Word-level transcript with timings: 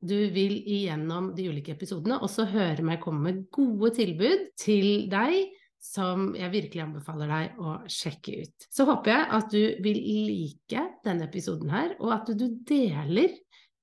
du 0.00 0.16
vil 0.34 0.54
igjennom 0.62 1.32
de 1.36 1.48
ulike 1.50 1.74
episodene 1.74 2.20
også 2.22 2.46
høre 2.52 2.84
meg 2.86 3.00
komme 3.02 3.24
med 3.24 3.40
gode 3.54 3.92
tilbud 3.98 4.50
til 4.60 5.08
deg 5.10 5.48
som 5.82 6.32
jeg 6.36 6.50
virkelig 6.52 6.82
anbefaler 6.84 7.30
deg 7.30 7.58
å 7.62 7.74
sjekke 7.90 8.40
ut. 8.42 8.66
Så 8.70 8.86
håper 8.88 9.14
jeg 9.14 9.26
at 9.38 9.52
du 9.52 9.82
vil 9.84 10.00
like 10.28 10.86
denne 11.06 11.28
episoden 11.28 11.70
her, 11.72 11.94
og 12.02 12.14
at 12.16 12.32
du 12.34 12.48
deler 12.66 13.36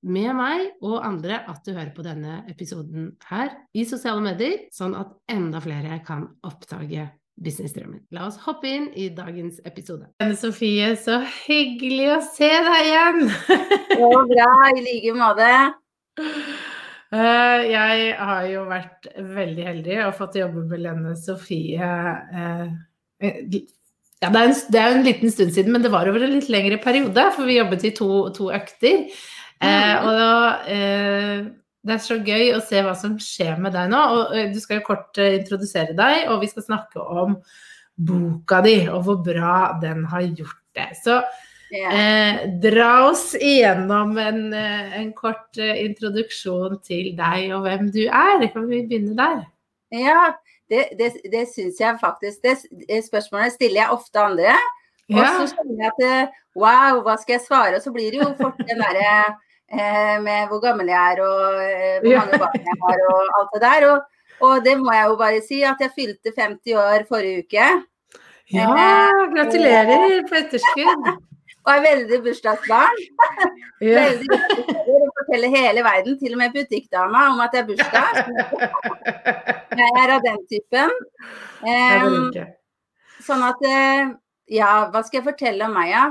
med 0.06 0.32
meg 0.38 0.66
og 0.84 1.00
andre 1.02 1.40
at 1.50 1.64
du 1.66 1.72
hører 1.72 1.94
på 1.96 2.04
denne 2.06 2.42
episoden 2.52 3.14
her 3.30 3.54
i 3.74 3.86
sosiale 3.88 4.22
medier, 4.22 4.66
sånn 4.74 4.94
at 4.98 5.16
enda 5.32 5.62
flere 5.64 5.98
kan 6.06 6.28
oppdage 6.46 7.08
businessdrømmen. 7.36 8.04
La 8.16 8.28
oss 8.28 8.38
hoppe 8.46 8.70
inn 8.70 8.86
i 8.96 9.08
dagens 9.12 9.58
episode. 9.68 10.08
Anne 10.24 10.36
Sofie, 10.40 10.92
så 11.00 11.18
hyggelig 11.46 12.12
å 12.14 12.20
se 12.24 12.48
deg 12.68 12.92
igjen! 12.92 13.26
Så 13.96 14.08
bra, 14.28 14.48
i 14.76 14.82
like 14.84 15.12
måte. 15.16 15.50
Uh, 16.16 17.60
jeg 17.62 18.14
har 18.18 18.46
jo 18.50 18.64
vært 18.66 19.06
veldig 19.14 19.66
heldig 19.68 19.98
og 20.08 20.16
fått 20.18 20.40
jobbe 20.40 20.64
med 20.66 20.82
Lene 20.82 21.12
Sofie 21.20 21.86
uh, 21.86 22.66
ja, 24.22 24.30
det 24.32 24.40
er, 24.40 24.48
en, 24.48 24.56
det 24.72 24.80
er, 24.80 24.94
en, 24.94 25.04
liten 25.04 25.32
stund 25.32 25.52
siden, 25.52 25.74
men 25.74 25.84
det 25.84 25.92
var 25.92 26.08
over 26.08 26.24
en 26.24 26.32
litt 26.32 26.48
lengre 26.52 26.78
periode, 26.80 27.28
for 27.36 27.48
vi 27.48 27.58
jobbet 27.58 27.84
i 27.84 27.92
to, 27.96 28.08
to 28.36 28.48
økter. 28.54 29.04
Eh, 29.60 29.94
og 30.00 30.08
da, 30.16 30.30
eh, 30.72 31.44
det 31.86 31.94
er 31.94 32.02
så 32.02 32.16
gøy 32.18 32.54
å 32.56 32.62
se 32.64 32.80
hva 32.84 32.94
som 32.98 33.18
skjer 33.20 33.60
med 33.62 33.76
deg 33.76 33.90
nå. 33.92 34.00
og 34.16 34.36
eh, 34.36 34.48
Du 34.52 34.58
skal 34.62 34.80
jo 34.80 34.86
kort 34.88 35.20
eh, 35.20 35.36
introdusere 35.38 35.96
deg, 35.96 36.30
og 36.32 36.40
vi 36.42 36.50
skal 36.50 36.64
snakke 36.66 37.04
om 37.04 37.36
boka 37.96 38.60
di 38.64 38.78
og 38.92 39.04
hvor 39.06 39.20
bra 39.24 39.58
den 39.82 40.04
har 40.10 40.24
gjort 40.26 40.62
det. 40.76 40.90
Så 41.00 41.20
eh, 41.74 42.44
dra 42.62 42.90
oss 43.08 43.34
igjennom 43.34 44.16
en, 44.22 44.40
eh, 44.54 44.96
en 45.00 45.12
kort 45.16 45.58
introduksjon 45.58 46.80
til 46.86 47.12
deg 47.18 47.52
og 47.56 47.66
hvem 47.66 47.90
du 47.94 48.04
er. 48.06 48.46
Kan 48.54 48.68
vi 48.70 48.84
begynne 48.86 49.16
der? 49.18 49.44
Ja, 49.94 50.32
det, 50.70 50.88
det, 50.98 51.12
det 51.32 51.46
syns 51.52 51.80
jeg 51.80 51.98
faktisk. 52.02 52.42
Det 52.42 53.02
spørsmålet 53.06 53.56
stiller 53.56 53.84
jeg 53.84 53.96
ofte 53.98 54.22
andre. 54.22 54.58
Og 55.06 55.22
så 55.22 55.50
skjønner 55.52 55.84
jeg 55.84 55.92
at 55.92 56.38
wow, 56.58 57.02
hva 57.06 57.14
skal 57.20 57.36
jeg 57.36 57.46
svare? 57.46 57.76
Og 57.78 57.84
så 57.84 57.92
blir 57.94 58.10
det 58.10 58.24
jo 58.24 58.32
fort 58.40 58.58
den 58.66 58.80
derre 58.82 59.36
Eh, 59.66 60.16
med 60.22 60.46
hvor 60.46 60.60
gammel 60.62 60.86
jeg 60.86 61.12
er 61.12 61.20
og 61.26 61.54
eh, 61.58 61.96
hvor 61.98 62.20
mange 62.20 62.38
barn 62.38 62.66
jeg 62.68 62.76
har 62.82 63.00
og 63.10 63.38
alt 63.38 63.54
det 63.54 63.62
der. 63.64 63.86
Og, 63.90 63.98
og, 64.46 64.54
det 64.64 64.74
må 64.78 64.92
jeg 64.94 65.08
jo 65.10 65.16
bare 65.18 65.40
si, 65.42 65.62
at 65.66 65.82
jeg 65.82 65.94
fylte 65.96 66.32
50 66.36 66.76
år 66.82 67.06
forrige 67.08 67.42
uke. 67.42 67.66
Ja, 68.54 68.68
eh, 68.70 69.22
gratulerer 69.34 70.22
på 70.28 70.38
etterskudd. 70.38 71.10
Og 71.66 71.72
er 71.72 71.82
veldig 71.82 72.18
bursdagsbarn. 72.22 73.00
Veldig 73.80 74.36
å 74.38 75.08
fortelle 75.18 75.48
hele 75.52 75.82
verden, 75.84 76.14
til 76.20 76.32
og 76.32 76.38
med 76.40 76.54
butikkdama, 76.54 77.24
om 77.32 77.42
at 77.44 77.52
det 77.52 77.60
er 77.60 77.66
bursdag. 77.68 78.20
Jeg 79.82 79.90
er 80.00 80.12
av 80.14 80.22
den 80.24 80.38
typen. 80.48 80.94
Um, 81.66 82.30
sånn 83.26 83.44
at 83.44 83.66
Ja, 84.46 84.70
hva 84.92 85.02
skal 85.02 85.18
jeg 85.18 85.26
fortelle 85.26 85.66
om 85.66 85.74
meg, 85.74 85.90
ja? 85.90 86.04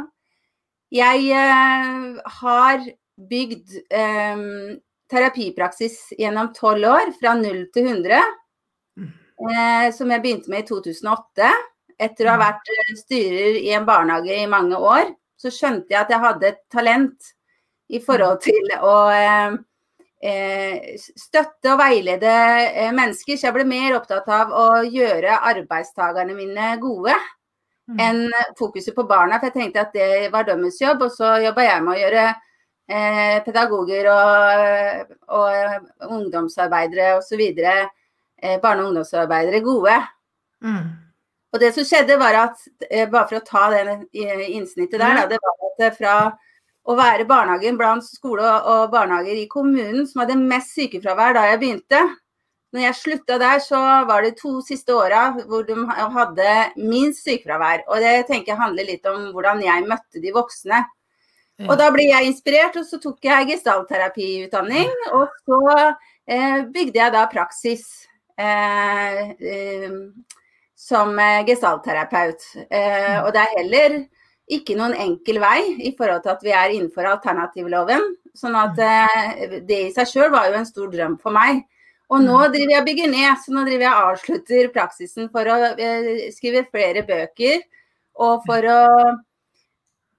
Jeg 0.93 1.23
uh, 1.31 2.19
har 2.41 2.83
bygd 3.15 3.77
um, 3.95 4.75
terapipraksis 5.11 6.11
gjennom 6.19 6.51
tolv 6.55 6.89
år, 6.89 7.13
fra 7.19 7.33
null 7.39 7.65
til 7.73 7.87
100. 7.89 8.19
Mm. 8.99 9.11
Eh, 9.35 9.87
som 9.95 10.11
jeg 10.11 10.23
begynte 10.23 10.51
med 10.51 10.63
i 10.63 10.67
2008. 10.69 11.51
Etter 11.95 12.27
å 12.27 12.33
ha 12.33 12.39
mm. 12.39 12.43
vært 12.43 12.73
eh, 12.73 12.95
styrer 12.99 13.59
i 13.61 13.71
en 13.75 13.87
barnehage 13.87 14.35
i 14.35 14.49
mange 14.51 14.79
år, 14.79 15.11
så 15.45 15.53
skjønte 15.53 15.93
jeg 15.93 16.01
at 16.01 16.11
jeg 16.13 16.23
hadde 16.23 16.49
et 16.49 16.61
talent 16.73 17.31
i 17.93 18.01
forhold 18.01 18.39
mm. 18.39 18.43
til 18.47 18.75
å 18.81 18.95
eh, 19.13 19.57
eh, 20.25 20.95
støtte 20.97 21.73
og 21.75 21.79
veilede 21.83 22.33
eh, 22.71 22.91
mennesker. 22.95 23.37
Så 23.37 23.49
jeg 23.49 23.57
ble 23.57 23.67
mer 23.69 23.99
opptatt 23.99 24.29
av 24.33 24.53
å 24.55 24.67
gjøre 24.83 25.41
arbeidstakerne 25.53 26.37
mine 26.37 26.75
gode 26.81 27.15
enn 28.01 28.31
fokuset 28.57 28.95
på 28.97 29.05
barna. 29.05 29.37
For 29.37 29.51
jeg 29.51 29.59
tenkte 29.59 29.83
at 29.85 29.93
det 29.93 30.31
var 30.33 30.47
dømmens 30.47 30.79
jobb, 30.81 31.05
og 31.05 31.13
så 31.13 31.35
jobba 31.43 31.67
jeg 31.67 31.83
med 31.85 31.93
å 31.93 31.99
gjøre 31.99 32.23
eh, 32.89 33.37
pedagoger 33.45 34.09
og, 34.09 35.15
og 35.37 36.09
ungdomsarbeidere 36.17 37.11
osv. 37.19 37.43
Eh, 37.45 38.57
barne- 38.63 38.81
og 38.81 38.89
ungdomsarbeidere 38.89 39.61
gode. 39.65 39.99
Mm. 40.65 41.04
Og 41.55 41.61
det 41.63 41.71
som 41.71 41.85
skjedde 41.87 42.17
var 42.19 42.35
at, 42.35 42.65
eh, 42.89 43.07
bare 43.07 43.29
for 43.29 43.39
å 43.39 43.45
ta 43.47 43.69
det 43.71 43.83
innsnittet 44.51 44.99
der, 44.99 45.21
da, 45.21 45.23
det 45.29 45.39
var 45.39 45.69
at 45.69 45.85
eh, 45.87 45.93
fra 45.95 46.15
å 46.85 46.95
være 46.99 47.25
barnehagen 47.25 47.79
blant 47.79 48.03
skole 48.03 48.43
og 48.43 48.91
barnehager 48.91 49.39
i 49.39 49.47
kommunen 49.49 50.03
som 50.05 50.21
hadde 50.21 50.35
mest 50.37 50.75
sykefravær 50.75 51.37
da 51.37 51.45
jeg 51.49 51.61
begynte. 51.63 52.01
Når 52.75 52.83
jeg 52.83 52.97
slutta 52.99 53.37
der, 53.39 53.61
så 53.63 53.79
var 54.05 54.25
det 54.25 54.35
to 54.41 54.59
siste 54.67 54.93
åra 54.93 55.29
hvor 55.47 55.63
de 55.63 55.77
hadde 55.87 56.51
minst 56.75 57.23
sykefravær. 57.23 57.85
Og 57.87 58.03
det 58.03 58.27
tenker 58.27 58.51
jeg 58.51 58.59
handler 58.59 58.89
litt 58.91 59.07
om 59.07 59.31
hvordan 59.31 59.63
jeg 59.63 59.87
møtte 59.87 60.21
de 60.21 60.35
voksne. 60.35 60.83
Og 61.63 61.77
da 61.79 61.87
ble 61.95 62.09
jeg 62.09 62.27
inspirert, 62.27 62.75
og 62.75 62.83
så 62.83 62.99
tok 62.99 63.23
jeg 63.23 63.47
gestalterapiutdanning. 63.53 64.91
Og 65.15 65.31
så 65.47 65.61
eh, 66.27 66.65
bygde 66.67 66.99
jeg 66.99 67.13
da 67.15 67.23
praksis 67.31 67.85
eh, 68.35 69.31
eh, 69.39 69.95
som 70.85 71.17
gestaltterapeut. 71.47 72.43
Eh, 72.69 73.17
og 73.23 73.31
det 73.33 73.41
er 73.41 73.55
heller 73.57 73.95
ikke 74.51 74.75
noen 74.77 74.93
enkel 75.01 75.39
vei 75.41 75.59
i 75.81 75.91
forhold 75.97 76.21
til 76.23 76.33
at 76.35 76.43
vi 76.45 76.53
er 76.53 76.73
innenfor 76.75 77.07
alternativloven. 77.09 78.11
Sånn 78.37 78.57
at 78.59 78.81
eh, 78.83 79.61
det 79.65 79.79
i 79.87 79.93
seg 79.95 80.09
sjøl 80.11 80.33
var 80.33 80.49
jo 80.49 80.59
en 80.59 80.67
stor 80.69 80.91
drøm 80.91 81.17
for 81.21 81.33
meg. 81.35 81.63
Og 82.13 82.21
nå 82.21 82.35
mm. 82.37 82.51
driver 82.53 82.73
jeg 82.75 82.83
og 82.83 82.89
bygger 82.89 83.09
ned, 83.09 83.29
så 83.41 83.53
nå 83.53 83.63
driver 83.65 83.87
jeg 83.87 83.93
og 83.93 84.09
avslutter 84.11 84.73
praksisen 84.75 85.31
for 85.33 85.49
å 85.49 85.55
eh, 85.73 86.27
skrive 86.35 86.65
flere 86.69 87.05
bøker. 87.07 87.63
Og 88.25 88.45
for 88.45 88.69
å 88.69 88.81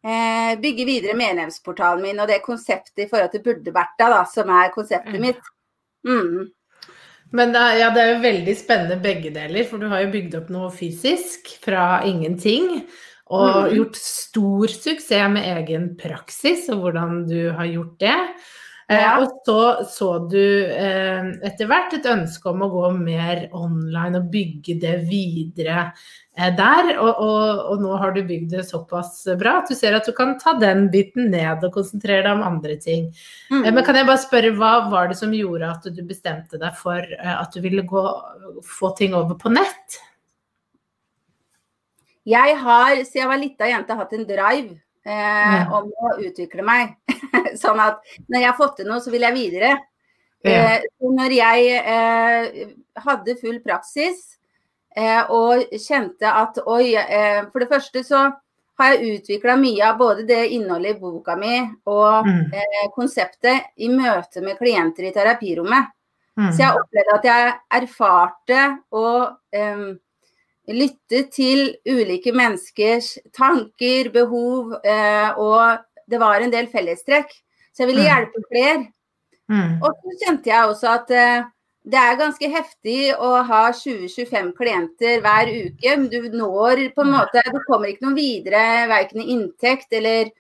eh, 0.02 0.52
bygge 0.62 0.88
videre 0.88 1.18
medlemsportalen 1.18 2.02
min 2.08 2.24
og 2.24 2.32
det 2.32 2.42
konseptet 2.44 3.06
i 3.06 3.08
forhold 3.12 3.30
til 3.36 3.44
Burde-Bertha, 3.46 4.10
da, 4.10 4.24
som 4.32 4.50
er 4.50 4.74
konseptet 4.74 5.22
mitt. 5.22 5.52
Mm. 6.06 6.50
Men 7.34 7.50
det 7.54 7.62
er, 7.62 7.78
ja, 7.80 7.88
det 7.94 8.02
er 8.02 8.12
jo 8.12 8.22
veldig 8.22 8.54
spennende 8.58 8.98
begge 9.02 9.32
deler, 9.34 9.66
for 9.66 9.82
du 9.82 9.88
har 9.90 10.04
jo 10.04 10.12
bygd 10.12 10.36
opp 10.38 10.52
noe 10.54 10.70
fysisk 10.74 11.50
fra 11.64 12.04
ingenting. 12.06 12.84
Og 13.26 13.48
mm. 13.50 13.72
gjort 13.74 13.98
stor 13.98 14.70
suksess 14.70 15.32
med 15.34 15.48
egen 15.56 15.88
praksis 15.98 16.68
og 16.70 16.84
hvordan 16.84 17.24
du 17.26 17.40
har 17.56 17.66
gjort 17.66 17.96
det. 18.04 18.18
Eh, 18.88 19.02
ja. 19.02 19.16
og 19.18 19.40
så 19.42 19.84
så 19.90 20.08
du 20.30 20.38
eh, 20.70 21.24
etter 21.42 21.66
hvert 21.66 21.96
et 21.96 22.04
ønske 22.06 22.46
om 22.52 22.60
å 22.62 22.68
gå 22.70 22.90
mer 22.94 23.40
online 23.50 24.20
og 24.20 24.28
bygge 24.30 24.76
det 24.78 24.92
videre 25.08 25.88
eh, 26.38 26.52
der. 26.54 26.92
Og, 26.94 27.10
og, 27.10 27.64
og, 27.72 27.82
nå 27.82 27.96
har 27.98 28.14
du 28.14 28.22
bygd 28.28 28.54
det 28.54 28.62
såpass 28.68 29.24
bra 29.40 29.56
at 29.64 29.72
du 29.72 29.74
ser 29.78 29.98
at 29.98 30.06
du 30.06 30.14
kan 30.14 30.36
ta 30.38 30.54
den 30.62 30.86
biten 30.94 31.32
ned 31.34 31.66
og 31.66 31.74
konsentrere 31.74 32.28
deg 32.28 32.38
om 32.38 32.46
andre 32.46 32.78
ting. 32.78 33.10
Mm. 33.50 33.72
men 33.72 33.82
kan 33.86 33.98
jeg 33.98 34.06
bare 34.06 34.22
spørre, 34.22 34.54
hva 34.54 34.72
var 34.92 35.10
det 35.10 35.18
som 35.18 35.34
gjorde 35.34 35.72
at 35.74 35.90
du 35.90 36.02
bestemte 36.06 36.60
deg 36.62 36.78
for 36.78 37.02
at 37.18 37.54
du 37.54 37.62
ville 37.64 37.82
gå, 37.90 38.06
få 38.62 38.94
ting 38.98 39.18
over 39.18 39.34
på 39.40 39.50
nett? 39.50 40.00
Jeg 42.26 42.54
har 42.58 42.94
siden 43.02 43.22
jeg 43.24 43.30
var 43.30 43.42
lita 43.42 43.68
jente 43.70 43.98
hatt 43.98 44.14
en 44.14 44.26
drive 44.26 44.85
eh, 45.06 45.72
om 45.72 45.90
å 45.90 46.14
utvikle 46.26 46.64
meg. 46.66 46.96
sånn 47.62 47.80
at 47.82 48.02
når 48.26 48.40
jeg 48.40 48.48
har 48.50 48.58
fått 48.58 48.80
til 48.80 48.90
noe, 48.90 49.02
så 49.02 49.12
vil 49.14 49.26
jeg 49.26 49.36
videre. 49.36 49.76
Eh, 50.46 50.82
når 51.02 51.32
jeg 51.34 51.78
eh, 51.80 52.66
hadde 53.02 53.38
full 53.40 53.56
praksis 53.64 54.36
eh, 54.94 55.24
og 55.32 55.64
kjente 55.82 56.30
at 56.30 56.60
oi 56.70 56.92
eh, 56.94 57.40
For 57.50 57.64
det 57.64 57.70
første 57.72 58.02
så 58.06 58.20
har 58.78 58.92
jeg 58.92 59.16
utvikla 59.16 59.56
mye 59.58 59.88
av 59.88 59.98
både 59.98 60.26
det 60.28 60.42
innholdet 60.54 60.94
i 60.94 61.00
boka 61.00 61.34
mi 61.40 61.56
og 61.88 62.28
mm. 62.28 62.42
Eh, 62.52 62.86
konseptet 62.94 63.72
i 63.82 63.88
møte 63.90 64.44
med 64.44 64.58
klienter 64.60 65.08
i 65.08 65.12
terapirommet. 65.16 65.90
Mm. 66.36 66.50
Så 66.52 66.62
jeg 66.62 66.78
opplevde 66.82 67.16
at 67.16 67.28
jeg 67.30 67.54
erfarte 67.80 68.64
og 68.92 69.96
lytte 70.72 71.26
til 71.30 71.68
ulike 71.86 72.32
menneskers 72.34 73.16
tanker, 73.34 74.10
behov, 74.14 74.74
eh, 74.82 75.30
og 75.38 75.84
det 76.10 76.20
var 76.22 76.42
en 76.42 76.52
del 76.52 76.70
fellestrekk. 76.70 77.30
Så 77.74 77.84
jeg 77.84 77.92
ville 77.92 78.06
mm. 78.06 78.08
hjelpe 78.08 78.46
flere. 78.50 78.86
Mm. 79.52 79.76
Og 79.84 79.92
så 79.92 80.16
kjente 80.24 80.50
jeg 80.50 80.70
også 80.70 80.88
at 80.90 81.12
uh, 81.14 81.50
det 81.86 81.98
er 82.00 82.18
ganske 82.18 82.48
heftig 82.50 83.00
å 83.22 83.28
ha 83.46 83.60
20-25 83.70 84.48
klienter 84.58 85.20
hver 85.22 85.52
uke. 85.52 85.94
Du 86.10 86.18
når 86.34 86.88
på 86.96 87.04
en 87.04 87.12
måte 87.14 87.44
Du 87.52 87.60
kommer 87.68 87.92
ikke 87.92 88.08
noe 88.08 88.18
videre, 88.18 88.88
verken 88.90 89.22
i 89.22 89.28
inntekt 89.36 89.94
eller, 89.94 90.32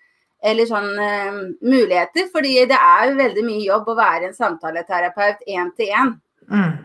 eller 0.42 0.70
sånn 0.70 0.90
uh, 0.98 1.42
muligheter. 1.62 2.30
Fordi 2.32 2.56
det 2.72 2.80
er 2.80 3.10
jo 3.10 3.18
veldig 3.20 3.46
mye 3.46 3.66
jobb 3.68 3.92
å 3.92 3.98
være 4.00 4.30
en 4.30 4.38
samtaleterapeut 4.38 5.46
én 5.46 5.70
til 5.78 5.92
én. 5.92 6.16
Mm. 6.52 6.76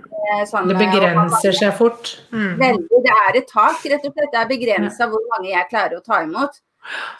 Sånn, 0.48 0.70
det 0.70 0.78
begrenser 0.80 1.56
seg 1.58 1.74
fort. 1.76 2.16
Mm. 2.32 2.58
Veldig. 2.62 3.00
Det 3.06 3.14
er 3.14 3.40
et 3.42 3.48
tak, 3.50 3.82
rett 3.84 4.06
og 4.08 4.14
slett. 4.14 4.34
Det 4.34 4.42
er 4.42 4.50
begrensa 4.50 5.08
hvor 5.12 5.24
mange 5.34 5.52
jeg 5.52 5.70
klarer 5.72 5.98
å 6.00 6.06
ta 6.06 6.22
imot. 6.26 6.62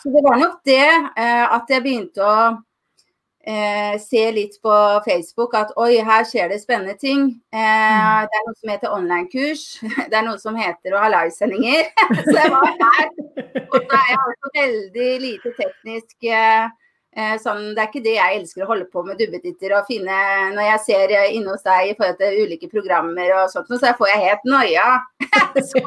Så 0.02 0.10
det 0.14 0.24
var 0.26 0.40
nok 0.42 0.62
det 0.66 0.82
eh, 0.82 1.46
at 1.46 1.70
jeg 1.70 1.84
begynte 1.86 2.26
å 2.26 2.36
eh, 3.46 4.00
se 4.02 4.24
litt 4.34 4.58
på 4.64 4.74
Facebook 5.06 5.56
at 5.58 5.74
oi, 5.80 6.00
her 6.06 6.26
skjer 6.28 6.50
det 6.52 6.62
spennende 6.62 6.96
ting. 7.00 7.28
Eh, 7.54 7.62
mm. 7.62 8.30
det 8.30 8.40
er 8.40 8.46
noe 8.48 8.58
som 8.58 8.74
heter 8.74 8.96
online-kurs. 8.98 9.66
Det 10.10 10.18
er 10.18 10.28
noe 10.28 10.42
som 10.42 10.58
heter 10.58 10.96
å 10.96 11.02
ha 11.04 11.10
livesendinger. 11.14 11.92
så 12.26 12.38
jeg 12.38 12.54
var 12.54 12.70
her. 12.72 13.12
Og 13.68 13.78
så 13.78 14.00
er 14.00 14.08
jeg 14.10 14.22
også 14.26 14.54
veldig 14.58 15.12
lite 15.26 15.54
teknisk 15.60 16.30
eh, 16.30 16.66
eh, 16.66 16.70
sånn, 17.44 17.74
Det 17.76 17.82
er 17.82 17.90
ikke 17.90 18.04
det 18.06 18.14
jeg 18.16 18.38
elsker 18.40 18.64
å 18.64 18.70
holde 18.70 18.86
på 18.88 19.02
med 19.04 19.18
duppeditter 19.20 19.74
og 19.76 19.90
finne 19.90 20.16
når 20.56 20.64
jeg 20.70 20.82
ser 20.86 21.14
inne 21.26 21.52
hos 21.52 21.66
deg 21.66 21.90
i 21.90 21.96
forhold 21.98 22.22
til 22.22 22.38
ulike 22.46 22.70
programmer 22.72 23.34
og 23.36 23.52
sånt, 23.52 23.68
så 23.68 23.92
får 24.00 24.14
jeg 24.14 24.24
helt 24.30 24.48
noia. 24.48 24.88
så, 25.70 25.84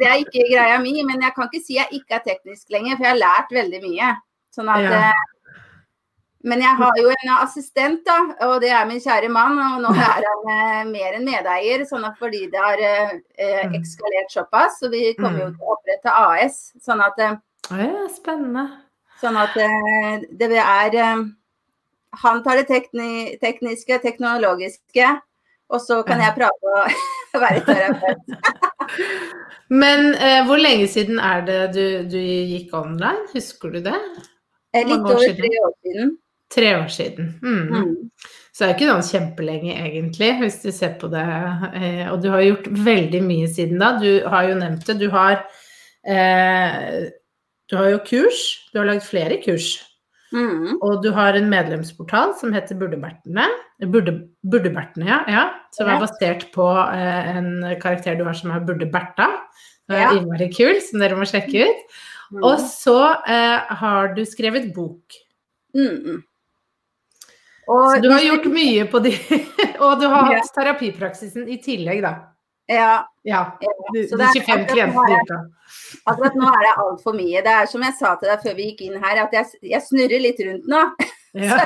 det 0.00 0.08
er 0.08 0.18
ikke 0.24 0.48
greia 0.50 0.80
mi, 0.82 0.96
men 1.06 1.22
jeg 1.22 1.36
kan 1.36 1.46
ikke 1.46 1.62
si 1.62 1.78
jeg 1.78 2.00
ikke 2.00 2.18
er 2.18 2.26
teknisk 2.26 2.66
lenger, 2.74 2.96
for 2.96 3.06
jeg 3.06 3.14
har 3.14 3.22
lært 3.22 3.58
veldig 3.60 3.82
mye. 3.86 4.12
Sånn 4.58 4.72
at 4.74 4.88
ja. 4.88 5.02
Eh, 5.06 5.26
men 6.46 6.62
jeg 6.62 6.76
har 6.78 6.98
jo 7.00 7.10
en 7.10 7.30
assistent, 7.42 8.04
da, 8.06 8.18
og 8.46 8.60
det 8.62 8.70
er 8.70 8.86
min 8.86 9.00
kjære 9.02 9.30
mann. 9.32 9.58
Og 9.58 9.82
nå 9.82 9.90
er 9.90 10.26
han 10.28 10.50
eh, 10.54 10.82
mer 10.90 11.18
enn 11.18 11.26
medeier, 11.26 11.82
sånn 11.88 12.06
at 12.06 12.18
fordi 12.20 12.44
det 12.52 12.62
har 12.62 12.82
eh, 12.82 13.16
eh 13.38 13.64
mm. 13.66 13.74
ekskalert 13.80 14.34
såpass. 14.34 14.78
Så 14.78 14.90
vi 14.92 15.16
kommer 15.18 15.42
jo 15.42 15.48
mm. 15.50 15.56
til 15.56 15.66
å 15.66 15.74
opprette 15.74 16.14
AS. 16.14 16.60
Sånn 16.84 17.02
at 17.02 17.18
eh, 17.24 17.40
ja, 17.74 18.06
Spennende. 18.14 18.68
Sånn 19.18 19.38
at 19.40 19.56
eh, 19.58 20.24
det 20.38 20.50
er 20.54 20.94
eh, 20.94 21.24
Han 22.22 22.42
tar 22.44 22.60
det 22.60 22.68
tekni 22.70 23.36
tekniske, 23.42 23.98
teknologiske, 24.02 25.08
og 25.68 25.82
så 25.84 26.00
kan 26.06 26.22
jeg 26.24 26.36
prate 26.38 26.72
og 26.72 26.94
være 27.44 27.64
terapeut. 27.66 28.30
Men 29.82 30.14
hvor 30.48 30.56
lenge 30.56 30.86
siden 30.88 31.18
er 31.20 31.42
det 31.44 31.58
du, 31.74 31.84
du 32.08 32.16
gikk 32.16 32.72
online? 32.72 33.26
Husker 33.34 33.74
du 33.74 33.82
det? 33.84 33.98
Litt 34.72 34.96
over 34.96 35.36
tre 35.36 35.50
år 35.60 35.74
siden. 35.84 36.14
Tre 36.54 36.70
år 36.78 36.88
siden. 36.88 37.34
Mm. 37.42 37.74
Mm. 37.74 38.10
Så 38.58 38.64
det 38.64 38.72
er 38.72 38.74
ikke 38.74 38.86
sånn 38.88 39.06
kjempelenge, 39.06 39.74
egentlig, 39.78 40.28
hvis 40.40 40.56
du 40.64 40.72
ser 40.74 40.96
på 40.98 41.06
det. 41.12 41.24
Eh, 41.78 42.06
og 42.10 42.22
du 42.24 42.30
har 42.32 42.40
gjort 42.42 42.64
veldig 42.88 43.20
mye 43.22 43.50
siden 43.52 43.78
da. 43.78 43.92
Du 44.00 44.08
har 44.26 44.48
jo 44.48 44.56
nevnt 44.58 44.88
det. 44.88 44.96
Du 44.98 45.06
har, 45.12 45.44
eh, 46.02 46.96
du 47.68 47.76
har 47.76 47.92
jo 47.92 48.00
kurs. 48.06 48.42
Du 48.72 48.80
har 48.80 48.88
lagd 48.88 49.04
flere 49.06 49.38
kurs. 49.44 49.76
Mm. 50.32 50.76
Og 50.84 51.00
du 51.04 51.08
har 51.16 51.36
en 51.38 51.48
medlemsportal 51.48 52.34
som 52.40 52.52
heter 52.52 52.76
Burdebertene. 52.80 53.46
Burde, 53.92 54.14
Burdebertene, 54.44 55.08
ja, 55.08 55.22
ja. 55.32 55.44
Som 55.76 55.88
er 55.88 56.02
basert 56.02 56.48
på 56.52 56.66
eh, 56.68 57.30
en 57.38 57.50
karakter 57.80 58.18
du 58.18 58.26
har 58.28 58.36
som 58.36 58.52
er 58.52 58.64
Burdeberta. 58.68 59.30
Det 59.88 59.96
er 59.96 60.04
ja. 60.04 60.14
innmari 60.18 60.50
kul, 60.52 60.80
som 60.84 61.00
dere 61.00 61.16
må 61.16 61.28
sjekke 61.28 61.68
ut. 61.68 62.00
Mm. 62.28 62.42
Og 62.44 62.60
så 62.60 62.98
eh, 63.24 63.76
har 63.80 64.12
du 64.16 64.24
skrevet 64.28 64.68
bok. 64.76 65.16
Mm. 65.76 66.24
Og, 67.68 67.84
så 67.92 68.00
du 68.04 68.08
har 68.12 68.24
gjort 68.24 68.48
mye 68.52 68.84
på 68.88 69.00
de 69.04 69.12
Og 69.84 70.00
du 70.00 70.06
har 70.08 70.30
hatt 70.32 70.52
terapipraksisen 70.56 71.48
i 71.52 71.58
tillegg, 71.64 72.00
da. 72.04 72.14
Ja. 72.68 73.08
ja. 73.24 73.58
De, 73.60 74.02
de 74.04 74.26
25 74.34 74.66
klientene 74.68 75.12
i 75.12 75.20
uka. 75.22 75.38
Akkurat 76.08 76.36
nå 76.36 76.48
er 76.52 76.64
det 76.66 76.74
altfor 76.84 77.16
mye. 77.16 77.42
Det 77.44 77.54
er 77.54 77.70
som 77.70 77.84
jeg 77.84 77.96
sa 77.96 78.14
til 78.20 78.30
deg 78.30 78.42
før 78.44 78.56
vi 78.58 78.66
gikk 78.70 78.82
inn 78.86 78.98
her, 79.02 79.22
at 79.24 79.36
jeg, 79.36 79.60
jeg 79.72 79.84
snurrer 79.86 80.24
litt 80.24 80.44
rundt 80.48 80.68
nå. 80.70 80.84
Ja. 81.38 81.58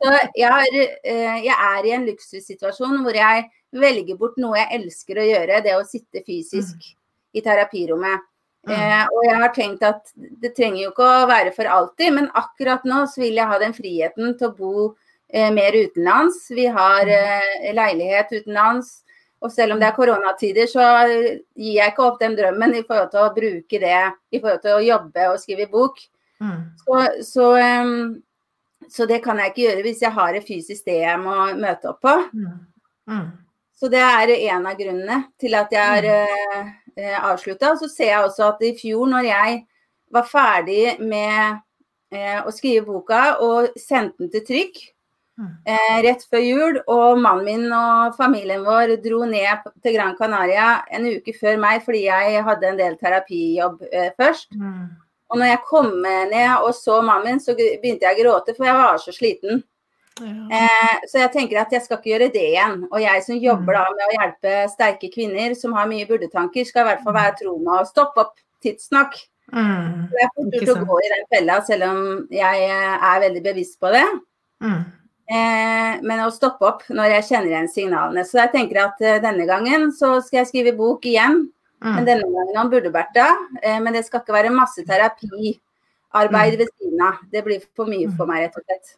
så 0.00 0.12
jeg, 0.32 0.48
har, 0.48 0.64
eh, 0.74 1.42
jeg, 1.44 1.52
er 1.52 1.84
i 1.86 1.90
en 1.92 2.06
luksussituasjon 2.08 3.02
hvor 3.04 3.14
jeg 3.14 3.42
velger 3.76 4.16
bort 4.18 4.38
noe 4.40 4.56
jeg 4.56 4.78
elsker 4.78 5.20
å 5.20 5.26
gjøre, 5.28 5.58
det 5.62 5.74
å 5.76 5.84
sitte 5.86 6.22
fysisk 6.24 6.72
mm. 6.80 6.94
i 7.36 7.42
terapirommet. 7.44 8.24
Mm. 8.66 8.72
Eh, 8.72 9.04
og 9.12 9.26
jeg 9.28 9.36
har 9.42 9.52
tenkt 9.56 9.84
at 9.86 10.10
det 10.16 10.54
trenger 10.56 10.82
jo 10.82 10.94
ikke 10.94 11.04
å 11.04 11.28
være 11.30 11.52
for 11.54 11.68
alltid, 11.68 12.16
men 12.16 12.32
akkurat 12.36 12.88
nå 12.88 13.04
så 13.12 13.22
vil 13.22 13.38
jeg 13.38 13.52
ha 13.52 13.60
den 13.60 13.76
friheten 13.76 14.34
til 14.40 14.48
å 14.48 14.56
bo 14.56 14.88
eh, 15.28 15.52
mer 15.54 15.76
utenlands. 15.76 16.42
Vi 16.56 16.66
har 16.72 17.04
mm. 17.04 17.14
eh, 17.60 17.70
leilighet 17.76 18.34
utenlands. 18.40 19.02
Og 19.40 19.52
selv 19.52 19.72
om 19.74 19.80
det 19.80 19.88
er 19.88 19.96
koronatider, 19.96 20.68
så 20.68 20.86
gir 21.08 21.76
jeg 21.78 21.92
ikke 21.92 22.04
opp 22.04 22.18
den 22.20 22.36
drømmen 22.36 22.74
i 22.76 22.82
forhold 22.84 23.08
til 23.12 23.22
å 23.24 23.34
bruke 23.36 23.80
det 23.80 24.00
i 24.36 24.40
forhold 24.40 24.64
til 24.64 24.76
å 24.76 24.82
jobbe 24.84 25.28
og 25.30 25.40
skrive 25.40 25.66
bok. 25.72 26.02
Mm. 26.40 26.58
Så, 26.82 26.98
så, 27.24 27.46
så, 28.88 29.06
det 29.08 29.22
kan 29.24 29.40
jeg 29.40 29.52
ikke 29.52 29.64
gjøre 29.64 29.84
hvis 29.84 30.02
jeg 30.04 30.16
har 30.16 30.36
et 30.36 30.44
fysisk 30.46 30.82
sted 30.82 31.02
jeg 31.06 31.22
må 31.22 31.36
møte 31.56 31.88
opp 31.92 32.02
på. 32.04 32.16
Mm. 32.36 32.58
mm. 33.12 33.30
Så 33.80 33.88
det 33.88 34.00
er 34.04 34.34
en 34.36 34.66
av 34.68 34.76
grunnene 34.76 35.18
til 35.40 35.56
at 35.56 35.70
jeg 35.72 35.80
har 35.80 36.04
uh, 36.04 36.70
eh, 37.00 37.16
avslutta. 37.16 37.72
Så 37.80 37.88
ser 37.88 38.10
jeg 38.10 38.26
også 38.26 38.50
at 38.50 38.64
i 38.68 38.74
fjor, 38.76 39.06
når 39.08 39.24
jeg 39.24 39.54
var 40.12 40.26
ferdig 40.28 40.98
med 41.00 41.62
eh, 42.12 42.42
å 42.44 42.52
skrive 42.52 42.84
boka 42.90 43.38
og 43.40 43.70
sendte 43.80 44.26
den 44.26 44.32
til 44.34 44.44
trykk 44.50 44.82
mm. 44.82 44.88
Rett 46.04 46.24
før 46.30 46.42
jul, 46.44 46.80
og 46.90 47.20
mannen 47.22 47.46
min 47.46 47.72
og 47.76 48.16
familien 48.18 48.64
vår 48.66 48.96
dro 49.04 49.22
ned 49.28 49.68
til 49.84 49.96
Gran 49.96 50.16
Canaria 50.18 50.82
en 50.92 51.08
uke 51.16 51.34
før 51.36 51.60
meg 51.62 51.84
fordi 51.86 52.04
jeg 52.08 52.44
hadde 52.46 52.68
en 52.68 52.80
del 52.80 52.98
terapijobb 53.00 53.86
eh, 53.90 54.10
først. 54.20 54.52
Mm. 54.56 54.84
Og 55.30 55.38
når 55.38 55.52
jeg 55.52 55.66
kom 55.68 55.90
ned 56.02 56.54
og 56.58 56.72
så 56.74 57.00
mannen 57.06 57.36
min, 57.36 57.42
så 57.42 57.54
begynte 57.54 58.08
jeg 58.08 58.18
å 58.18 58.22
gråte, 58.24 58.56
for 58.56 58.66
jeg 58.66 58.78
var 58.80 58.98
så 58.98 59.14
sliten. 59.14 59.62
Eh, 60.20 60.96
så 61.08 61.22
jeg 61.22 61.32
tenker 61.32 61.60
at 61.62 61.72
jeg 61.72 61.84
skal 61.84 62.00
ikke 62.00 62.12
gjøre 62.12 62.30
det 62.34 62.46
igjen. 62.52 62.84
Og 62.90 63.00
jeg 63.02 63.24
som 63.24 63.40
jobber 63.40 63.78
da 63.78 63.84
med 63.94 64.06
å 64.06 64.14
hjelpe 64.16 64.54
sterke 64.72 65.10
kvinner 65.12 65.54
som 65.58 65.74
har 65.78 65.88
mye 65.90 66.08
burdetanker, 66.08 66.66
skal 66.68 66.84
i 66.84 66.90
hvert 66.90 67.04
fall 67.06 67.16
være 67.16 67.36
tro 67.40 67.56
med 67.58 67.74
å 67.78 67.88
stoppe 67.88 68.24
opp 68.24 68.34
tidsnok. 68.64 69.16
Mm, 69.50 70.06
så 70.10 70.20
jeg 70.20 70.30
får 70.34 70.50
til 70.54 70.72
å 70.74 70.80
gå 70.86 70.98
i 71.02 71.10
den 71.10 71.28
fella, 71.32 71.56
selv 71.66 71.86
om 71.88 72.02
jeg 72.34 72.66
eh, 72.66 73.06
er 73.10 73.22
veldig 73.24 73.44
bevisst 73.46 73.80
på 73.82 73.90
det. 73.94 74.06
Mm. 74.62 74.82
Eh, 75.30 76.00
men 76.02 76.24
å 76.24 76.30
stoppe 76.34 76.66
opp 76.66 76.86
når 76.90 77.14
jeg 77.14 77.26
kjenner 77.28 77.52
igjen 77.52 77.70
signalene. 77.70 78.24
Så 78.26 78.40
jeg 78.40 78.50
tenker 78.54 78.80
at 78.88 79.02
eh, 79.04 79.20
denne 79.22 79.46
gangen 79.46 79.90
så 79.94 80.16
skal 80.24 80.42
jeg 80.42 80.50
skrive 80.50 80.74
bok 80.78 81.06
igjen. 81.06 81.44
Mm. 81.80 81.92
Men 81.94 82.08
denne 82.08 82.30
gangen 82.34 82.58
om 82.64 82.72
Burdeberta. 82.72 83.28
Eh, 83.62 83.78
men 83.82 83.94
det 83.94 84.04
skal 84.08 84.24
ikke 84.24 84.34
være 84.34 84.50
masse 84.54 84.82
terapiarbeid 84.88 86.56
mm. 86.56 86.58
ved 86.58 86.66
siden 86.74 87.06
av. 87.06 87.22
Det 87.30 87.44
blir 87.46 87.62
for 87.78 87.90
mye 87.90 88.10
for 88.16 88.30
meg, 88.30 88.48
rett 88.48 88.58
og 88.58 88.66
slett. 88.66 88.96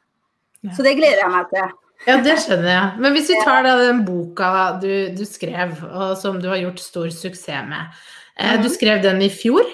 Så 0.73 0.87
det 0.87 0.97
gleder 0.97 1.21
jeg 1.25 1.35
meg 1.35 1.52
til. 1.52 1.71
Ja, 2.06 2.16
det 2.23 2.38
skjønner 2.42 2.71
jeg. 2.71 3.02
Men 3.02 3.14
hvis 3.14 3.28
vi 3.30 3.38
tar 3.45 3.62
da 3.66 3.76
den 3.78 4.02
boka 4.06 4.49
du, 4.83 4.90
du 5.14 5.23
skrev, 5.28 5.76
og 5.92 6.16
som 6.18 6.40
du 6.42 6.49
har 6.50 6.59
gjort 6.62 6.83
stor 6.83 7.12
suksess 7.14 7.68
med. 7.68 8.02
Eh, 8.38 8.56
du 8.56 8.66
mhm. 8.66 8.75
skrev 8.75 9.02
den 9.04 9.21
i 9.23 9.30
fjor, 9.30 9.68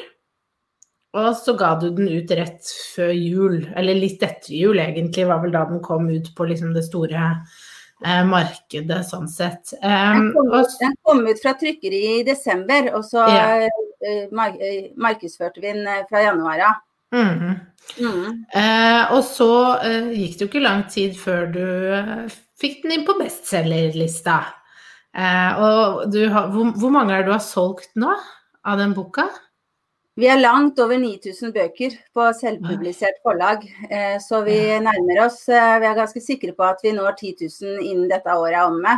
og 1.18 1.36
så 1.38 1.54
ga 1.58 1.74
du 1.80 1.88
den 1.94 2.08
ut 2.08 2.30
rett 2.38 2.70
før 2.94 3.12
jul. 3.14 3.56
Eller 3.76 3.98
litt 3.98 4.22
etter 4.24 4.54
jul, 4.54 4.80
egentlig, 4.82 5.26
var 5.28 5.42
vel 5.44 5.54
da 5.54 5.64
den 5.68 5.82
kom 5.84 6.08
ut 6.10 6.30
på 6.36 6.48
liksom 6.48 6.74
det 6.76 6.84
store 6.86 7.22
eh, 8.04 8.24
markedet, 8.28 9.00
sånn 9.08 9.28
sett. 9.30 9.74
Um, 9.82 10.28
den, 10.28 10.28
kom 10.36 10.52
den, 10.54 10.98
kom 11.06 11.24
ut, 11.26 11.40
fra 11.42 11.54
trykkeri 11.60 12.02
i 12.18 12.26
desember, 12.26 12.92
og 12.98 13.06
så 13.06 13.24
ja. 13.30 13.48
uh, 13.64 14.28
markedsførte 14.98 15.62
vi 15.62 15.72
den 15.72 16.06
fra 16.10 16.24
januar 16.28 16.68
av. 16.70 16.84
Mm. 17.14 17.56
Mm. 17.96 18.44
Uh, 18.52 19.16
og 19.16 19.22
så 19.24 19.50
uh, 19.80 20.10
gikk 20.12 20.36
det 20.36 20.44
jo 20.44 20.50
ikke 20.50 20.64
lang 20.64 20.84
tid 20.92 21.16
før 21.16 21.48
du 21.54 21.64
eh, 21.96 22.38
fikk 22.60 22.82
den 22.84 22.98
inn 22.98 23.06
på 23.08 23.16
bestselgerlista. 23.20 24.38
Eh, 25.16 25.60
og 25.62 26.14
har, 26.14 26.50
hvor, 26.52 26.72
hvor, 26.78 26.92
mange 26.94 27.14
er 27.14 27.22
det 27.22 27.30
du 27.30 27.34
har 27.34 27.44
solgt 27.44 27.94
nå 27.98 28.12
av 28.68 28.80
den 28.80 28.94
boka? 28.96 29.26
Vi 30.18 30.26
er 30.26 30.40
langt 30.40 30.80
over 30.82 30.98
9000 30.98 31.52
bøker 31.54 31.92
på 32.14 32.24
selvpublisert 32.34 33.20
forlag, 33.22 33.62
eh, 33.86 34.16
så 34.18 34.40
vi 34.46 34.56
nærmer 34.82 35.20
oss. 35.28 35.44
Eh, 35.46 35.76
vi 35.78 35.86
er 35.86 36.00
ganske 36.00 36.22
sikre 36.24 36.56
på 36.56 36.66
at 36.66 36.82
vi 36.82 36.96
når 36.96 37.14
10 37.20 37.36
000 37.46 37.86
innen 37.86 38.08
dette 38.10 38.34
året 38.34 38.56
er 38.58 38.66
omme. 38.66 38.96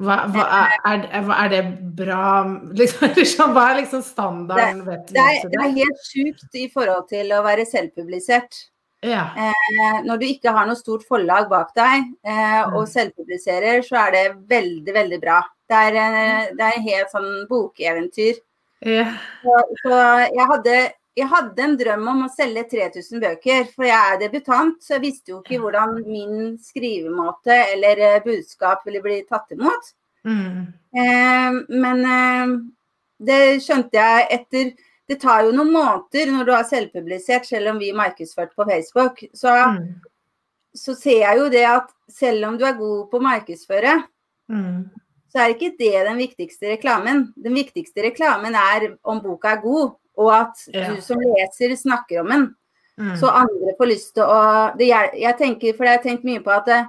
Hva, 0.00 0.16
hva 0.32 0.46
er, 0.56 1.04
er, 1.12 1.28
er, 1.28 1.48
det 1.52 1.60
bra 1.98 2.24
liksom, 2.80 3.10
liksom, 3.18 3.52
Hva 3.52 3.66
er 3.68 3.80
liksom 3.82 4.04
standarden? 4.06 4.80
Det, 4.86 4.98
det, 5.12 5.24
er, 5.26 5.48
det 5.52 5.60
er 5.60 5.74
helt 5.76 6.04
sjukt 6.08 6.56
i 6.56 6.70
forhold 6.72 7.10
til 7.12 7.34
å 7.36 7.44
være 7.44 7.68
selvpublisert. 7.68 8.62
Ja. 9.04 9.30
Eh, 9.36 10.00
når 10.04 10.20
du 10.20 10.26
ikke 10.28 10.52
har 10.56 10.68
noe 10.68 10.76
stort 10.76 11.04
forlag 11.08 11.48
bak 11.52 11.72
deg 11.76 12.08
eh, 12.28 12.62
og 12.72 12.84
selvpubliserer, 12.88 13.84
så 13.84 14.06
er 14.06 14.16
det 14.16 14.24
veldig, 14.48 14.94
veldig 14.96 15.20
bra. 15.20 15.40
Det 15.68 15.84
er, 15.88 16.00
eh, 16.00 16.48
det 16.56 16.66
er 16.66 16.86
helt 16.88 17.12
sånn 17.12 17.30
bokeventyr. 17.48 18.40
Ja. 18.80 19.10
Så, 19.42 19.60
så, 19.82 19.96
jeg 20.30 20.46
hadde 20.48 20.78
jeg 21.18 21.28
hadde 21.28 21.64
en 21.64 21.76
drøm 21.78 22.04
om 22.12 22.20
å 22.26 22.32
selge 22.32 22.64
3000 22.70 23.22
bøker, 23.22 23.64
for 23.74 23.86
jeg 23.88 23.98
er 23.98 24.20
debutant. 24.20 24.76
Så 24.82 24.96
jeg 24.96 25.04
visste 25.04 25.34
jo 25.34 25.40
ikke 25.40 25.58
hvordan 25.62 25.96
min 26.06 26.54
skrivemåte 26.62 27.56
eller 27.74 28.04
eh, 28.06 28.20
budskap 28.24 28.84
ville 28.86 29.02
bli 29.04 29.18
tatt 29.28 29.50
imot. 29.56 29.90
Mm. 30.28 30.70
Eh, 31.02 31.58
men 31.82 32.06
eh, 32.14 32.54
det 33.30 33.40
skjønte 33.64 33.96
jeg 33.96 34.30
etter 34.38 34.72
Det 35.10 35.16
tar 35.18 35.40
jo 35.42 35.50
noen 35.50 35.72
måneder 35.74 36.28
når 36.30 36.44
du 36.46 36.50
har 36.54 36.66
selvpublisert, 36.68 37.42
selv 37.42 37.72
om 37.72 37.80
vi 37.82 37.88
markedsførte 37.90 38.54
på 38.54 38.66
Facebook. 38.68 39.24
Så, 39.34 39.50
mm. 39.50 39.80
så 40.78 40.94
ser 40.94 41.24
jeg 41.24 41.40
jo 41.40 41.48
det 41.50 41.64
at 41.66 41.88
selv 42.06 42.46
om 42.46 42.58
du 42.60 42.62
er 42.62 42.76
god 42.78 43.08
på 43.10 43.18
å 43.18 43.24
markedsføre, 43.24 43.96
mm. 44.54 44.76
Så 45.30 45.42
er 45.42 45.54
ikke 45.54 45.74
det 45.78 45.94
den 46.08 46.18
viktigste 46.18 46.72
reklamen. 46.72 47.28
Den 47.38 47.54
viktigste 47.54 48.02
reklamen 48.08 48.56
er 48.58 48.92
om 49.06 49.20
boka 49.22 49.54
er 49.54 49.62
god 49.62 49.92
og 50.20 50.30
at 50.34 50.64
ja. 50.72 50.88
du 50.90 51.00
som 51.04 51.20
leser 51.22 51.74
snakker 51.78 52.22
om 52.22 52.32
den. 52.34 52.48
Mm. 53.00 53.14
Så 53.16 53.30
andre 53.32 53.74
får 53.78 53.88
lyst 53.88 54.10
til 54.18 54.26
å 54.26 54.40
det, 54.76 54.90
jeg, 54.90 55.12
jeg, 55.22 55.36
tenker, 55.38 55.76
For 55.76 55.88
jeg 55.88 55.96
har 55.96 56.02
tenkt 56.04 56.26
mye 56.28 56.42
på 56.44 56.52
at 56.52 56.66
det, 56.68 56.80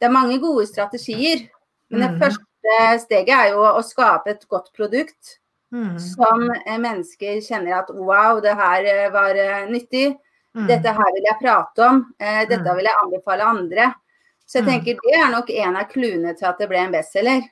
det 0.00 0.08
er 0.08 0.14
mange 0.14 0.38
gode 0.40 0.64
strategier. 0.70 1.44
Men 1.92 2.04
det 2.04 2.08
mm. 2.14 2.22
første 2.22 2.78
steget 3.04 3.34
er 3.34 3.52
jo 3.56 3.66
å 3.66 3.84
skape 3.84 4.32
et 4.32 4.48
godt 4.48 4.72
produkt 4.76 5.38
mm. 5.74 5.98
som 6.00 6.46
mennesker 6.68 7.42
kjenner 7.44 7.82
at 7.82 7.92
wow, 7.92 8.40
det 8.44 8.56
her 8.56 8.88
eh, 8.88 9.06
var 9.12 9.36
eh, 9.36 9.68
nyttig. 9.68 10.16
Mm. 10.56 10.66
Dette 10.70 10.92
her 10.96 11.14
vil 11.16 11.28
jeg 11.28 11.40
prate 11.42 11.84
om. 11.84 12.02
Eh, 12.16 12.42
dette 12.48 12.64
mm. 12.64 12.74
vil 12.78 12.88
jeg 12.88 13.02
anbefale 13.04 13.52
andre. 13.52 13.92
Så 14.48 14.60
jeg 14.60 14.66
mm. 14.66 14.72
tenker 14.72 15.04
det 15.04 15.16
er 15.20 15.30
nok 15.34 15.52
en 15.52 15.80
av 15.82 15.92
clouene 15.92 16.34
til 16.38 16.48
at 16.48 16.60
det 16.60 16.70
ble 16.70 16.80
en 16.86 16.94
bestselger. 16.96 17.44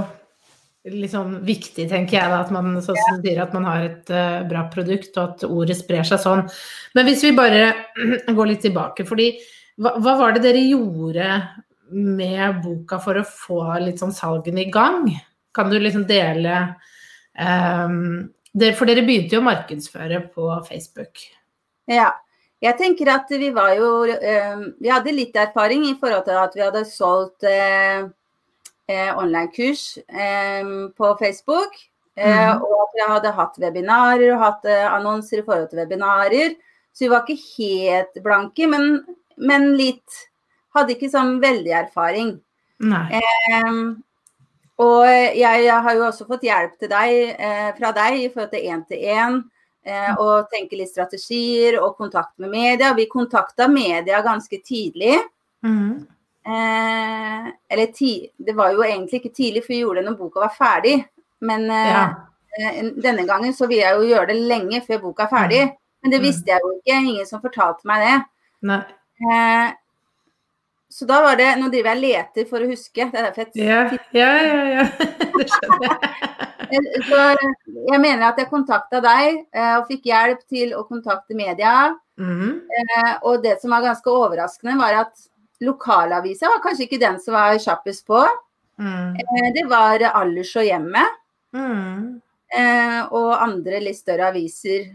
liksom 0.89 1.35
viktig, 1.45 1.85
tenker 1.89 2.17
jeg, 2.17 2.29
da, 2.31 2.41
at 2.41 2.51
man, 2.53 2.73
sånn 2.81 2.97
som 2.97 3.19
du 3.19 3.27
sier, 3.27 3.41
at 3.43 3.53
man 3.53 3.67
har 3.69 3.83
et 3.85 4.13
uh, 4.13 4.41
bra 4.49 4.65
produkt, 4.73 5.11
og 5.13 5.23
at 5.23 5.43
ordet 5.45 5.77
sprer 5.77 6.07
seg 6.07 6.21
sånn. 6.23 6.45
Men 6.97 7.07
hvis 7.09 7.25
vi 7.27 7.35
bare 7.37 7.67
går 8.37 8.49
litt 8.49 8.63
tilbake, 8.65 9.05
fordi 9.09 9.33
hva, 9.81 9.95
hva, 9.99 10.15
var 10.19 10.35
det 10.35 10.45
dere 10.47 10.63
gjorde 10.65 11.27
med 11.91 12.61
boka 12.63 12.97
for 13.03 13.19
å 13.19 13.27
få 13.27 13.61
litt 13.83 14.01
sånn 14.01 14.15
salgene 14.15 14.65
i 14.65 14.71
gang? 14.73 15.05
Kan 15.53 15.69
du 15.71 15.77
liksom 15.79 16.05
dele 16.07 16.55
um, 17.35 18.23
det, 18.55 18.71
For 18.77 18.87
dere 18.87 19.03
begynte 19.03 19.35
jo 19.35 19.41
å 19.41 19.47
markedsføre 19.47 20.21
på 20.31 20.47
Facebook. 20.67 21.23
Ja. 21.91 22.09
Jeg 22.61 22.77
tenker 22.77 23.09
at 23.09 23.31
vi 23.33 23.49
var 23.55 23.71
jo 23.73 24.03
um, 24.05 24.65
Vi 24.77 24.89
hadde 24.91 25.13
litt 25.15 25.37
erfaring 25.39 25.87
i 25.89 25.95
forhold 25.97 26.27
til 26.27 26.37
at 26.37 26.57
vi 26.57 26.61
hadde 26.61 26.83
solgt 26.85 27.47
uh, 27.47 28.09
eh, 28.91 29.17
online-kurs 29.17 29.97
eh, 30.07 30.65
på 30.97 31.15
Facebook. 31.19 31.73
Eh, 32.15 32.55
mm. 32.55 32.61
Og 32.61 32.75
at 32.83 32.95
vi 32.95 33.07
hadde 33.13 33.33
hatt 33.37 33.57
webinarer 33.63 34.33
og 34.33 34.43
hatt 34.43 34.67
eh, 34.69 34.85
annonser 34.89 35.41
i 35.41 35.45
forhold 35.45 35.71
til 35.71 35.81
webinarer. 35.81 36.55
Så 36.91 37.05
vi 37.05 37.11
var 37.13 37.23
ikke 37.23 37.55
helt 37.57 38.23
blanke, 38.23 38.67
men, 38.67 39.01
men 39.37 39.73
litt 39.79 40.27
Hadde 40.71 40.93
ikke 40.93 41.09
sånn 41.11 41.33
veldig 41.43 41.71
erfaring. 41.75 42.29
og 44.79 45.01
jeg, 45.03 45.65
jeg, 45.65 45.79
har 45.83 45.97
jo 45.97 46.05
også 46.05 46.23
fått 46.29 46.45
hjelp 46.47 46.77
deg, 46.79 47.33
eh, 47.35 47.65
fra 47.75 47.89
deg 47.97 48.21
i 48.21 48.29
forhold 48.31 48.53
til 48.53 48.69
én-til-én. 48.71 49.41
Eh, 49.81 50.11
og 50.21 50.49
tenke 50.51 50.77
litt 50.77 50.91
strategier 50.91 51.79
og 51.81 51.95
kontakt 51.97 52.35
med 52.41 52.53
media. 52.53 52.93
Vi 52.93 53.07
kontakta 53.09 53.67
media 53.67 54.21
ganske 54.21 54.61
tidlig. 54.61 55.17
Mm. 55.65 56.05
Eh, 56.45 57.47
eller 57.69 57.93
ti, 57.93 58.29
det 58.37 58.53
var 58.57 58.73
jo 58.75 58.85
egentlig 58.85 59.21
ikke 59.21 59.33
tidlig, 59.33 59.63
for 59.65 59.73
vi 59.73 59.81
gjorde 59.81 60.01
det 60.01 60.09
når 60.09 60.19
boka 60.19 60.45
var 60.45 60.53
ferdig. 60.57 60.95
Men 61.41 61.65
eh, 61.73 61.91
ja. 61.91 62.05
eh, 62.61 62.81
denne 63.01 63.25
gangen 63.29 63.53
så 63.57 63.69
vil 63.69 63.81
jeg 63.81 63.97
jo 63.97 64.09
gjøre 64.11 64.31
det 64.33 64.39
lenge 64.53 64.81
før 64.85 65.05
boka 65.07 65.25
er 65.25 65.33
ferdig. 65.33 65.61
Mm. 65.69 65.77
Men 66.01 66.13
det 66.13 66.21
mm. 66.21 66.25
visste 66.25 66.53
jeg 66.53 66.65
jo 66.65 66.73
ikke. 66.77 66.97
Ingen 67.01 67.29
som 67.29 67.43
fortalte 67.43 67.89
meg 67.89 68.05
det. 68.05 68.17
Eh, 69.21 69.67
så 70.91 71.07
da 71.07 71.21
var 71.23 71.37
det 71.39 71.49
Nå 71.59 71.69
driver 71.71 71.93
jeg 71.93 71.97
og 71.97 72.03
leter 72.03 72.47
for 72.49 72.63
å 72.63 72.69
huske. 72.69 73.07
Det 73.07 73.19
er 73.19 73.27
derfor 73.29 73.47
jeg 73.47 73.65
Ja, 73.65 74.31
ja, 74.43 74.61
ja. 74.75 74.85
Det 75.39 75.47
skjønner 75.53 75.87
jeg. 75.87 75.97
Eh, 76.71 76.89
så 77.07 77.21
jeg 77.91 77.99
mener 77.99 78.27
at 78.29 78.37
jeg 78.39 78.51
kontakta 78.51 79.01
deg 79.03 79.41
eh, 79.51 79.73
og 79.79 79.89
fikk 79.89 80.05
hjelp 80.11 80.45
til 80.51 80.75
å 80.77 80.85
kontakte 80.87 81.37
media. 81.37 81.91
Mm. 82.21 82.59
og 83.25 83.39
det 83.41 83.55
som 83.63 83.71
var 83.73 83.81
ganske 83.81 84.11
overraskende, 84.13 84.75
var 84.77 84.93
at 84.99 85.23
Lokalavisa 85.65 86.51
var 86.51 86.59
kanskje 86.61 86.85
ikke 86.85 86.99
den 87.01 87.17
som 87.23 87.33
var 87.33 87.57
kjappest 87.57 88.05
på. 88.05 88.19
Mm. 88.81 89.15
Eh, 89.17 89.47
det 89.55 89.65
var 89.69 90.03
Allers 90.11 90.53
og 90.59 90.67
Hjemmet. 90.67 91.17
Mm. 91.55 92.21
Eh, 92.51 92.99
og 93.15 93.31
andre 93.39 93.79
litt 93.83 93.99
større 93.99 94.27
aviser 94.31 94.89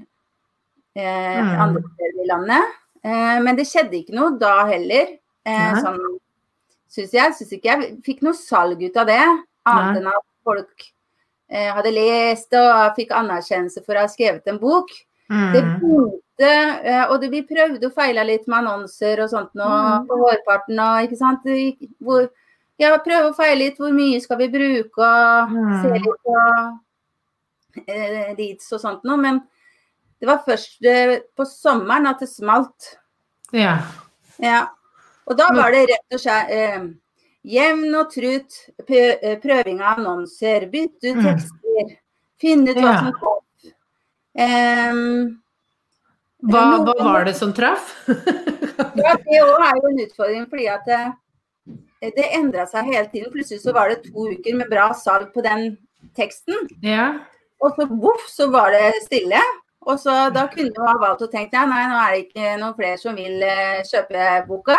eh, 0.96 1.38
mm. 1.40 1.52
andre 1.64 1.82
steder 1.86 2.24
i 2.24 2.28
landet. 2.28 2.74
Eh, 3.06 3.36
men 3.44 3.58
det 3.58 3.68
skjedde 3.68 4.00
ikke 4.00 4.16
noe 4.16 4.34
da 4.40 4.58
heller. 4.68 5.14
Eh, 5.46 5.80
sånn 5.82 6.00
syns 6.96 7.14
jeg. 7.14 7.34
Syns 7.38 7.56
ikke 7.56 7.72
jeg 7.72 7.96
fikk 8.06 8.22
noe 8.26 8.36
salg 8.38 8.82
ut 8.82 9.00
av 9.00 9.10
det. 9.10 9.24
Annet 9.66 10.00
enn 10.00 10.12
at 10.12 10.24
folk 10.46 10.86
eh, 11.50 11.70
hadde 11.74 11.94
lest 11.94 12.54
og 12.58 12.94
fikk 12.98 13.14
anerkjennelse 13.16 13.82
for 13.84 13.96
å 13.96 14.06
ha 14.06 14.12
skrevet 14.12 14.46
en 14.50 14.60
bok. 14.62 14.92
Mm. 15.26 15.50
Det 15.52 15.62
begynte, 15.66 16.50
eh, 16.86 17.04
og 17.10 17.20
det, 17.22 17.30
vi 17.32 17.42
prøvde 17.46 17.88
å 17.88 17.94
feile 17.94 18.24
litt 18.28 18.46
med 18.46 18.60
annonser 18.62 19.24
og 19.24 19.32
sånt 19.32 19.54
nå 19.58 19.66
mm. 19.66 20.08
på 20.08 20.20
vårparten. 20.22 20.78
Og, 20.78 21.08
ikke 21.08 21.18
sant? 21.18 21.50
Hvor, 22.06 22.28
ja, 22.82 22.94
prøve 23.02 23.32
å 23.32 23.36
feile 23.36 23.64
litt 23.64 23.80
hvor 23.82 23.94
mye 23.96 24.22
skal 24.22 24.40
vi 24.42 24.50
bruke, 24.52 25.02
og 25.02 25.54
mm. 25.56 25.74
se 25.82 25.92
litt 25.96 26.26
på 26.26 26.38
eh, 27.86 28.32
og 28.36 28.80
sånt 28.80 29.06
noe. 29.08 29.18
Men 29.20 29.42
det 30.22 30.30
var 30.30 30.44
først 30.46 30.86
eh, 30.86 31.18
på 31.36 31.48
sommeren 31.48 32.08
at 32.12 32.22
det 32.22 32.30
smalt. 32.30 32.94
Ja. 33.54 33.78
ja. 34.42 34.66
Og 35.26 35.38
da 35.38 35.48
var 35.54 35.74
det 35.74 35.86
rett 35.90 36.16
og 36.16 36.22
slett 36.22 36.52
eh, 36.54 36.84
jevn 37.56 37.96
og 37.98 38.12
trutt 38.12 38.60
eh, 38.86 39.34
prøving 39.42 39.82
av 39.82 40.00
annonser, 40.00 40.68
bytte 40.70 41.12
ut 41.12 41.18
mm. 41.18 41.26
tekster, 41.26 41.96
finne 42.42 42.74
ut 42.74 42.82
hva 42.82 42.94
som 43.00 43.18
kom 43.18 43.42
Eh, 44.36 44.98
hva, 46.44 46.62
hva, 46.84 46.94
var 47.00 47.22
det 47.24 47.32
som 47.38 47.54
traff? 47.56 47.94
ja, 49.00 49.14
Det 49.16 49.38
òg 49.40 49.62
er 49.64 49.78
jo 49.78 49.88
en 49.88 50.02
utfordring, 50.04 50.42
fordi 50.50 50.66
at 50.68 50.84
det, 50.90 50.98
det 52.18 52.26
endra 52.36 52.66
seg 52.68 52.90
hele 52.90 53.06
tiden. 53.08 53.32
Plutselig 53.32 53.62
så 53.62 53.72
var 53.72 53.88
det 53.88 54.02
to 54.04 54.28
uker 54.34 54.58
med 54.58 54.68
bra 54.68 54.90
salg 54.94 55.32
på 55.32 55.44
den 55.46 55.70
teksten. 56.18 56.68
Ja. 56.84 57.14
Og 57.64 57.72
så 57.78 57.88
voff, 57.88 58.28
så 58.28 58.50
var 58.52 58.76
det 58.76 59.06
stille. 59.06 59.40
Og 59.86 59.98
så 60.02 60.28
Da 60.34 60.46
kunne 60.52 60.74
du 60.74 60.82
ha 60.82 60.96
valgt 61.00 61.24
å 61.24 61.30
tenke 61.30 61.56
ja, 61.56 61.64
nei, 61.70 61.84
nå 61.88 61.98
er 62.02 62.12
det 62.12 62.22
ikke 62.26 62.54
noen 62.60 62.76
flere 62.76 62.98
som 63.00 63.16
vil 63.16 63.40
uh, 63.40 63.80
kjøpe 63.86 64.30
boka. 64.48 64.76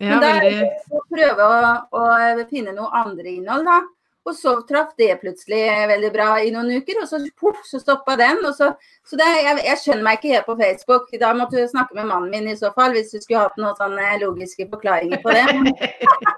Ja, 0.00 0.16
Men 0.16 0.22
da 0.22 0.28
veldig... 0.40 0.68
å 0.96 1.00
prøve 1.12 1.46
å, 1.46 1.56
å, 2.00 2.44
finne 2.48 2.72
noe 2.72 2.88
andre 3.02 3.34
innhold, 3.34 3.66
da. 3.68 3.80
Og 4.28 4.36
så 4.36 4.52
traff 4.68 4.92
det 5.00 5.14
plutselig 5.20 5.60
veldig 5.90 6.10
bra 6.12 6.28
i 6.44 6.50
noen 6.52 6.70
uker, 6.80 7.02
og 7.02 7.08
så, 7.08 7.20
puff, 7.40 7.60
så 7.68 7.80
stoppa 7.80 8.16
den. 8.20 8.40
Så, 8.56 8.70
så 9.08 9.18
det, 9.20 9.28
jeg, 9.40 9.58
jeg, 9.64 9.80
skjønner 9.82 10.06
meg 10.06 10.18
ikke 10.18 10.32
helt 10.34 10.48
på 10.48 10.56
Facebook. 10.60 11.12
Da 11.20 11.32
måtte 11.36 11.60
du 11.60 11.68
snakke 11.68 11.96
med 11.96 12.08
mannen 12.08 12.32
min 12.32 12.48
i 12.52 12.56
så 12.56 12.72
fall, 12.76 12.96
hvis 12.96 13.12
du 13.12 13.18
skulle 13.20 13.44
hatt 13.46 13.60
noen 13.60 13.76
sånne 13.80 14.12
logiske 14.22 14.68
forklaringer 14.72 15.20
på 15.24 15.36
det. 15.36 15.44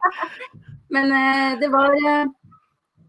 Men 0.95 1.14
eh, 1.19 1.59
det 1.62 1.71
var 1.73 1.95
eh, 1.99 2.31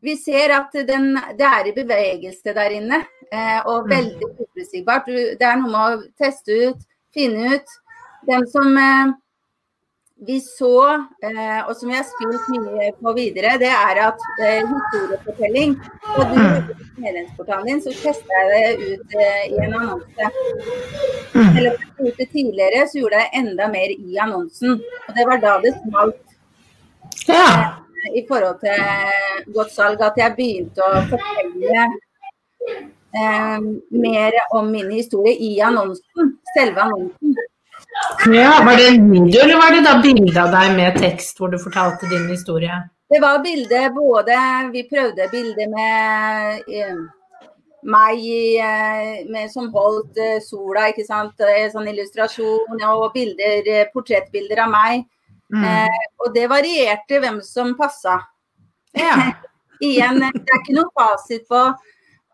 Vi 0.03 0.17
ser 0.19 0.53
at 0.57 0.73
den, 0.87 1.13
det 1.37 1.47
er 1.47 1.69
i 1.69 1.75
bevegelse 1.75 2.53
der 2.53 2.77
inne, 2.77 3.03
eh, 3.31 3.59
og 3.61 3.87
mm. 3.87 3.91
veldig 3.93 4.29
uforutsigbart. 4.29 5.09
Det 5.39 5.49
er 5.49 5.61
noe 5.61 5.73
med 5.73 5.97
å 5.97 6.01
teste 6.19 6.61
ut, 6.69 6.87
finne 7.13 7.57
ut. 7.57 7.77
Den 8.27 8.45
som 8.49 8.73
vi 10.25 10.39
så, 10.41 10.93
eh, 11.23 11.59
og 11.67 11.75
som 11.77 11.89
vi 11.89 11.95
har 11.95 12.05
spilt 12.07 12.47
mye 12.53 12.89
på 12.99 13.13
videre, 13.17 13.57
det 13.61 13.69
er 13.71 13.99
at 14.05 14.25
eh, 14.39 14.61
historiefortelling 14.69 15.75
Og 16.17 16.31
du 16.31 16.39
mm. 16.39 16.71
medlemsportalen 17.03 17.69
din, 17.69 17.81
så 17.83 17.93
testa 17.97 18.39
jeg 18.39 18.51
det 18.53 18.93
ut 18.93 19.15
eh, 19.19 19.43
i 19.51 19.59
en 19.65 19.75
annonse. 19.79 20.29
Mm. 21.33 21.57
Eller 21.57 21.69
jeg 21.71 22.15
det 22.17 22.29
tidligere, 22.31 22.87
så 22.87 22.99
gjorde 23.01 23.21
jeg 23.23 23.33
enda 23.41 23.69
mer 23.71 23.95
i 23.95 24.19
annonsen. 24.27 24.81
Og 25.07 25.17
det 25.17 25.27
var 25.29 25.43
da 25.43 25.55
det 25.63 25.75
smalt. 25.81 26.35
Ja. 27.27 27.47
I 28.13 28.25
forhold 28.27 28.59
til 28.63 29.53
godt 29.55 29.71
salg, 29.71 30.01
at 30.03 30.19
jeg 30.19 30.35
begynte 30.37 30.83
å 30.83 31.05
fortelle 31.07 31.87
eh, 33.15 33.59
mer 33.89 34.39
om 34.55 34.71
min 34.71 34.91
historie 34.91 35.35
i 35.39 35.55
annonsen. 35.63 36.37
Selve 36.55 36.87
annonsen. 36.87 37.35
Ja, 38.33 38.63
Var 38.65 38.77
det 38.77 38.87
en 38.87 39.11
video, 39.11 39.41
eller 39.43 39.57
var 39.59 39.75
det 39.75 39.83
da 39.85 39.97
bilde 40.01 40.39
av 40.41 40.53
deg 40.53 40.77
med 40.77 40.99
tekst 41.01 41.39
hvor 41.39 41.51
du 41.51 41.59
fortalte 41.61 42.09
din 42.09 42.29
historie? 42.31 42.79
Det 43.09 43.19
var 43.21 43.43
bilde 43.43 43.81
både 43.93 44.37
Vi 44.73 44.87
prøvde 44.89 45.27
bilde 45.31 45.67
med 45.69 46.63
eh, 46.71 47.03
meg 47.83 48.23
eh, 48.57 49.25
med, 49.29 49.51
som 49.51 49.69
holdt 49.73 50.17
eh, 50.17 50.39
sola, 50.43 50.87
ikke 50.91 51.05
sant. 51.05 51.41
Sånn 51.73 51.89
illustrasjon 51.91 52.83
og 52.89 53.09
bilder, 53.15 53.89
portrettbilder 53.93 54.63
av 54.65 54.71
meg. 54.73 55.03
Mm. 55.53 55.65
Eh, 55.67 56.05
og 56.23 56.33
det 56.35 56.47
varierte 56.51 57.19
hvem 57.21 57.41
som 57.45 57.75
passa. 57.77 58.19
Ja. 58.97 59.17
Igjen, 59.83 60.21
det 60.21 60.47
er 60.47 60.61
ikke 60.61 60.77
noe 60.77 60.91
fasit 60.95 61.43
på 61.49 61.65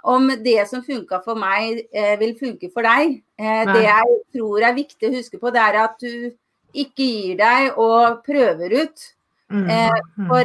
om 0.04 0.28
det 0.44 0.68
som 0.70 0.82
funka 0.84 1.20
for 1.24 1.36
meg, 1.36 1.88
eh, 1.94 2.16
vil 2.20 2.36
funke 2.40 2.72
for 2.74 2.84
deg. 2.84 3.22
Eh, 3.40 3.66
det 3.74 3.84
jeg 3.84 4.20
tror 4.36 4.64
er 4.64 4.74
viktig 4.78 5.10
å 5.10 5.16
huske 5.18 5.40
på, 5.40 5.52
det 5.52 5.62
er 5.62 5.80
at 5.84 6.00
du 6.00 6.32
ikke 6.74 7.04
gir 7.04 7.36
deg 7.38 7.78
og 7.78 8.24
prøver 8.24 8.78
ut. 8.84 9.14
Mm. 9.52 9.70
Eh, 9.70 10.00
Mm. 10.18 10.28
for 10.28 10.44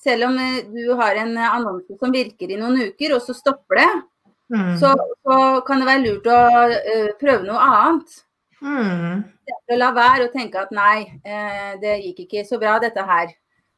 selv 0.00 0.24
om 0.24 0.36
du 0.72 0.94
har 0.96 1.14
en 1.16 1.36
annonse 1.36 1.98
som 1.98 2.12
virker 2.12 2.50
i 2.50 2.56
noen 2.56 2.78
uker, 2.88 3.14
og 3.14 3.20
så 3.22 3.34
stopper 3.34 3.76
det, 3.76 4.02
Mm. 4.50 4.76
så, 4.78 4.94
så 5.22 5.64
kan 5.66 5.78
det 5.78 5.86
være 5.86 6.04
lurt 6.06 6.26
å 6.26 7.18
prøve 7.20 7.44
noe 7.46 7.58
annet. 7.58 8.24
Mm. 8.62 9.24
å 9.72 9.76
la 9.78 9.90
være 9.92 10.26
å 10.28 10.32
tenke 10.32 10.56
at 10.60 10.70
nei, 10.70 11.20
eh, 11.24 11.76
det 11.80 12.02
gikk 12.02 12.18
ikke 12.26 12.46
så 12.46 12.58
bra 12.60 12.78
dette 12.78 13.02
her. 13.06 13.28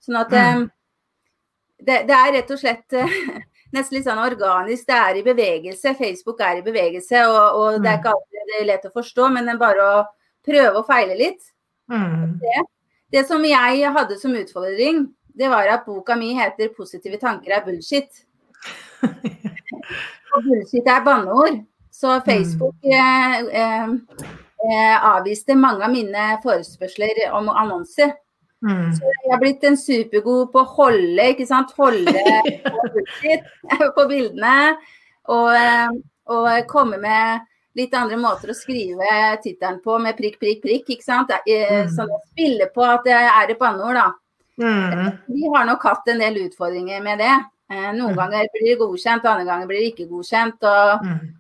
Sånn 0.01 0.17
at 0.21 0.31
det, 1.79 2.07
det 2.09 2.11
er 2.17 2.33
rett 2.33 2.51
og 2.51 2.59
slett 2.59 2.91
nesten 3.73 3.97
litt 3.97 4.07
sånn 4.07 4.21
organisk. 4.23 4.87
Det 4.87 4.99
er 4.99 5.19
i 5.19 5.25
bevegelse. 5.27 5.95
Facebook 5.99 6.41
er 6.41 6.61
i 6.61 6.67
bevegelse, 6.67 7.25
og, 7.29 7.59
og 7.61 7.83
det 7.83 7.89
er 7.91 7.97
Mm. 7.97 8.01
ikke 8.01 8.13
alltid 8.13 8.53
det 8.53 8.67
lett 8.67 8.85
å 8.85 8.93
forstå, 8.93 9.33
men 9.33 9.47
det 9.47 9.55
er 9.55 9.59
bare 9.59 9.89
å 9.89 10.05
prøve 10.45 10.79
og 10.79 10.87
feile 10.87 11.17
litt. 11.17 11.43
Mm. 11.91 12.39
Det 13.13 13.27
som 13.29 13.45
jeg 13.45 13.93
hadde 13.93 14.19
som 14.19 14.35
utfordring, 14.35 15.07
det 15.37 15.49
var 15.49 15.69
at 15.69 15.87
boka 15.87 16.17
mi 16.17 16.35
heter 16.35 16.69
'Positive 16.69 17.19
tanker 17.19 17.53
er 17.53 17.65
bullshit'. 17.65 18.25
Og 20.35 20.43
bullshit 20.45 20.87
er 20.87 21.05
banneord. 21.05 21.65
Så 21.91 22.21
Facebook 22.25 22.75
eh, 22.85 23.39
eh, 23.41 23.89
eh, 24.65 25.05
avviste 25.05 25.55
mange 25.55 25.85
av 25.85 25.91
mine 25.93 26.39
forespørsler 26.43 27.31
om 27.33 27.49
annonser. 27.49 28.15
Mm. 28.63 28.93
Så 28.95 29.03
jeg 29.03 29.31
har 29.33 29.41
blitt 29.43 29.65
en 29.67 29.77
supergod 29.77 30.53
på 30.53 30.61
å 30.63 30.69
holde, 30.77 31.25
ikke 31.33 31.47
sant. 31.49 31.73
Holde 31.75 32.13
på 33.97 34.05
bildene. 34.11 34.77
Og, 35.33 35.49
eh, 35.55 35.89
og 36.31 36.49
komme 36.71 36.99
med 37.03 37.41
litt 37.79 37.95
andre 37.97 38.19
måter 38.21 38.53
å 38.53 38.55
skrive 38.57 39.09
tittelen 39.43 39.81
på 39.83 39.97
med 40.03 40.17
prikk, 40.19 40.39
prikk, 40.43 40.61
prikk. 40.63 40.89
ikke 40.95 41.03
sant? 41.07 41.31
Eh, 41.47 41.83
Mm. 41.83 41.91
Sånn 41.97 42.11
å 42.13 42.21
spille 42.31 42.69
på 42.75 42.85
at 42.87 43.05
det 43.05 43.13
er 43.19 43.51
et 43.51 43.59
banneord, 43.59 43.95
da. 43.99 44.09
Mm. 44.61 45.19
Vi 45.33 45.49
har 45.55 45.65
nok 45.67 45.83
hatt 45.83 46.09
en 46.13 46.19
del 46.21 46.37
utfordringer 46.47 47.03
med 47.03 47.19
det. 47.19 47.35
Eh, 47.73 47.93
Noen 47.97 48.13
Mm. 48.15 48.17
ganger 48.17 48.49
blir 48.53 48.69
det 48.69 48.79
godkjent, 48.79 49.25
andre 49.25 49.45
ganger 49.49 49.67
blir 49.67 49.81
det 49.81 49.93
ikke 49.95 50.11
godkjent. 50.11 50.63
Og 50.63 51.05
Mm. 51.07 51.35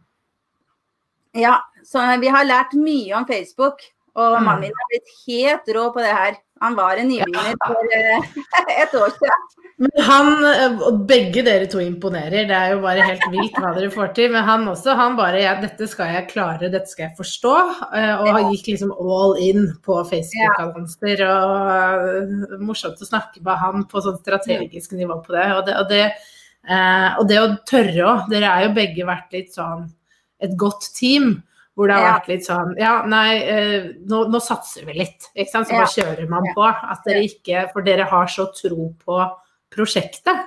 ja, 1.34 1.58
så 1.84 2.18
vi 2.20 2.28
har 2.28 2.44
lært 2.44 2.72
mye 2.74 3.14
om 3.16 3.26
Facebook. 3.26 3.80
Og 4.14 4.42
mannen 4.42 4.60
min 4.60 4.72
har 4.76 4.88
blitt 4.90 5.08
helt 5.26 5.66
rå 5.74 5.92
på 5.92 6.00
det 6.00 6.12
her. 6.16 6.34
Han 6.62 6.76
var 6.78 7.00
en 7.00 7.08
nybegynner 7.10 7.56
for 7.66 7.94
eh, 7.96 8.26
et 8.84 8.92
år 8.94 9.10
siden. 9.16 9.48
Men 9.82 10.04
han, 10.06 10.28
eh, 10.46 10.82
begge 11.10 11.42
dere 11.42 11.66
to 11.70 11.80
imponerer, 11.82 12.46
det 12.46 12.54
er 12.54 12.74
jo 12.74 12.82
bare 12.84 13.06
helt 13.08 13.24
vilt 13.32 13.56
hva 13.58 13.72
dere 13.74 13.90
får 13.90 14.12
til. 14.18 14.30
Men 14.34 14.46
han 14.46 14.68
også, 14.70 14.94
han 14.98 15.16
bare 15.18 15.40
ja, 15.42 15.56
dette 15.62 15.88
skal 15.90 16.12
jeg 16.14 16.28
klare, 16.30 16.70
dette 16.70 16.90
skal 16.92 17.08
jeg 17.08 17.16
forstå. 17.18 17.54
eh, 17.98 18.12
Og 18.22 18.30
han 18.36 18.52
gikk 18.52 18.70
liksom 18.74 18.92
all 18.94 19.34
in 19.42 19.66
på 19.82 19.98
Facebook-annonser. 20.12 21.24
Og 21.26 22.60
morsomt 22.62 23.02
å 23.02 23.10
snakke 23.10 23.42
med 23.42 23.58
han 23.64 23.88
på 23.90 24.04
sånn 24.04 24.20
strategisk 24.22 24.94
nivå 24.98 25.18
på 25.26 25.34
det. 25.34 25.48
Og 25.56 25.66
det, 25.66 25.78
og 25.82 25.90
det, 25.90 26.04
og 27.18 27.26
det 27.32 27.40
å 27.42 27.48
tørre 27.68 28.06
òg. 28.12 28.28
Dere 28.30 28.54
er 28.54 28.68
jo 28.68 28.76
begge 28.78 29.08
vært 29.08 29.34
litt 29.34 29.50
sånn 29.58 29.88
et 30.42 30.54
godt 30.58 30.92
team. 30.94 31.40
Hvor 31.74 31.88
det 31.88 31.96
har 31.96 32.20
vært 32.20 32.28
litt 32.28 32.44
sånn 32.44 32.74
Ja, 32.78 33.02
nei, 33.08 33.38
eh, 33.48 33.86
nå, 34.04 34.26
nå 34.28 34.40
satser 34.44 34.84
vi 34.84 34.98
litt. 34.98 35.30
Ikke 35.36 35.50
sant? 35.50 35.68
Så 35.68 35.78
Ja. 35.78 35.86
kjører 35.88 36.28
man 36.28 36.44
på. 36.54 36.66
At 36.68 37.00
dere 37.06 37.22
ikke 37.24 37.72
For 37.72 37.82
dere 37.82 38.04
har 38.04 38.26
så 38.26 38.46
tro 38.52 38.94
på 39.06 39.22
prosjektet. 39.72 40.44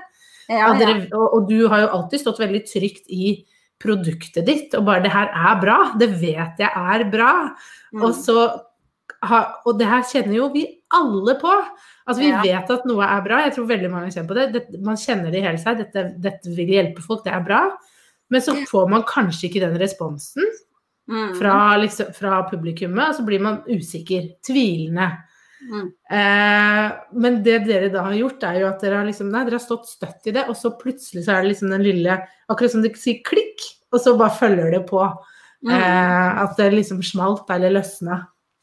Dere, 0.48 1.08
og, 1.14 1.34
og 1.34 1.50
du 1.50 1.68
har 1.68 1.82
jo 1.82 1.88
alltid 1.98 2.22
stått 2.22 2.40
veldig 2.44 2.62
trygt 2.70 3.10
i 3.10 3.44
produktet 3.82 4.46
ditt, 4.46 4.74
og 4.78 4.86
bare 4.86 5.02
'det 5.02 5.12
her 5.12 5.28
er 5.34 5.56
bra', 5.62 5.98
det 6.00 6.10
vet 6.22 6.62
jeg 6.62 6.70
er 6.72 7.04
bra. 7.12 7.56
Mm. 7.94 8.04
Og, 8.04 8.14
så, 8.14 8.62
og 9.66 9.80
det 9.80 9.88
her 9.88 10.04
kjenner 10.04 10.36
jo 10.36 10.50
vi 10.54 10.80
alle 10.94 11.36
på. 11.42 11.54
Altså 12.08 12.22
Vi 12.22 12.30
Ja. 12.30 12.42
vet 12.42 12.70
at 12.70 12.86
noe 12.86 13.04
er 13.04 13.22
bra, 13.22 13.42
jeg 13.42 13.56
tror 13.56 13.68
veldig 13.68 13.92
mange 13.92 14.12
kjenner 14.14 14.28
på 14.28 14.36
det. 14.36 14.54
det 14.54 14.82
man 14.82 14.96
kjenner 14.96 15.32
det 15.32 15.42
i 15.42 15.48
hele 15.48 15.58
seg, 15.58 15.78
dette, 15.78 16.14
dette 16.22 16.56
vil 16.56 16.68
hjelpe 16.68 17.02
folk, 17.02 17.24
det 17.24 17.34
er 17.34 17.44
bra. 17.44 17.72
Men 18.30 18.42
så 18.42 18.54
får 18.68 18.90
man 18.90 19.04
kanskje 19.04 19.50
ikke 19.50 19.62
den 19.62 19.78
responsen 19.80 20.44
Mm. 21.06 21.36
fra, 21.38 21.78
liksom, 21.78 22.14
fra 22.18 22.50
publikummet, 22.50 23.16
så 23.16 23.24
blir 23.24 23.40
man 23.40 23.62
usikker, 23.70 24.30
tvilende. 24.48 25.12
Mm. 25.66 25.86
Eh, 26.12 26.92
men 27.14 27.38
det 27.44 27.60
dere 27.68 27.90
da 27.94 28.08
har 28.08 28.18
gjort, 28.18 28.44
er 28.46 28.60
jo 28.62 28.70
at 28.70 28.82
dere 28.84 29.00
har, 29.00 29.08
liksom, 29.08 29.30
nei, 29.34 29.44
dere 29.46 29.60
har 29.60 29.66
stått 29.66 29.88
støtt 29.90 30.30
i 30.30 30.34
det, 30.36 30.48
og 30.50 30.58
så 30.58 30.74
plutselig 30.80 31.26
så 31.26 31.36
er 31.36 31.46
det 31.46 31.54
liksom 31.54 31.74
den 31.74 31.86
lille 31.86 32.20
Akkurat 32.46 32.76
som 32.76 32.84
du 32.84 32.92
sier 32.94 33.24
klikk, 33.26 33.64
og 33.90 34.02
så 34.04 34.12
bare 34.20 34.38
følger 34.38 34.76
det 34.76 34.84
på. 34.86 35.02
Mm. 35.66 35.72
Eh, 35.74 36.42
at 36.44 36.60
det 36.60 36.68
liksom 36.76 37.00
smalt 37.06 37.50
eller 37.50 37.74
løsna. 37.74 38.20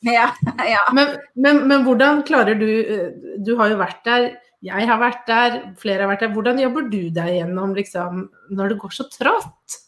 Ja, 0.06 0.28
ja. 0.74 0.82
Men, 0.94 1.16
men, 1.34 1.64
men 1.70 1.86
hvordan 1.86 2.22
klarer 2.26 2.58
du 2.58 2.68
eh, 2.68 3.08
Du 3.42 3.54
har 3.58 3.70
jo 3.70 3.80
vært 3.80 4.02
der, 4.06 4.28
jeg 4.62 4.86
har 4.86 5.00
vært 5.02 5.26
der, 5.26 5.56
flere 5.82 6.04
har 6.04 6.12
vært 6.12 6.26
der. 6.26 6.34
Hvordan 6.36 6.60
jobber 6.62 6.86
du 6.90 7.00
deg 7.10 7.32
gjennom 7.40 7.74
liksom, 7.74 8.28
når 8.54 8.74
det 8.74 8.78
går 8.84 8.94
så 8.94 9.08
trått? 9.10 9.81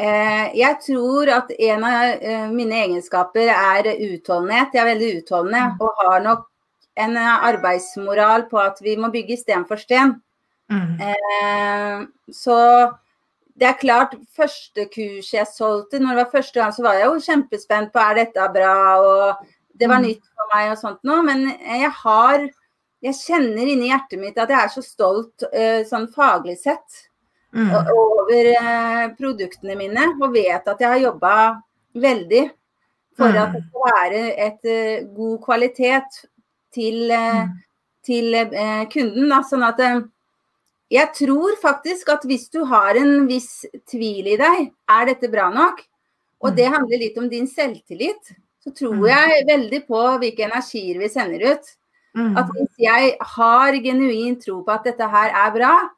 Eh, 0.00 0.46
jeg 0.56 0.78
tror 0.86 1.28
at 1.34 1.50
en 1.58 1.84
av 1.84 2.22
eh, 2.24 2.46
mine 2.54 2.78
egenskaper 2.86 3.50
er 3.52 3.90
utholdenhet. 4.06 4.72
Jeg 4.72 4.80
er 4.80 4.88
veldig 4.94 5.10
utholdende 5.18 5.64
og 5.82 5.98
har 6.00 6.22
nok 6.24 6.46
en 7.04 7.16
eh, 7.20 7.44
arbeidsmoral 7.50 8.46
på 8.48 8.60
at 8.62 8.80
vi 8.84 8.94
må 8.96 9.10
bygge 9.12 9.36
sten 9.42 9.66
for 9.68 9.80
sten. 9.82 10.14
Mm. 10.72 10.96
Eh, 11.04 12.06
så 12.32 12.56
det 13.60 13.68
er 13.68 13.80
klart, 13.82 14.14
første 14.32 14.86
kurs 14.94 15.34
jeg 15.34 15.44
solgte, 15.52 15.98
når 16.00 16.14
det 16.16 16.22
var 16.22 16.32
første 16.38 16.60
gang, 16.62 16.72
så 16.72 16.84
var 16.86 16.96
jeg 16.96 17.10
jo 17.10 17.24
kjempespent 17.26 17.92
på 17.92 18.00
er 18.00 18.14
dette 18.22 18.46
bra, 18.54 18.76
og 19.04 19.44
det 19.76 19.88
var 19.90 20.00
Mm. 20.00 20.06
nytt 20.06 20.24
for 20.32 20.48
meg 20.54 20.70
og 20.70 20.78
sånt 20.80 21.04
noe. 21.04 21.22
Men 21.22 21.44
jeg 21.58 21.90
har 21.90 22.48
Jeg 23.02 23.14
kjenner 23.16 23.64
inni 23.64 23.88
hjertet 23.88 24.20
mitt 24.20 24.36
at 24.36 24.50
jeg 24.52 24.60
er 24.60 24.68
så 24.68 24.82
stolt 24.84 25.42
eh, 25.56 25.84
sånn 25.88 26.04
faglig 26.12 26.58
sett 26.60 27.06
Mm. 27.52 27.70
over 27.74 28.46
eh, 28.46 29.08
produktene 29.18 29.74
mine, 29.76 30.04
og 30.22 30.32
vet 30.32 30.68
at 30.68 30.78
jeg 30.80 30.88
har 30.88 31.00
jobba 31.02 31.62
veldig 31.98 32.44
for 33.18 33.26
at 33.36 33.52
det 33.52 33.64
skal 33.66 33.88
være 33.90 34.20
et 34.46 34.64
eh, 34.70 35.04
god 35.16 35.40
kvalitet 35.42 36.20
til, 36.72 37.10
eh, 37.10 37.42
Mm. 37.44 37.56
til 38.06 38.32
kunden. 38.92 39.28
Da. 39.28 39.40
Sånn 39.42 39.62
at 39.66 39.80
jeg 40.90 41.12
tror 41.14 41.56
faktisk 41.60 42.08
at 42.08 42.22
hvis 42.24 42.48
du 42.50 42.64
har 42.64 42.94
en 42.96 43.26
viss 43.28 43.66
tvil 43.90 44.26
i 44.32 44.36
deg, 44.36 44.70
er 44.88 45.04
dette 45.06 45.28
bra 45.30 45.50
nok? 45.50 45.82
Og 46.42 46.50
Mm. 46.52 46.56
det 46.56 46.66
handler 46.72 46.98
litt 46.98 47.18
om 47.18 47.28
din 47.28 47.46
selvtillit. 47.46 48.32
Så 48.64 48.70
tror 48.74 48.94
Mm. 48.94 49.06
jeg 49.08 49.46
veldig 49.46 49.86
på 49.86 50.18
hvilke 50.18 50.44
energier 50.50 50.98
vi 50.98 51.08
sender 51.08 51.52
ut. 51.52 51.66
Mm. 52.16 52.36
At 52.38 52.46
hvis 52.46 52.74
jeg 52.78 53.16
har 53.20 53.72
genuin 53.72 54.40
tro 54.40 54.62
på 54.62 54.68
at 54.72 54.84
dette 54.84 55.06
her 55.08 55.30
er 55.30 55.50
bra, 55.50 55.90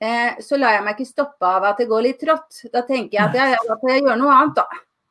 eh, 0.00 0.38
så 0.44 0.56
lar 0.60 0.76
jeg 0.76 0.84
meg 0.86 0.96
ikke 0.98 1.10
stoppe 1.12 1.46
av 1.46 1.64
at 1.70 1.78
det 1.82 1.88
går 1.90 2.02
litt 2.06 2.20
trått. 2.22 2.62
Da 2.72 2.82
tenker 2.86 3.18
jeg 3.18 3.24
at 3.26 3.34
ja, 3.38 3.46
ja, 3.54 3.60
da 3.68 3.76
får 3.80 3.90
jeg 3.94 4.04
gjøre 4.06 4.18
noe 4.22 4.34
annet, 4.36 4.54
da. 4.60 4.66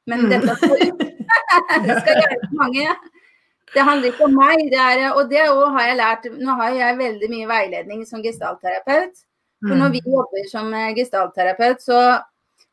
Men 0.08 0.26
Mm. 0.26 0.30
dette 0.32 0.56
skal 0.56 0.76
ut. 0.88 1.02
det 1.88 1.96
skal 2.02 2.22
hjelpe 2.22 2.50
mange. 2.62 2.96
Det 3.74 3.84
handler 3.84 4.14
ikke 4.14 4.24
om 4.30 4.36
meg. 4.40 4.62
Det 4.72 4.80
er, 4.80 5.02
og 5.12 5.30
det 5.30 5.44
har 5.44 5.84
jeg 5.90 5.98
lært. 6.00 6.28
Nå 6.40 6.56
har 6.62 6.72
jeg 6.78 6.98
veldig 7.02 7.30
mye 7.34 7.48
veiledning 7.50 8.06
som 8.08 8.24
gestaltterapeut. 8.24 9.24
For 9.68 9.74
når 9.76 9.90
vi 9.98 10.02
jobber 10.06 10.48
som 10.52 10.72
eh, 10.74 10.94
gestaltterapeut, 10.96 11.82
så 11.82 12.00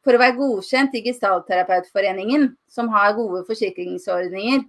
for 0.04 0.12
å 0.14 0.20
være 0.20 0.36
godkjent 0.36 0.92
i 0.98 1.00
Gestaltterapeutforeningen, 1.06 2.50
som 2.68 2.90
har 2.92 3.14
gode 3.16 3.40
forsikringsordninger, 3.48 4.60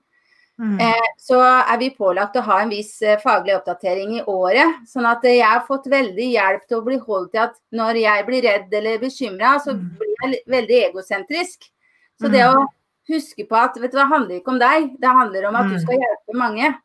Mm. 0.57 0.79
eh, 0.79 1.07
så 1.19 1.35
er 1.43 1.77
vi 1.81 1.89
pålagt 1.91 2.37
å 2.39 2.41
ha 2.47 2.61
en 2.61 2.69
viss 2.71 3.01
eh, 3.01 3.17
faglig 3.19 3.57
oppdatering 3.57 4.13
i 4.19 4.23
året. 4.23 4.77
Sånn 4.87 5.05
at 5.09 5.25
eh, 5.27 5.35
jeg 5.41 5.49
har 5.51 5.65
fått 5.67 5.89
veldig 5.91 6.27
hjelp 6.31 6.63
til 6.69 6.77
å 6.79 6.85
bli 6.85 6.95
holdt 6.97 7.33
til 7.33 7.41
at 7.43 7.57
når 7.75 7.99
jeg 7.99 8.25
blir 8.29 8.41
redd 8.47 8.73
eller 8.79 9.01
bekymra, 9.01 9.57
så 9.59 9.73
Mm. 9.75 9.89
blir 9.99 10.15
jeg 10.23 10.39
veldig 10.47 10.79
egosentrisk. 10.89 11.67
Så 12.21 12.29
Mm. 12.29 12.31
det 12.31 12.43
å 12.47 12.65
huske 13.09 13.47
på 13.49 13.55
at 13.59 13.75
vet 13.75 13.91
du, 13.91 13.97
det 13.97 14.07
handler 14.07 14.39
ikke 14.39 14.53
om 14.53 14.59
deg, 14.59 14.95
det 15.01 15.09
handler 15.09 15.45
om 15.49 15.55
at 15.55 15.67
du 15.67 15.75
Mm. 15.75 15.81
skal 15.81 15.99
hjelpe 15.99 16.33
mange. 16.33 16.75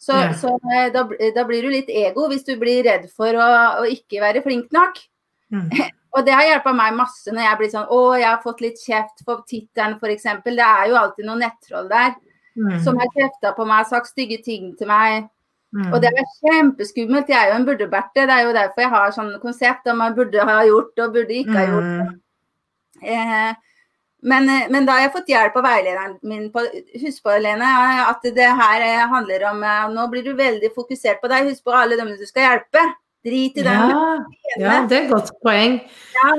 Så, 0.00 0.12
Ja. 0.14 0.32
så 0.32 0.58
da, 0.92 1.02
da 1.34 1.44
blir 1.44 1.62
du 1.62 1.68
litt 1.68 1.88
ego 1.90 2.28
hvis 2.28 2.44
du 2.46 2.56
blir 2.56 2.82
redd 2.84 3.10
for 3.10 3.28
å, 3.34 3.82
å 3.82 3.84
ikke 3.84 4.20
være 4.22 4.42
flink 4.42 4.72
nok. 4.72 4.96
Mm. 5.52 5.68
Og 6.16 6.24
det 6.24 6.32
har 6.32 6.44
hjulpet 6.44 6.74
meg 6.74 6.94
masse 6.94 7.26
når 7.30 7.42
jeg 7.44 7.58
blir 7.58 7.70
sånn 7.70 7.88
Å, 7.90 8.18
jeg 8.18 8.24
har 8.26 8.40
fått 8.42 8.60
litt 8.62 8.78
kjeft 8.80 9.22
for 9.24 9.42
tittelen, 9.46 9.98
f.eks. 10.00 10.22
Det 10.44 10.58
er 10.58 10.88
jo 10.88 10.96
alltid 10.96 11.26
noen 11.26 11.40
nettroll 11.40 11.88
der 11.88 12.14
Mm. 12.58 12.78
som 12.82 12.96
har 12.98 13.10
kjefta 13.14 13.52
på 13.54 13.66
meg, 13.68 13.86
sagt 13.86 14.10
stygge 14.10 14.40
ting 14.42 14.72
til 14.78 14.90
meg. 14.90 15.28
Mm. 15.76 15.92
Og 15.92 16.00
det 16.02 16.10
er 16.10 16.28
kjempeskummelt. 16.40 17.28
Jeg 17.28 17.38
er 17.38 17.52
jo 17.52 17.58
en 17.60 17.66
burdeberte. 17.68 18.24
Det 18.26 18.34
er 18.34 18.46
jo 18.46 18.54
derfor 18.56 18.84
jeg 18.84 18.92
har 18.94 19.14
sånn 19.14 19.34
konsept 19.42 19.88
om 19.92 20.00
man 20.00 20.16
burde 20.16 20.44
ha 20.48 20.60
gjort 20.66 21.02
og 21.04 21.16
burde 21.16 21.36
ikke 21.36 21.56
ha 21.58 21.64
gjort. 21.68 21.90
Mm. 21.98 22.14
Eh, 23.14 23.50
men, 24.32 24.50
men 24.72 24.86
da 24.86 24.96
har 24.96 25.04
jeg 25.04 25.14
fått 25.14 25.28
hjelp 25.30 25.58
av 25.60 25.66
veilederen 25.68 26.16
min 26.26 26.48
på 26.50 26.64
Husk 27.04 27.20
på, 27.22 27.36
Lene, 27.38 27.68
at 28.08 28.24
det 28.34 28.48
her 28.60 28.82
eh, 28.82 29.04
handler 29.12 29.44
om 29.52 29.60
eh, 29.62 29.84
Nå 29.94 30.08
blir 30.10 30.24
du 30.26 30.32
veldig 30.38 30.72
fokusert 30.74 31.20
på 31.22 31.30
deg. 31.30 31.52
Husk 31.52 31.68
på 31.68 31.76
alle 31.76 32.00
dem 32.00 32.10
du 32.16 32.26
skal 32.26 32.48
hjelpe. 32.48 32.82
Drit 33.26 33.60
i 33.60 33.66
dem. 33.66 33.92
Ja, 33.92 34.02
ja, 34.62 34.74
det 34.88 34.96
er 34.96 35.04
et 35.04 35.12
godt 35.12 35.34
poeng. 35.44 35.78
Ja. 36.16 36.32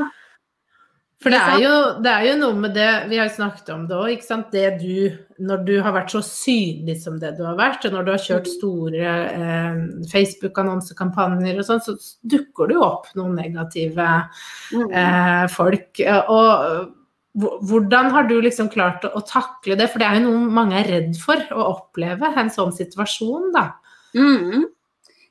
For 1.19 1.33
det 1.33 1.39
er, 1.43 1.57
jo, 1.59 1.71
det 1.99 2.11
er 2.13 2.25
jo 2.29 2.35
noe 2.39 2.55
med 2.55 2.71
det 2.77 2.87
Vi 3.11 3.17
har 3.19 3.27
jo 3.27 3.33
snakket 3.35 3.73
om 3.73 3.81
det 3.89 3.95
òg, 3.97 4.11
ikke 4.13 4.27
sant. 4.27 4.53
Det 4.53 4.77
du 4.79 5.17
Når 5.43 5.65
du 5.67 5.73
har 5.83 5.91
vært 5.95 6.13
så 6.13 6.21
synlig 6.23 6.95
som 7.01 7.17
det 7.19 7.33
du 7.35 7.41
har 7.43 7.57
vært, 7.59 7.83
og 7.87 7.95
når 7.95 8.05
du 8.07 8.11
har 8.13 8.23
kjørt 8.23 8.47
store 8.51 9.09
eh, 9.33 9.81
Facebook-annonsekampanjer 10.11 11.59
og 11.59 11.67
sånn, 11.67 11.83
så 11.83 11.97
dukker 12.23 12.71
det 12.71 12.77
jo 12.77 12.85
opp 12.87 13.11
noen 13.19 13.35
negative 13.39 14.07
eh, 14.15 15.45
folk. 15.51 16.01
Og 16.31 16.95
hvordan 17.39 18.09
har 18.15 18.27
du 18.27 18.35
liksom 18.41 18.71
klart 18.73 19.05
å, 19.07 19.13
å, 19.15 19.23
takle 19.27 19.77
det? 19.79 19.87
For 19.91 20.01
det 20.01 20.09
er 20.09 20.19
jo 20.19 20.27
noe 20.27 20.51
mange 20.59 20.79
er 20.79 20.91
redd 20.91 21.19
for 21.19 21.39
å 21.55 21.69
oppleve, 21.75 22.31
en 22.35 22.51
sånn 22.53 22.75
situasjon, 22.75 23.51
da. 23.55 23.69
Mm. 24.15 24.67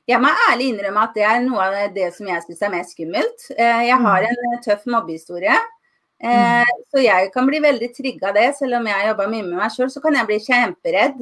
Jeg 0.09 0.21
må 0.23 0.29
ærlig 0.49 0.71
innrømme 0.71 1.01
at 1.05 1.17
det 1.17 1.25
er 1.27 1.41
noe 1.43 1.65
av 1.65 1.93
det 1.93 2.07
som 2.15 2.29
jeg 2.29 2.41
syns 2.45 2.63
er 2.65 2.73
mest 2.73 2.95
skummelt. 2.95 3.49
Eh, 3.53 3.83
jeg 3.91 4.01
har 4.05 4.25
en 4.25 4.63
tøff 4.65 4.87
mobbehistorie. 4.89 5.57
Eh, 6.23 6.61
mm. 6.67 6.85
Så 6.91 7.03
jeg 7.03 7.31
kan 7.33 7.47
bli 7.47 7.61
veldig 7.63 7.89
trigga 7.95 8.29
av 8.29 8.39
det, 8.39 8.47
selv 8.57 8.79
om 8.79 8.87
jeg 8.89 9.09
jobber 9.09 9.31
mye 9.31 9.47
med 9.47 9.59
meg 9.61 9.75
sjøl, 9.75 9.91
så 9.91 10.01
kan 10.03 10.17
jeg 10.19 10.29
bli 10.29 10.39
kjemperedd. 10.43 11.19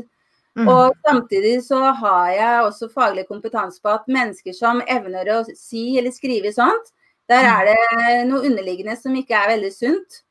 Mm. 0.57 0.69
Og 0.73 0.95
samtidig 1.05 1.57
så 1.67 1.79
har 1.99 2.29
jeg 2.33 2.61
også 2.65 2.89
faglig 2.89 3.27
kompetanse 3.29 3.81
på 3.83 3.91
at 3.93 4.07
mennesker 4.09 4.55
som 4.57 4.81
evner 4.89 5.29
å 5.35 5.41
si 5.53 5.91
eller 5.99 6.13
skrive 6.15 6.49
sånt, 6.55 6.95
der 7.29 7.45
mm. 7.45 7.51
er 7.51 7.67
det 7.67 8.23
noe 8.31 8.47
underliggende 8.47 8.95
som 8.97 9.13
ikke 9.19 9.37
er 9.37 9.53
veldig 9.53 9.73
sunt. 9.75 10.23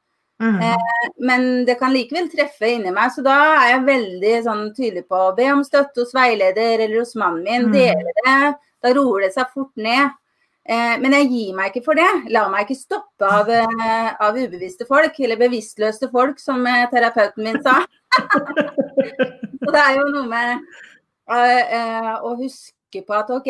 Mm. 0.42 0.59
Eh, 0.61 1.07
men 1.24 1.64
det 1.64 1.79
kan 1.81 1.94
likevel 1.94 2.26
treffe 2.33 2.68
inni 2.74 2.90
meg, 2.92 3.12
så 3.14 3.22
da 3.24 3.37
er 3.55 3.70
jeg 3.76 3.87
veldig 3.87 4.35
sånn, 4.48 4.66
tydelig 4.76 5.07
på 5.09 5.20
å 5.29 5.35
be 5.37 5.46
om 5.55 5.62
støtte 5.64 6.02
hos 6.02 6.14
veileder 6.16 6.83
eller 6.83 6.98
hos 7.00 7.14
mannen 7.16 7.46
min. 7.46 7.68
Mm. 7.70 7.76
Dele 7.76 8.16
det. 8.24 8.55
Da 8.83 8.92
roer 8.98 9.26
det 9.26 9.33
seg 9.37 9.52
fort 9.55 9.72
ned. 9.81 10.11
Eh, 10.66 10.96
men 10.98 11.14
jeg 11.14 11.29
gir 11.31 11.55
meg 11.55 11.70
ikke 11.70 11.85
for 11.87 11.98
det. 11.98 12.09
La 12.35 12.46
meg 12.50 12.66
ikke 12.66 12.79
stoppe 12.79 13.26
av, 13.26 13.50
eh, 13.50 14.09
av 14.18 14.35
ubevisste 14.35 14.87
folk, 14.88 15.14
eller 15.22 15.38
bevisstløse 15.38 16.11
folk, 16.11 16.40
som 16.42 16.66
eh, 16.66 16.88
terapeuten 16.90 17.46
min 17.46 17.61
sa. 17.62 17.79
Så 19.62 19.74
det 19.74 19.83
er 19.83 19.98
jo 20.00 20.09
noe 20.11 20.26
med 20.31 20.64
å 21.26 22.33
huske 22.38 23.02
på 23.02 23.14
at 23.16 23.31
OK, 23.35 23.48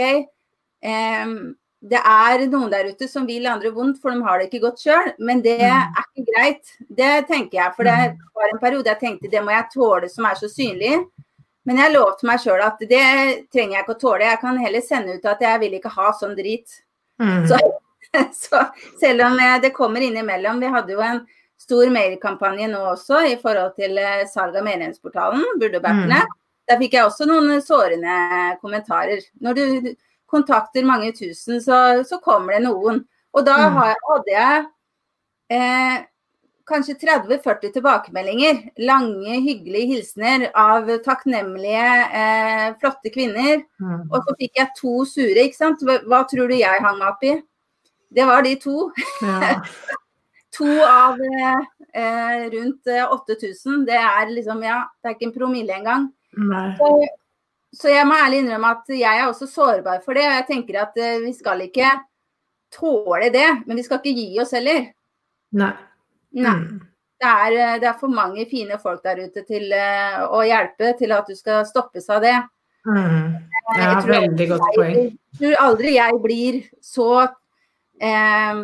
det 1.87 2.01
er 2.01 2.45
noen 2.49 2.71
der 2.73 2.89
ute 2.89 3.09
som 3.11 3.27
vil 3.29 3.49
andre 3.51 3.69
vondt, 3.75 3.99
for 4.01 4.15
de 4.15 4.25
har 4.25 4.41
det 4.41 4.47
ikke 4.49 4.63
godt 4.65 4.81
sjøl. 4.81 5.11
Men 5.19 5.43
det 5.45 5.59
mm. 5.61 5.99
er 6.01 6.07
ikke 6.07 6.25
greit. 6.31 6.73
Det 6.89 7.11
tenker 7.29 7.61
jeg. 7.61 7.75
For 7.77 7.89
det 7.89 7.97
mm. 8.15 8.25
var 8.39 8.49
en 8.49 8.63
periode 8.63 8.93
jeg 8.93 9.03
tenkte 9.03 9.33
det 9.33 9.45
må 9.45 9.53
jeg 9.53 9.69
tåle 9.75 10.09
som 10.13 10.29
er 10.29 10.41
så 10.41 10.49
synlig. 10.51 11.03
Men 11.69 11.83
jeg 11.83 11.95
lovte 11.97 12.29
meg 12.29 12.41
sjøl 12.41 12.65
at 12.65 12.81
det 12.81 13.05
trenger 13.53 13.77
jeg 13.77 13.85
ikke 13.85 13.97
å 13.97 14.03
tåle. 14.07 14.25
Jeg 14.31 14.41
kan 14.41 14.61
heller 14.63 14.85
sende 14.89 15.19
ut 15.19 15.29
at 15.29 15.45
jeg 15.45 15.63
vil 15.67 15.77
ikke 15.79 15.95
ha 15.99 16.11
sånn 16.17 16.37
drit. 16.39 16.81
Mm. 17.23 17.47
Så, 17.49 17.59
så, 18.43 18.63
selv 19.01 19.27
om 19.27 19.39
det 19.63 19.71
kommer 19.73 20.05
innimellom 20.05 20.61
Vi 20.61 20.69
hadde 20.69 20.93
jo 20.93 21.01
en 21.01 21.23
stor 21.61 21.89
mailkampanje 21.91 22.69
nå 22.69 22.83
også 22.93 23.23
i 23.31 23.37
forhold 23.41 23.73
til 23.79 23.97
eh, 23.99 24.27
salg 24.29 24.59
av 24.59 24.67
medlemsportalen, 24.67 25.45
Burdebærtene. 25.61 26.21
Mm. 26.27 26.35
Der 26.69 26.81
fikk 26.83 26.97
jeg 26.99 27.07
også 27.07 27.27
noen 27.29 27.63
sårende 27.65 28.17
kommentarer. 28.61 29.23
Når 29.41 29.57
du 29.57 29.95
kontakter 30.31 30.87
mange 30.87 31.13
tusen, 31.17 31.63
så, 31.63 32.03
så 32.07 32.19
kommer 32.23 32.57
det 32.57 32.67
noen. 32.67 33.01
Og 33.37 33.47
da 33.47 33.57
mm. 33.71 33.79
hadde 33.79 34.35
jeg 34.35 34.67
eh, 35.55 35.97
kanskje 36.67 36.95
30-40 36.95 37.73
tilbakemeldinger. 37.73 38.63
Lange, 38.89 39.39
hyggelige 39.41 39.87
hilsener 39.95 40.49
av 40.55 40.89
takknemlige, 41.05 41.91
eh, 42.21 42.75
flotte 42.81 43.13
kvinner. 43.15 43.63
Mm. 43.81 44.09
Og 44.11 44.19
så 44.25 44.35
fikk 44.41 44.59
jeg 44.61 44.75
to 44.81 45.05
sure, 45.09 45.45
ikke 45.45 45.61
sant. 45.61 45.85
Hva, 45.87 46.01
hva, 46.07 46.25
tror 46.29 46.51
du 46.51 46.57
jeg 46.59 46.83
hang 46.83 46.99
meg 46.99 47.13
opp 47.13 47.25
i? 47.27 47.37
Det 48.17 48.27
var 48.27 48.43
de 48.47 48.57
to. 48.63 48.91
Ja. 49.23 49.61
to 50.57 50.73
av 50.89 51.21
eh, 51.23 52.51
rundt 52.57 52.89
8000. 52.89 53.85
Det 53.87 54.01
er 54.01 54.35
liksom, 54.35 54.63
ja, 54.67 54.83
det 55.01 55.11
er 55.11 55.17
ikke 55.17 55.31
en 55.31 55.39
promille 55.39 55.79
engang. 55.79 56.11
Så, 56.77 56.93
så 57.73 57.93
jeg 57.93 58.07
må 58.09 58.19
ærlig 58.19 58.43
innrømme 58.43 58.75
at 58.77 58.93
jeg 58.93 59.23
er 59.23 59.27
også 59.29 59.49
sårbar 59.49 60.03
for 60.05 60.19
det. 60.19 60.27
Og 60.27 60.39
jeg 60.41 60.49
tenker 60.51 60.83
at 60.83 60.99
eh, 60.99 61.21
vi 61.25 61.33
skal 61.37 61.63
ikke 61.69 61.95
tåle 62.75 63.31
det, 63.33 63.49
men 63.67 63.79
vi 63.79 63.85
skal 63.87 64.01
ikke 64.01 64.17
gi 64.17 64.41
oss 64.43 64.57
heller. 64.57 64.89
Nei. 65.57 65.75
Nei. 66.35 66.59
Mm. 66.61 66.85
Det 67.17 67.29
er, 67.29 67.53
eh, 67.53 67.79
det 67.81 67.89
er, 67.89 67.97
for 68.01 68.13
mange 68.13 68.45
fine 68.51 68.77
folk 68.81 69.01
der 69.05 69.23
ute 69.25 69.43
til 69.49 69.71
uh, 69.73 70.27
å 70.37 70.43
hjelpe 70.45 70.93
til 70.99 71.15
at 71.17 71.29
du 71.29 71.37
skal 71.37 71.65
stoppes 71.69 72.11
av 72.13 72.21
det. 72.25 72.37
Mm. 72.87 73.35
Eh, 73.75 73.83
ja, 73.83 73.95
veldig 74.07 74.49
godt 74.53 74.67
poeng. 74.77 74.99
Jeg 75.07 75.39
tror 75.41 75.57
aldri 75.65 75.95
jeg 75.97 76.21
blir 76.23 76.59
så 76.85 77.09
eh, 77.25 78.61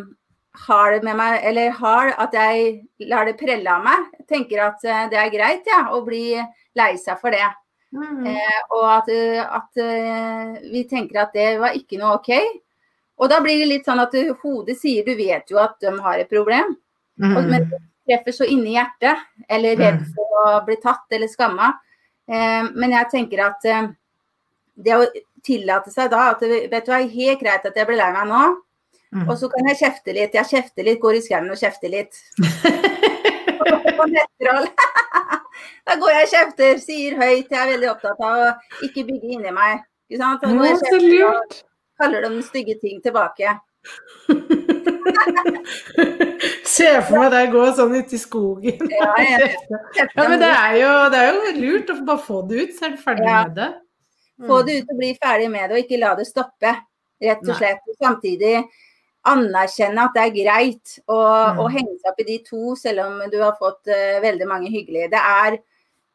hard 0.67 1.07
med 1.07 1.17
meg, 1.19 1.39
eller 1.49 1.73
hard 1.79 2.13
at 2.21 2.37
jeg 2.37 3.09
lar 3.09 3.27
det 3.27 3.35
prelle 3.41 3.73
av 3.73 3.83
meg. 3.87 4.05
Jeg 4.21 4.29
tenker 4.35 4.63
at 4.69 4.85
det 5.11 5.19
er 5.19 5.33
greit 5.33 5.67
ja, 5.67 5.87
å 5.91 6.03
bli 6.05 6.37
lei 6.77 6.93
seg 7.01 7.19
for 7.21 7.35
det. 7.35 7.49
Mm. 7.93 8.25
Eh, 8.31 8.61
og 8.73 8.85
at, 8.89 9.09
at 9.59 9.81
vi 10.69 10.85
tenker 10.89 11.25
at 11.25 11.35
det 11.35 11.57
var 11.61 11.75
ikke 11.77 11.99
noe 12.01 12.15
OK. 12.21 12.31
Og 13.21 13.29
da 13.29 13.41
blir 13.43 13.59
det 13.61 13.69
litt 13.69 13.89
sånn 13.89 14.01
at 14.01 14.15
hodet 14.41 14.77
sier 14.79 15.05
du 15.05 15.13
vet 15.17 15.51
jo 15.51 15.59
at 15.61 15.75
de 15.83 15.91
har 16.05 16.21
et 16.21 16.31
problem. 16.31 16.77
Mm. 17.21 17.37
Og, 17.37 17.49
men 17.49 17.67
det 17.69 17.79
treffer 18.07 18.35
så 18.35 18.47
inni 18.49 18.75
hjertet, 18.75 19.21
eller 19.49 19.77
redd 19.79 20.01
mm. 20.01 20.09
for 20.15 20.39
å 20.41 20.43
bli 20.67 20.77
tatt 20.81 21.15
eller 21.15 21.31
skamma. 21.31 21.71
Eh, 22.27 22.63
men 22.73 22.95
jeg 22.95 23.11
tenker 23.11 23.45
at 23.45 23.69
eh, 23.69 23.87
det 24.75 24.97
å 24.97 25.05
tillate 25.43 25.91
seg 25.93 26.11
da 26.11 26.29
at 26.31 26.43
vet 26.43 26.85
du 26.85 26.91
hva, 26.91 27.01
helt 27.03 27.41
greit 27.41 27.65
at 27.67 27.77
jeg 27.77 27.87
blir 27.87 27.99
lei 27.99 28.11
meg 28.15 28.29
nå, 28.29 28.43
mm. 29.13 29.25
og 29.27 29.35
så 29.39 29.49
kan 29.51 29.67
jeg 29.71 29.81
kjefte 29.83 30.15
litt. 30.15 30.37
Jeg 30.39 30.51
kjefter 30.51 30.87
litt, 30.87 31.01
går 31.03 31.19
i 31.19 31.25
skauen 31.25 31.53
og 31.53 31.59
kjefter 31.59 31.93
litt. 31.93 32.23
da 35.87 35.95
går 35.99 36.15
jeg 36.15 36.25
og 36.25 36.33
kjefter, 36.33 36.79
sier 36.81 37.17
høyt. 37.19 37.51
Jeg 37.51 37.59
er 37.59 37.71
veldig 37.75 37.89
opptatt 37.91 38.19
av 38.23 38.43
å 38.47 38.49
ikke 38.87 39.05
bygge 39.07 39.33
inni 39.37 39.51
meg. 39.55 39.83
Ikke 40.09 40.21
sant? 40.21 40.43
Da 40.43 40.51
går 40.51 40.69
jeg 40.69 40.81
kjefter 40.83 41.25
og 41.29 41.57
kaller 42.01 42.27
dem 42.27 42.37
stygge 42.45 42.75
ting 42.81 43.01
tilbake. 43.03 43.57
Se 46.75 46.89
for 47.07 47.19
meg 47.19 47.33
deg 47.33 47.51
gå 47.53 47.65
sånn 47.77 47.95
ute 47.97 48.15
i 48.17 48.21
skogen. 48.21 48.85
Ja, 48.91 49.09
ja. 49.19 49.49
ja 49.99 50.07
men 50.17 50.39
det 50.41 50.51
er, 50.51 50.77
jo, 50.79 50.93
det 51.13 51.19
er, 51.19 51.33
jo, 51.33 51.51
lurt 51.59 51.91
å 51.93 51.97
bare 52.07 52.23
få 52.27 52.39
det 52.49 52.61
ut, 52.61 52.77
så 52.77 52.87
er 52.87 52.95
du 52.95 53.03
ferdig 53.03 53.27
med 53.27 53.57
det. 53.59 53.69
Mm. 54.39 54.47
Få 54.49 54.61
det 54.67 54.79
ut 54.79 54.95
og 54.95 55.01
bli 55.01 55.11
ferdig 55.19 55.51
med 55.53 55.67
det, 55.67 55.75
og 55.75 55.83
ikke 55.83 56.01
la 56.01 56.13
det 56.19 56.29
stoppe, 56.29 56.73
rett 57.23 57.43
og 57.45 57.59
slett. 57.59 57.83
Og 57.89 57.99
samtidig 57.99 58.55
anerkjenne 59.33 60.07
at 60.07 60.15
det 60.17 60.23
er 60.23 60.33
greit 60.35 60.95
å, 61.05 61.19
mm. 61.19 61.61
å, 61.63 61.67
henge 61.71 61.93
seg 61.99 62.09
opp 62.11 62.23
i 62.23 62.29
de 62.31 62.39
to, 62.47 62.63
selv 62.79 63.05
om 63.05 63.21
du 63.31 63.37
har 63.43 63.53
fått 63.59 63.91
uh, 63.91 64.17
veldig 64.23 64.49
mange 64.49 64.71
hyggelige. 64.73 65.11
Det 65.13 65.27
er 65.43 65.61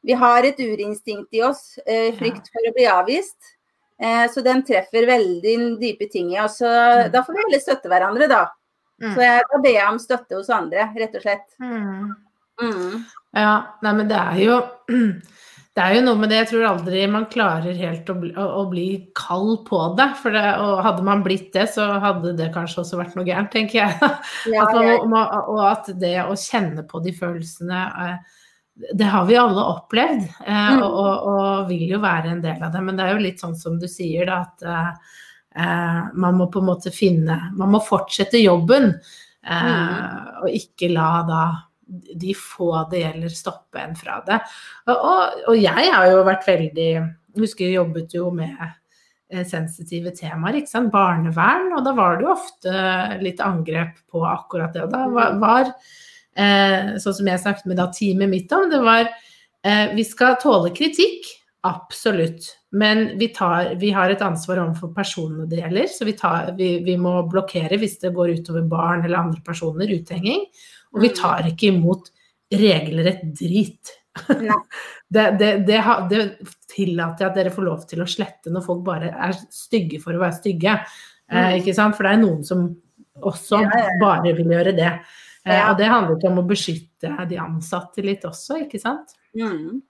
Vi 0.07 0.15
har 0.15 0.47
et 0.47 0.61
urinstinkt 0.63 1.35
i 1.35 1.41
oss, 1.43 1.79
uh, 1.83 2.11
frykt 2.19 2.53
for 2.53 2.69
å 2.69 2.75
bli 2.77 2.85
avvist. 2.91 3.57
Eh, 3.99 4.31
så 4.31 4.43
den 4.47 4.63
treffer 4.63 5.07
veldig 5.09 5.55
dype 5.81 6.07
ting 6.11 6.31
i 6.35 6.41
oss. 6.41 6.61
Mm. 6.63 7.11
Da 7.13 7.25
får 7.27 7.35
vi 7.35 7.45
heller 7.47 7.63
støtte 7.63 7.91
hverandre, 7.91 8.29
da. 8.31 8.45
Mm. 9.03 9.13
Så 9.15 9.23
jeg, 9.23 9.43
da 9.51 9.61
ber 9.63 9.77
jeg 9.77 9.91
om 9.93 9.99
støtte 10.03 10.39
hos 10.39 10.49
andre, 10.55 10.89
rett 10.99 11.19
og 11.19 11.25
slett. 11.25 11.51
Mm. 11.63 12.15
mm. 12.63 12.97
Ja, 13.39 13.53
nei, 13.85 13.93
men 14.01 14.09
det 14.11 14.19
er 14.19 14.41
jo 14.43 14.57
det 15.79 15.85
er 15.85 15.95
jo 15.95 16.01
noe 16.09 16.19
med 16.19 16.33
det, 16.33 16.41
jeg 16.41 16.49
tror 16.51 16.65
aldri 16.73 17.05
man 17.11 17.29
klarer 17.31 17.77
helt 17.79 18.09
å 18.11 18.17
bli, 18.19 18.33
å, 18.35 18.47
å 18.59 18.65
bli 18.71 18.89
kald 19.19 19.61
på 19.69 19.83
det. 19.99 20.09
For 20.19 20.35
det, 20.35 20.47
og 20.65 20.83
hadde 20.87 21.07
man 21.07 21.23
blitt 21.27 21.53
det, 21.55 21.69
så 21.77 21.87
hadde 22.03 22.35
det 22.41 22.51
kanskje 22.57 22.83
også 22.83 22.99
vært 22.99 23.15
noe 23.19 23.29
gærent, 23.29 23.53
tenker 23.55 23.85
jeg. 23.85 24.11
Ja, 24.55 24.67
at 24.67 25.07
man, 25.07 25.31
og 25.53 25.63
at 25.69 25.93
det 26.01 26.17
å 26.25 26.35
kjenne 26.39 26.83
på 26.89 27.03
de 27.05 27.15
følelsene 27.15 27.85
eh, 28.03 28.37
det 28.99 29.07
har 29.11 29.25
vi 29.27 29.35
alle 29.39 29.63
opplevd, 29.75 30.27
eh, 30.47 30.67
mm. 30.75 30.83
og, 30.83 30.99
og, 30.99 31.31
og, 31.31 31.63
vil 31.71 31.95
jo 31.95 32.03
være 32.03 32.35
en 32.35 32.43
del 32.43 32.63
av 32.63 32.75
det. 32.75 32.83
Men 32.83 32.99
det 32.99 33.07
er 33.07 33.15
jo 33.15 33.25
litt 33.29 33.43
sånn 33.43 33.57
som 33.59 33.79
du 33.79 33.87
sier, 33.91 34.27
da, 34.31 34.43
at 34.49 34.67
eh 34.67 35.17
man 35.59 36.37
må 36.39 36.47
på 36.53 36.61
en 36.63 36.69
måte 36.69 36.93
finne 36.95 37.37
Man 37.57 37.73
må 37.73 37.81
fortsette 37.83 38.39
jobben, 38.39 38.93
eh, 39.43 39.65
mm. 39.65 40.43
og 40.45 40.53
ikke 40.55 40.93
la 40.95 41.11
da 41.27 41.43
de 41.89 42.35
få 42.37 42.73
det 42.91 43.01
gjelder, 43.01 43.33
stoppe 43.33 43.81
en 43.81 43.95
fra 43.97 44.19
det. 44.27 44.39
Og, 44.93 45.39
og 45.49 45.55
jeg 45.57 45.93
har 45.95 46.11
jo 46.11 46.27
vært 46.27 46.45
veldig 46.49 46.91
Jeg 46.93 47.41
husker 47.41 47.65
jeg 47.65 47.79
jobbet 47.79 48.17
jo 48.17 48.29
med 48.35 48.59
eh, 48.61 49.45
sensitive 49.49 50.13
temaer, 50.17 50.61
ikke 50.61 50.73
sant. 50.73 50.93
Barnevern, 50.93 51.73
og 51.79 51.87
da 51.87 51.95
var 51.97 52.19
det 52.19 52.27
jo 52.27 52.35
ofte 52.35 52.75
litt 53.25 53.41
angrep 53.45 53.97
på 54.11 54.25
akkurat 54.29 54.77
det. 54.77 54.85
Og 54.85 54.93
da 54.93 55.07
var, 55.15 55.39
var 55.41 55.73
eh, 55.73 56.95
sånn 57.01 57.19
som 57.21 57.33
jeg 57.33 57.43
snakket 57.45 57.71
med 57.71 57.81
da 57.81 57.89
teamet 57.95 58.33
mitt 58.33 58.53
om, 58.57 58.69
det 58.71 58.83
var 58.85 59.09
eh, 59.09 59.95
vi 59.97 60.05
skal 60.07 60.39
tåle 60.43 60.75
kritikk, 60.77 61.29
absolutt. 61.67 62.47
Men 62.71 63.19
vi, 63.19 63.29
tar, 63.29 63.75
vi 63.81 63.91
har 63.91 64.11
et 64.11 64.23
ansvar 64.23 64.61
overfor 64.63 64.93
personene 64.97 65.49
det 65.51 65.63
gjelder, 65.63 65.89
så 65.93 66.07
vi, 66.09 66.15
tar, 66.19 66.53
vi, 66.59 66.71
vi, 66.85 66.97
må 67.01 67.15
blokkere 67.31 67.79
hvis 67.81 67.99
det 68.03 68.15
går 68.17 68.37
utover 68.39 68.67
barn 68.69 69.05
eller 69.05 69.23
andre 69.23 69.43
personer, 69.45 69.91
uthenging. 69.91 70.47
Og 70.95 71.03
vi 71.03 71.13
mm. 71.13 71.17
tar 71.19 71.49
ikke 71.51 71.73
imot 71.73 72.13
regelrett 72.55 73.25
drit. 73.39 73.95
det, 74.29 75.31
det, 75.39 75.53
det, 75.67 75.83
det, 76.11 76.23
tillater 76.73 77.25
jeg 77.25 77.31
at 77.31 77.39
dere 77.39 77.55
får 77.55 77.67
lov 77.67 77.87
til 77.91 78.03
å 78.03 78.09
slette 78.11 78.53
når 78.53 78.65
folk 78.67 78.83
bare 78.87 79.13
er 79.15 79.37
stygge 79.55 80.01
for 80.03 80.17
å 80.17 80.23
være 80.23 80.39
stygge. 80.39 80.77
Eh, 81.29 81.59
ikke 81.61 81.75
sant? 81.77 81.97
For 81.97 82.07
det 82.07 82.17
er 82.17 82.23
noen 82.23 82.45
som 82.47 82.69
også 83.19 83.63
bare 84.01 84.35
vil 84.37 84.53
gjøre 84.55 84.75
det. 84.77 84.93
Eh, 85.49 85.65
Og 85.71 85.79
det 85.79 85.89
handler 85.91 86.17
ikke 86.17 86.31
om 86.31 86.43
å 86.43 86.49
beskytte 86.49 87.13
de 87.31 87.39
ansatte 87.41 88.05
litt 88.05 88.25
også, 88.29 88.63
ikke 88.67 88.81
sant? 88.83 89.17
Mm. 89.37 89.81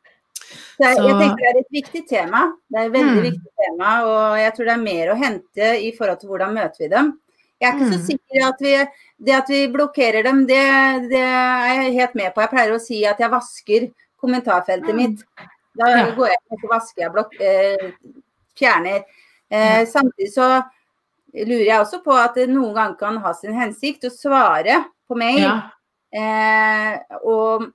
Så 0.48 0.84
jeg, 0.86 0.96
Så- 0.96 1.18
tenker 1.20 1.36
det 1.36 1.48
er 1.54 1.60
et 1.60 1.72
viktig 1.72 2.02
tema. 2.08 2.52
Det 2.70 2.78
er 2.80 2.86
et 2.86 2.92
veldig 2.92 3.16
Mm. 3.16 3.30
viktig 3.30 3.52
tema, 3.62 3.90
og 4.04 4.38
jeg 4.38 4.52
tror 4.54 4.64
det 4.64 4.74
er 4.74 4.84
mer 4.84 5.06
å 5.12 5.16
hente 5.22 5.66
i 5.82 5.92
forhold 5.96 6.20
til 6.20 6.28
hvordan 6.30 6.54
møter 6.54 6.78
vi 6.78 6.88
dem. 6.88 7.20
Jeg 7.60 7.68
er 7.68 7.76
ikke 7.76 7.92
så 7.92 7.98
Mm. 7.98 8.06
sikker 8.06 8.48
at 8.48 8.60
vi, 8.60 8.88
det 9.24 9.34
at 9.34 9.48
vi 9.48 9.66
blokkerer 9.68 10.22
dem, 10.22 10.46
det, 10.46 11.10
det 11.10 11.18
er 11.20 11.82
jeg 11.82 11.94
helt 11.94 12.14
med 12.14 12.34
på. 12.34 12.40
Jeg 12.40 12.50
pleier 12.50 12.72
å 12.74 12.80
si 12.80 13.04
at 13.04 13.18
jeg 13.18 13.30
vasker 13.30 13.90
kommentarfeltet 14.22 14.94
Mm. 14.94 14.96
mitt. 14.96 15.24
Da 15.76 15.86
Ja. 15.88 16.10
går 16.14 16.26
jeg 16.28 16.38
og 16.50 16.70
vasker 16.70 17.02
jeg 17.02 17.12
blok 17.12 17.34
eh, 17.40 17.92
fjerner. 18.56 19.04
Eh, 19.50 19.84
samtidig 19.86 20.32
så 20.32 20.64
lurer 21.34 21.66
jeg 21.66 21.80
også 21.80 22.02
på 22.04 22.12
at 22.12 22.34
det 22.34 22.48
noen 22.48 22.74
ganger 22.74 22.98
kan 22.98 23.16
ha 23.18 23.32
sin 23.32 23.52
hensikt 23.52 24.04
å 24.04 24.10
svare 24.10 24.84
på 25.08 25.16
mail. 25.16 25.40
Ja. 25.40 25.62
Eh, 26.12 26.98
og 27.24 27.72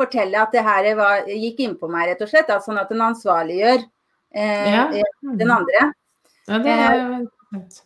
fortelle 0.00 0.40
at 0.40 0.52
det 0.56 0.64
her 0.66 0.88
var, 0.98 1.28
gikk 1.28 1.60
innpå 1.66 1.88
meg, 1.92 2.08
rett 2.14 2.24
og 2.24 2.32
slett. 2.32 2.48
Da, 2.50 2.58
sånn 2.64 2.80
at 2.80 2.90
den 2.92 3.04
ansvarliggjør 3.04 3.84
eh, 4.34 4.72
Ja. 4.72 4.88
den 5.22 5.50
andre. 5.54 5.86
ja, 6.48 6.58
det 6.58 6.74
er 6.80 7.06
fint. 7.52 7.80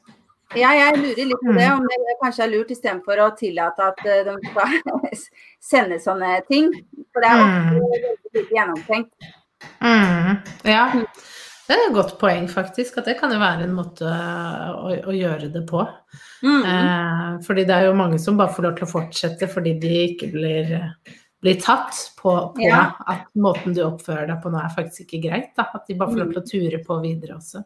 Ja, 0.55 0.71
jeg 0.77 0.99
lurer 1.01 1.27
litt 1.27 1.41
på 1.43 1.53
det, 1.57 1.67
Mm. 1.67 1.81
om 1.81 1.87
det 1.91 2.17
kanskje 2.23 2.45
er 2.45 2.51
lurt 2.53 2.69
istedenfor 2.71 3.19
å 3.25 3.31
tillate 3.37 3.83
at 3.89 4.03
eh, 4.07 4.21
de 4.23 4.35
skal 4.47 4.77
sende 5.71 5.97
sånne 5.99 6.37
ting. 6.47 6.69
For 7.13 7.25
det 7.25 7.31
er 7.33 7.41
ofte 7.43 7.81
veldig 7.81 8.13
lite 8.37 8.55
gjennomtenkt. 8.55 9.33
Mm. 9.81 10.37
Ja. 10.69 10.85
Det 11.65 11.73
er 11.79 11.87
et 11.89 11.95
godt 11.97 12.19
poeng, 12.21 12.47
faktisk. 12.53 12.99
At 13.01 13.07
det 13.09 13.17
kan 13.19 13.33
jo 13.33 13.41
være 13.41 13.65
en 13.65 13.75
måte 13.75 14.05
å, 14.05 14.93
å 15.09 15.15
gjøre 15.17 15.49
det 15.51 15.65
på. 15.67 15.81
Mm. 16.45 16.63
Eh, 16.71 17.29
fordi 17.47 17.65
det 17.67 17.75
er 17.79 17.87
jo 17.89 17.95
mange 17.99 18.19
som 18.21 18.37
bare 18.37 18.53
får 18.55 18.67
lov 18.69 18.75
til 18.79 18.87
å 18.87 18.93
fortsette 18.93 19.49
fordi 19.51 19.73
de 19.81 19.95
ikke 20.13 20.29
blir, 20.35 20.75
blir 21.45 21.59
tatt 21.61 21.99
på, 22.17 22.33
på 22.57 22.65
Ja. 22.65 22.95
at 23.07 23.27
måten 23.37 23.75
du 23.77 23.83
oppfører 23.85 24.27
deg 24.31 24.41
på 24.43 24.51
nå 24.53 24.59
er 24.65 24.73
faktisk 24.73 25.05
ikke 25.05 25.21
greit. 25.29 25.51
Da. 25.59 25.67
At 25.77 25.85
de 25.91 25.95
bare 26.01 26.11
får 26.15 26.23
lov 26.23 26.33
til 26.33 26.41
å 26.43 26.49
ture 26.49 26.81
på 26.87 26.97
videre 27.05 27.37
også. 27.37 27.61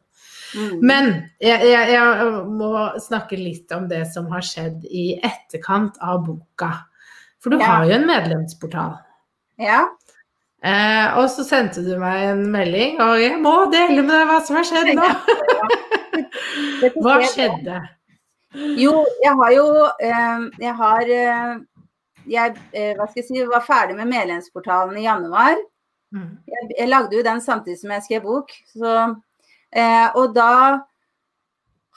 Mm. 0.58 0.74
Men 0.90 1.08
jeg, 1.44 1.60
jeg, 1.68 1.92
jeg 1.94 2.30
må 2.58 2.72
snakke 3.04 3.38
litt 3.38 3.70
om 3.76 3.86
det 3.90 4.02
som 4.10 4.26
har 4.32 4.42
skjedd 4.42 4.82
i 4.90 5.12
etterkant 5.22 6.00
av 6.02 6.24
boka. 6.26 6.72
For 7.38 7.54
du 7.54 7.58
Ja. 7.60 7.66
har 7.70 7.86
jo 7.86 7.94
en 8.00 8.06
medlemsportal. 8.08 8.96
Ja. 9.62 9.84
Eh, 10.58 11.18
og 11.20 11.28
så 11.30 11.44
sendte 11.46 11.84
du 11.86 11.92
meg 12.02 12.24
en 12.32 12.40
melding, 12.50 12.96
og 13.04 13.20
jeg 13.22 13.38
må 13.38 13.52
dele 13.70 14.02
med 14.02 14.10
deg 14.10 14.26
hva 14.26 14.40
som 14.42 14.56
har 14.58 14.66
skjedd 14.66 14.90
nå. 14.98 15.06
Hva 17.02 17.18
skjedde? 17.30 17.78
Jo, 18.80 19.04
jeg 19.22 19.34
har 19.38 19.52
jo 19.54 19.64
eh, 20.02 20.44
Jeg 20.62 20.74
har 20.78 21.10
eh, 21.14 21.58
Jeg 22.28 22.56
eh, 22.72 22.94
jeg 23.16 23.24
si, 23.24 23.42
var 23.48 23.64
ferdig 23.66 23.96
med 23.98 24.10
medlemsportalen 24.10 24.96
i 24.98 25.06
januar. 25.06 25.56
Mm. 26.14 26.38
jeg, 26.48 26.70
jeg 26.78 26.88
lagde 26.88 27.18
jo 27.18 27.24
den 27.24 27.40
samtidig 27.44 27.80
som 27.82 27.90
jeg 27.92 28.06
skrev 28.06 28.22
bok. 28.24 28.54
Så, 28.72 28.94
eh, 29.72 30.06
og 30.16 30.32
da 30.36 30.52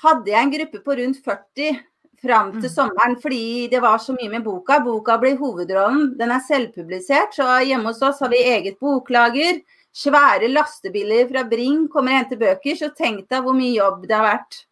hadde 0.04 0.34
jeg 0.34 0.44
en 0.44 0.54
gruppe 0.56 0.82
på 0.84 0.98
rundt 1.00 1.22
40 1.24 1.80
fram 2.22 2.52
til 2.54 2.70
Mm. 2.70 2.76
sommeren, 2.76 3.16
fordi 3.22 3.70
det 3.70 3.82
var 3.82 3.98
så 3.98 4.14
mye 4.14 4.30
med 4.30 4.44
boka. 4.44 4.80
Boka 4.80 5.18
blir 5.18 5.38
hovedrollen. 5.38 6.18
Den 6.18 6.32
er 6.32 6.40
selvpublisert, 6.40 7.34
så 7.34 7.66
hjemme 7.66 7.90
hos 7.90 8.02
oss 8.02 8.20
har 8.20 8.30
vi 8.30 8.44
eget 8.44 8.80
boklager. 8.80 9.62
Svære 9.94 10.48
lastebiler 10.48 11.28
fra 11.28 11.44
Bring 11.44 11.88
kommer 11.90 12.12
og 12.12 12.18
henter 12.18 12.38
bøker, 12.38 12.76
så 12.76 12.96
tenk 12.96 13.28
deg 13.28 13.44
hvor 13.44 13.54
mye 13.54 13.76
jobb 13.76 14.08
det 14.08 14.16
har 14.16 14.38
vært. 14.38 14.66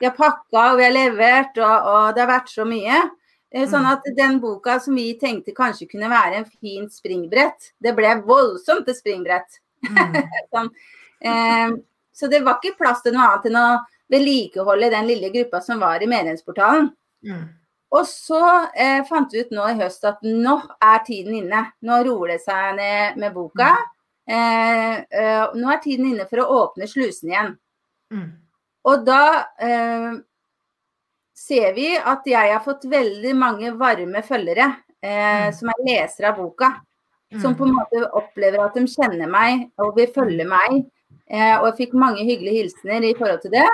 Vi 0.00 0.06
har 0.06 0.16
pakka 0.16 0.72
og 0.72 0.78
vi 0.78 0.84
har 0.84 0.92
levert, 0.92 1.58
og, 1.58 1.86
og 1.92 2.14
det 2.14 2.24
har 2.24 2.32
vært 2.32 2.48
så 2.50 2.64
mye. 2.64 3.10
Sånn 3.54 3.84
Mm. 3.84 3.92
at 3.92 4.06
den 4.16 4.40
boka 4.42 4.80
som 4.82 4.96
vi 4.98 5.14
tenkte 5.14 5.52
kanskje 5.54 5.86
kunne 5.86 6.08
være 6.10 6.40
en 6.40 6.44
fint 6.44 6.90
springbrett, 6.90 7.72
det 7.78 7.94
ble 7.94 8.16
voldsomt 8.26 8.88
et 8.88 8.98
springbrett. 8.98 9.60
Mm. 9.86 10.16
Sånn. 10.52 10.70
Eh, 11.22 11.70
så 12.12 12.30
det 12.30 12.42
var 12.42 12.58
ikke 12.58 12.78
plass 12.78 13.02
til 13.02 13.14
noe 13.14 13.28
annet 13.28 13.46
enn 13.46 13.60
å 13.60 13.68
vedlikeholde 14.10 14.90
den 14.90 15.06
lille 15.06 15.30
gruppa 15.30 15.60
som 15.62 15.78
var 15.80 16.02
i 16.02 16.10
medlemsportalen. 16.10 16.90
Mm. 17.24 17.44
Og 17.94 18.06
så 18.10 18.42
eh, 18.74 19.04
fant 19.06 19.30
vi 19.32 19.44
ut 19.44 19.54
nå 19.54 19.68
i 19.70 19.78
høst 19.78 20.04
at 20.08 20.22
nå 20.26 20.56
er 20.82 21.02
tiden 21.06 21.34
inne. 21.38 21.62
Nå 21.86 22.02
roer 22.08 22.34
det 22.34 22.40
seg 22.42 22.74
ned 22.78 23.18
med 23.22 23.34
boka. 23.36 23.70
Eh, 24.26 24.94
eh, 24.98 25.44
nå 25.54 25.70
er 25.70 25.82
tiden 25.84 26.10
inne 26.10 26.26
for 26.26 26.42
å 26.42 26.48
åpne 26.64 26.88
slusen 26.90 27.30
igjen. 27.30 27.52
Mm. 28.10 28.30
Og 28.90 29.04
da 29.06 29.22
eh, 29.62 30.10
ser 31.34 31.72
vi 31.76 31.90
at 31.98 32.26
jeg 32.28 32.52
har 32.52 32.62
fått 32.64 32.86
veldig 32.90 33.34
mange 33.36 33.72
varme 33.78 34.22
følgere 34.22 34.70
eh, 35.02 35.48
Mm. 35.50 35.52
som 35.52 35.68
er 35.68 35.82
lesere 35.84 36.30
av 36.30 36.38
boka. 36.38 36.72
Som 37.42 37.56
på 37.58 37.66
en 37.66 37.74
måte 37.74 38.04
opplever 38.14 38.62
at 38.62 38.76
de 38.78 38.86
kjenner 38.86 39.26
meg 39.26 39.64
og 39.82 39.96
vil 39.96 40.06
følge 40.14 40.44
meg. 40.46 40.84
Eh, 41.26 41.56
og 41.58 41.66
jeg 41.72 41.76
fikk 41.80 41.94
mange 41.98 42.22
hyggelige 42.22 42.62
hilsener 42.62 43.02
i 43.08 43.14
forhold 43.18 43.42
til 43.42 43.50
det. 43.56 43.66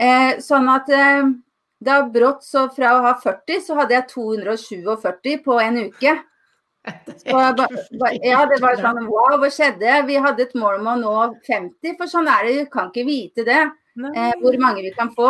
Eh, 0.00 0.38
sånn 0.40 0.70
at 0.72 0.88
eh, 0.88 1.28
da 1.84 1.98
brått 2.08 2.42
så 2.46 2.68
fra 2.72 2.94
å 2.96 3.02
ha 3.04 3.12
40, 3.20 3.60
så 3.60 3.76
hadde 3.76 3.94
jeg 3.98 4.08
247 4.14 5.42
på 5.44 5.58
en 5.60 5.82
uke. 5.90 6.14
Så, 7.22 7.30
ba, 7.30 7.68
ba, 8.00 8.08
ja, 8.26 8.40
det 8.50 8.56
var 8.58 8.74
sånn 8.80 9.04
wow, 9.06 9.36
hva 9.38 9.46
skjedde? 9.54 10.00
Vi 10.08 10.16
hadde 10.18 10.42
et 10.48 10.54
mål 10.58 10.80
om 10.80 10.88
å 10.90 10.94
nå 10.98 11.12
50, 11.46 11.92
for 12.00 12.10
sånn 12.10 12.26
er 12.26 12.48
det, 12.48 12.54
du 12.64 12.70
kan 12.72 12.88
ikke 12.90 13.04
vite 13.06 13.44
det. 13.46 13.60
Eh, 14.16 14.32
hvor 14.40 14.56
mange 14.58 14.82
vi 14.82 14.90
kan 14.96 15.12
få 15.14 15.28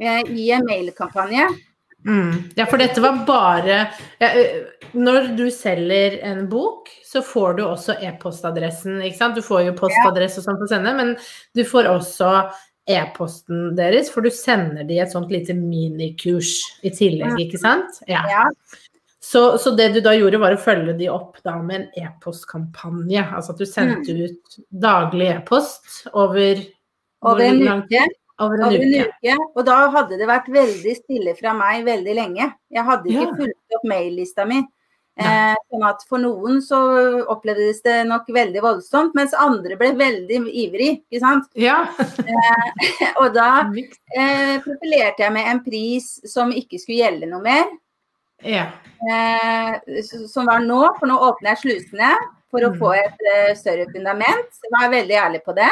i 0.00 0.50
en 0.50 0.66
mailkampanje. 0.66 1.48
Mm. 2.06 2.50
Ja, 2.54 2.66
for 2.66 2.78
dette 2.78 3.00
var 3.00 3.22
bare 3.24 3.76
ja, 4.20 4.26
eh, 4.28 4.56
Når 4.92 5.30
du 5.38 5.46
selger 5.50 6.18
en 6.28 6.42
bok, 6.52 6.90
så 7.04 7.22
får 7.24 7.54
du 7.56 7.62
også 7.64 7.96
e-postadressen, 8.04 8.98
ikke 9.06 9.16
sant? 9.16 9.38
Du 9.38 9.44
får 9.44 9.62
jo 9.70 9.76
postadresse 9.78 10.42
og 10.42 10.44
sånn 10.44 10.60
på 10.60 10.68
sende, 10.68 10.92
men 10.98 11.14
du 11.56 11.62
får 11.64 11.88
også 11.88 12.32
e-posten 12.92 13.70
deres, 13.78 14.10
for 14.12 14.20
du 14.20 14.28
sender 14.28 14.84
de 14.84 14.98
et 15.00 15.14
sånt 15.14 15.32
lite 15.32 15.56
minikurs 15.56 16.58
i 16.84 16.92
tillegg, 16.92 17.38
ikke 17.46 17.62
sant? 17.62 18.02
Ja. 18.10 18.20
Ja. 18.28 18.44
Så, 19.24 19.56
så 19.58 19.72
det 19.72 19.94
du 19.94 20.02
da 20.04 20.12
gjorde, 20.12 20.42
var 20.42 20.52
å 20.52 20.60
følge 20.60 20.92
de 20.98 21.08
opp 21.08 21.38
da 21.46 21.56
med 21.64 21.78
en 21.78 22.04
e-postkampanje. 22.04 23.24
Altså 23.24 23.54
at 23.54 23.62
du 23.62 23.64
sendte 23.64 24.12
ut 24.12 24.58
daglig 24.68 25.30
e-post 25.38 26.04
over 26.12 26.60
Over 27.24 27.40
en 27.40 27.62
lang 27.64 27.82
uke. 27.88 28.04
Over 28.40 28.54
en 28.58 28.64
Over 28.66 28.82
en 28.82 28.94
uke. 28.94 29.10
uke. 29.22 29.36
Og 29.56 29.64
da 29.64 29.76
hadde 29.94 30.18
det 30.18 30.26
vært 30.26 30.48
veldig 30.50 30.94
stille 30.96 31.36
fra 31.38 31.52
meg 31.54 31.84
veldig 31.86 32.14
lenge. 32.18 32.54
Jeg 32.70 32.84
hadde 32.84 33.06
ikke 33.10 33.28
Ja. 33.28 33.34
fulgt 33.36 33.76
opp 33.76 33.84
maillista 33.84 34.44
mi. 34.46 34.62
Eh, 35.16 35.54
sånn 35.70 35.84
at 35.86 36.02
for 36.08 36.18
noen 36.18 36.58
så 36.60 37.24
opplevdes 37.30 37.80
det 37.84 38.04
nok 38.08 38.26
veldig 38.26 38.60
voldsomt, 38.60 39.14
mens 39.14 39.32
andre 39.38 39.76
ble 39.76 39.92
veldig 39.94 40.40
ivrig. 40.50 41.04
ikke 41.12 41.20
sant? 41.20 41.44
Ja. 41.54 41.86
Og 43.20 43.32
da 43.34 43.70
eh, 44.18 44.58
profilerte 44.64 45.22
jeg 45.22 45.32
med 45.32 45.46
en 45.46 45.60
pris 45.62 46.20
som 46.26 46.50
ikke 46.50 46.80
skulle 46.80 47.04
gjelde 47.04 47.28
noe 47.30 47.42
mer. 47.42 47.64
ja. 48.42 48.66
Eh, 49.04 50.02
som 50.26 50.46
var 50.46 50.58
nå, 50.64 50.82
for 50.98 51.06
nå 51.06 51.16
åpner 51.20 51.54
jeg 51.54 51.62
slusene 51.62 52.14
for 52.50 52.60
å 52.66 52.70
Mm. 52.72 52.78
få 52.78 52.94
et 52.96 53.24
eh, 53.36 53.54
større 53.54 53.86
fundament. 53.92 54.50
Jeg 54.62 54.70
var 54.72 54.90
veldig 54.90 55.16
ærlig 55.16 55.44
på 55.44 55.54
det. 55.54 55.70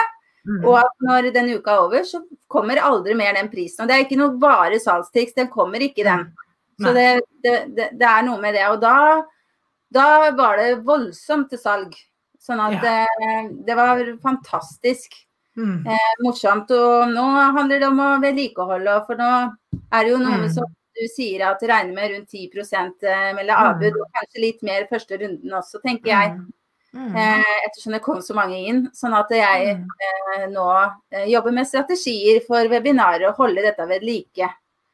Mm. 0.48 0.62
Og 0.66 0.78
at 0.81 1.05
når 1.07 1.31
den 1.35 1.52
uka 1.55 1.74
er 1.76 1.85
over, 1.85 2.05
så 2.07 2.22
kommer 2.50 2.81
aldri 2.83 3.14
mer 3.14 3.37
den 3.38 3.50
prisen. 3.52 3.85
Og 3.85 3.88
det 3.90 3.96
er 3.96 4.07
ikke 4.07 4.18
noe 4.18 4.35
bare 4.42 4.81
salgstriks, 4.83 5.37
den 5.38 5.50
kommer 5.52 5.83
ikke 5.85 6.07
den. 6.07 6.28
Så 6.83 6.92
det, 6.96 7.09
det, 7.44 7.57
det, 7.76 7.90
det 8.00 8.09
er 8.09 8.24
noe 8.26 8.40
med 8.42 8.57
det. 8.59 8.64
Og 8.72 8.81
da, 8.83 9.22
da 9.94 10.07
var 10.35 10.59
det 10.59 10.81
voldsomt 10.87 11.52
til 11.52 11.61
salg. 11.62 11.94
Sånn 12.42 12.59
at 12.59 12.83
ja. 12.83 13.44
det 13.66 13.76
var 13.78 14.02
fantastisk 14.22 15.14
Mm. 15.57 15.87
eh, 15.87 16.12
morsomt. 16.24 16.70
Og 16.72 17.11
nå 17.12 17.22
handler 17.52 17.83
det 17.83 17.88
om 17.88 17.98
å 18.00 18.20
vedlikeholde, 18.22 18.94
for 19.05 19.20
nå 19.20 19.33
er 19.92 20.05
det 20.05 20.11
jo 20.14 20.20
noe 20.22 20.38
Mm. 20.38 20.48
som 20.55 20.64
du 20.96 21.09
sier 21.09 21.44
at 21.44 21.61
regner 21.61 21.92
med 21.94 22.11
rundt 22.11 22.31
10 22.31 23.05
eh, 23.05 23.35
melder 23.37 23.55
avbud, 23.57 24.00
og 24.00 24.09
kanskje 24.16 24.40
litt 24.40 24.62
mer 24.62 24.87
første 24.90 25.18
runden 25.20 25.52
også, 25.52 25.81
tenker 25.85 26.09
jeg. 26.09 26.38
Mm. 26.94 27.14
Eh, 27.16 27.52
ettersom 27.66 27.92
det 27.96 28.02
kom 28.05 28.18
så 28.20 28.35
mange 28.37 28.59
inn. 28.68 28.83
Sånn 28.92 29.14
at 29.16 29.31
jeg 29.33 29.76
Mm. 29.76 29.87
eh, 30.07 30.46
nå 30.52 30.66
eh, 31.12 31.24
jobber 31.33 31.52
med 31.52 31.66
strategier 31.66 32.42
for 32.46 32.68
webinarer 32.68 33.28
og 33.31 33.37
holder 33.37 33.62
dette 33.70 33.87
ved 33.88 34.02
like. 34.02 34.50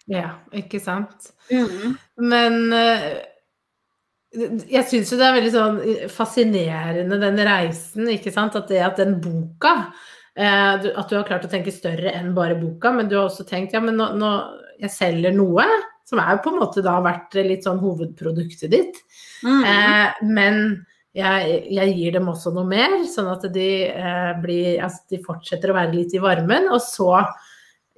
Ja, 0.06 0.30
ikke 0.52 0.80
sant. 0.80 1.32
Mm. 1.50 1.98
Men 2.16 2.72
jeg 4.68 4.84
syns 4.88 5.10
jo 5.12 5.18
det 5.18 5.26
er 5.26 5.36
veldig 5.40 5.52
sånn 5.54 5.78
fascinerende, 6.12 7.18
den 7.20 7.40
reisen, 7.48 8.08
ikke 8.12 8.32
sant. 8.32 8.56
At 8.56 8.68
det 8.68 8.80
at 8.84 8.96
den 9.00 9.18
boka 9.20 9.92
eh, 10.36 10.76
du- 10.82 10.92
At 10.96 11.08
du 11.08 11.16
har 11.16 11.24
klart 11.24 11.44
å 11.44 11.50
tenke 11.50 11.72
større 11.72 12.12
enn 12.14 12.34
bare 12.34 12.54
boka, 12.54 12.92
men 12.94 13.08
du 13.08 13.16
har 13.16 13.28
også 13.28 13.46
tenkt 13.48 13.72
ja, 13.72 13.80
men 13.80 13.96
nå, 13.96 14.12
nå 14.16 14.32
jeg 14.80 14.90
selger 14.90 15.32
noe 15.34 15.64
som 16.06 16.20
er 16.20 16.38
på 16.38 16.52
en 16.52 16.60
måte 16.60 16.82
da 16.82 17.00
vært 17.02 17.34
litt 17.44 17.64
sånn 17.64 17.80
hovedproduktet 17.80 18.70
ditt. 18.70 19.00
Mm. 19.44 19.64
Eh, 19.64 20.12
men 20.22 20.86
jeg, 21.18 21.60
jeg 21.74 21.94
gir 21.98 22.16
dem 22.18 22.30
også 22.30 22.52
noe 22.54 22.66
mer, 22.68 22.96
sånn 23.10 23.28
at 23.32 23.46
de, 23.54 23.68
eh, 23.90 24.32
blir, 24.42 24.78
altså, 24.84 25.04
de 25.10 25.22
fortsetter 25.24 25.72
å 25.72 25.78
være 25.78 25.96
litt 25.96 26.14
i 26.14 26.22
varmen. 26.22 26.68
Og 26.74 26.82
så 26.84 27.12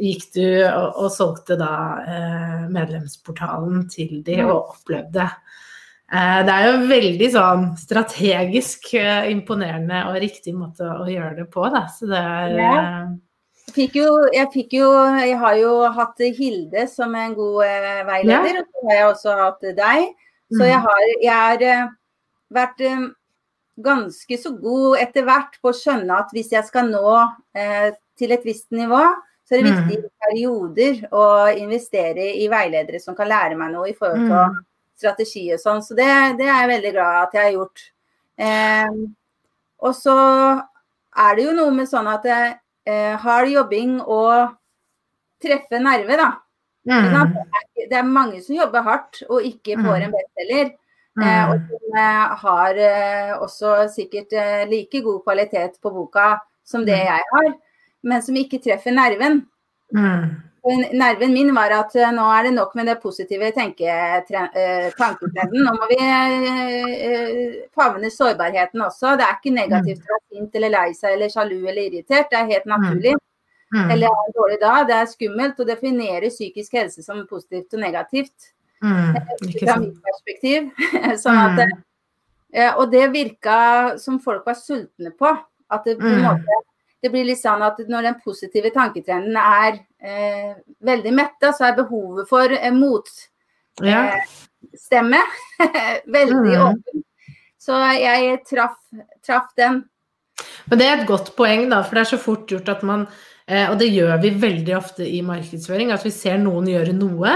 gikk 0.00 0.30
du 0.37 0.46
og, 0.64 1.02
og 1.04 1.11
solgte 1.12 1.59
da 1.61 1.72
eh, 2.00 2.62
medlemsportalen 2.72 3.85
til 3.92 4.20
de 4.26 4.38
og 4.46 4.72
opplevde. 4.76 5.26
Eh, 6.11 6.38
det 6.46 6.54
er 6.54 6.64
jo 6.66 6.87
veldig 6.90 7.28
sånn 7.37 7.66
strategisk 7.78 8.94
eh, 8.98 9.28
imponerende 9.30 10.06
og 10.09 10.16
riktig 10.24 10.56
måte 10.56 10.88
å 10.88 11.04
gjøre 11.11 11.42
det 11.42 11.50
på, 11.52 11.68
da. 11.70 11.85
Så 11.92 12.09
det 12.11 12.18
er 12.18 12.56
eh, 12.56 13.04
Jeg 13.68 13.76
fikk, 13.76 14.00
jo, 14.00 14.09
jeg 14.35 14.50
fikk 14.50 14.74
jo 14.80 14.88
Jeg 15.20 15.37
har 15.38 15.61
jo 15.61 15.76
hatt 15.94 16.24
Hilde 16.40 16.88
som 16.90 17.14
en 17.14 17.37
god 17.37 17.62
veileder, 17.62 18.02
veileder, 18.09 18.64
og 18.64 18.66
så 18.66 18.88
har 18.88 18.96
jeg 18.96 19.09
også 19.12 19.38
hatt 19.44 19.72
deg. 19.85 20.11
Så 20.50 20.66
jeg 20.66 20.80
mm, 20.80 20.87
har 20.88 21.02
jeg 21.12 21.35
har 21.37 21.66
eh, 21.68 21.88
vært 22.50 22.80
eh, 22.86 23.08
ganske 23.80 24.38
så 24.38 24.52
god 24.60 24.98
etter 25.00 25.24
hvert 25.24 25.54
på 25.62 25.70
å 25.70 25.76
skjønne 25.76 26.18
at 26.20 26.32
hvis 26.36 26.50
jeg 26.52 26.66
skal 26.68 26.90
nå 26.90 27.12
eh, 27.56 27.92
til 28.20 28.32
et 28.36 28.44
visst 28.44 28.68
nivå, 28.74 29.00
så 29.48 29.56
er 29.56 29.62
det 29.62 29.70
Mm. 29.70 29.78
viktig 29.88 29.96
i 29.98 30.10
perioder 30.24 30.98
å 31.16 31.22
investere 31.58 32.26
i 32.38 32.48
veiledere 32.52 33.00
som 33.02 33.16
kan 33.18 33.26
lære 33.30 33.56
meg 33.58 33.72
noe 33.72 33.88
i 33.90 33.94
forhold 33.96 34.26
til 34.28 34.36
mm, 34.36 34.58
strategi 35.00 35.46
og 35.54 35.58
sånn. 35.62 35.80
Så 35.82 35.96
det, 35.98 36.06
det 36.38 36.46
er 36.46 36.60
jeg 36.60 36.68
veldig 36.74 36.92
glad 36.94 37.16
at 37.24 37.34
jeg 37.34 37.42
har 37.48 37.56
gjort. 37.56 37.82
Eh, 38.38 39.00
og 39.80 39.94
så 39.96 40.14
er 41.16 41.34
det 41.36 41.44
jo 41.48 41.56
noe 41.56 41.72
med 41.74 41.88
sånn 41.90 42.06
at 42.12 42.26
eh, 42.30 43.16
hard 43.18 43.48
jobbing 43.50 43.98
og 44.04 44.52
treffe 45.42 45.80
nerve, 45.82 46.16
da. 46.20 46.30
Mm, 46.86 47.04
er 47.14 47.88
Det 47.90 47.96
er 47.98 48.06
mange 48.06 48.38
som 48.44 48.54
jobber 48.56 48.82
hardt 48.86 49.22
og 49.28 49.42
ikke 49.42 49.76
får 49.82 49.98
Mm. 49.98 50.04
en 50.04 50.12
bestselger. 50.14 50.70
Eh, 51.18 51.42
og 51.51 51.57
mm, 51.59 51.66
som 51.66 51.96
eh, 51.99 52.27
har 52.44 52.75
eh, 52.79 53.33
også 53.42 53.88
sikkert 53.90 54.31
like 54.70 55.01
god 55.03 55.18
kvalitet 55.25 55.81
på 55.83 55.90
boka 55.90 56.38
som 56.64 56.85
det 56.87 56.94
Mm. 57.01 57.07
jeg 57.07 57.23
har, 57.33 57.55
men 58.03 58.23
som 58.23 58.35
ikke 58.37 58.59
treffer 58.62 58.90
nerven. 58.94 59.46
mm. 59.92 60.31
Nerven 60.92 61.33
min 61.33 61.55
var 61.55 61.70
at 61.73 61.94
nå 62.12 62.25
er 62.37 62.42
det 62.44 62.53
nok 62.53 62.75
med 62.75 62.87
det 62.87 63.01
positive 63.01 63.51
tanketrenden. 63.51 65.64
Nå 65.64 65.73
må 65.73 65.87
vi 65.88 65.96
favne 67.75 68.11
sårbarheten 68.12 68.81
også. 68.85 69.16
Det 69.16 69.25
er 69.25 69.33
ikke 69.38 69.55
negativt 69.57 70.05
å 70.05 70.12
være 70.12 70.29
sint 70.29 70.55
eller 70.55 70.68
lei 70.75 70.92
seg 70.92 71.12
eller 71.14 71.29
sjalu 71.33 71.64
eller 71.64 71.83
irritert. 71.88 72.29
Det 72.31 72.37
er 72.38 72.44
helt 72.53 72.66
naturlig. 72.68 73.14
mm, 73.73 73.90
Eller 73.90 74.07
er 74.07 74.12
en 74.27 74.33
dårlig 74.37 74.61
dag. 74.61 74.87
Det 74.87 74.94
er 74.94 75.07
skummelt 75.07 75.61
å 75.61 75.64
definere 75.64 76.29
psykisk 76.29 76.73
helse 76.77 77.03
som 77.03 77.27
positivt 77.27 77.73
og 77.75 77.81
negativt 77.81 78.53
mm, 78.83 79.14
fra 79.61 79.77
mitt 79.81 80.01
perspektiv. 80.03 80.71
sånn 81.23 81.38
at, 81.45 81.59
Mm, 81.69 81.83
eh, 82.53 82.75
og 82.77 82.90
det 82.90 83.12
virka 83.12 83.99
som 83.99 84.19
folk 84.21 84.47
var 84.47 84.55
sultne 84.59 85.11
på. 85.19 85.37
At 85.71 85.85
det, 85.85 85.99
på 86.01 86.07
Mm. 86.07 86.23
måte, 86.25 86.47
det 87.03 87.11
blir 87.12 87.25
litt 87.25 87.38
sånn 87.38 87.62
at 87.62 87.79
når 87.88 88.03
den 88.03 88.14
positive 88.25 88.71
tanketrenden 88.75 89.37
er 89.37 89.79
eh, 90.03 90.55
veldig 90.83 91.12
metta, 91.14 91.53
så 91.53 91.64
er 91.69 91.77
behovet 91.77 92.29
for 92.29 92.51
eh, 92.51 92.64
ja. 92.64 92.71
motstemme 92.73 93.31
veldig 96.07 96.57
Mm. 96.57 96.66
åpen. 96.66 97.05
Så 97.61 97.73
jeg 98.01 98.40
traff, 98.49 98.77
traff 99.23 99.55
den. 99.57 99.85
Men 100.71 100.79
det 100.79 100.87
er 100.87 101.01
et 101.03 101.07
godt 101.09 101.37
poeng, 101.37 101.69
da, 101.71 101.83
for 101.83 101.95
det 101.95 102.01
er 102.07 102.16
så 102.16 102.19
fort 102.19 102.47
gjort 102.49 102.69
at 102.73 102.83
man 102.83 103.07
eh, 103.47 103.69
Og 103.71 103.79
det 103.79 103.90
gjør 103.93 104.21
vi 104.23 104.31
veldig 104.31 104.77
ofte 104.77 105.03
i 105.05 105.21
markedsføring, 105.23 105.93
at 105.93 106.03
vi 106.05 106.11
ser 106.11 106.38
noen 106.38 106.66
gjøre 106.71 106.93
noe. 106.97 107.35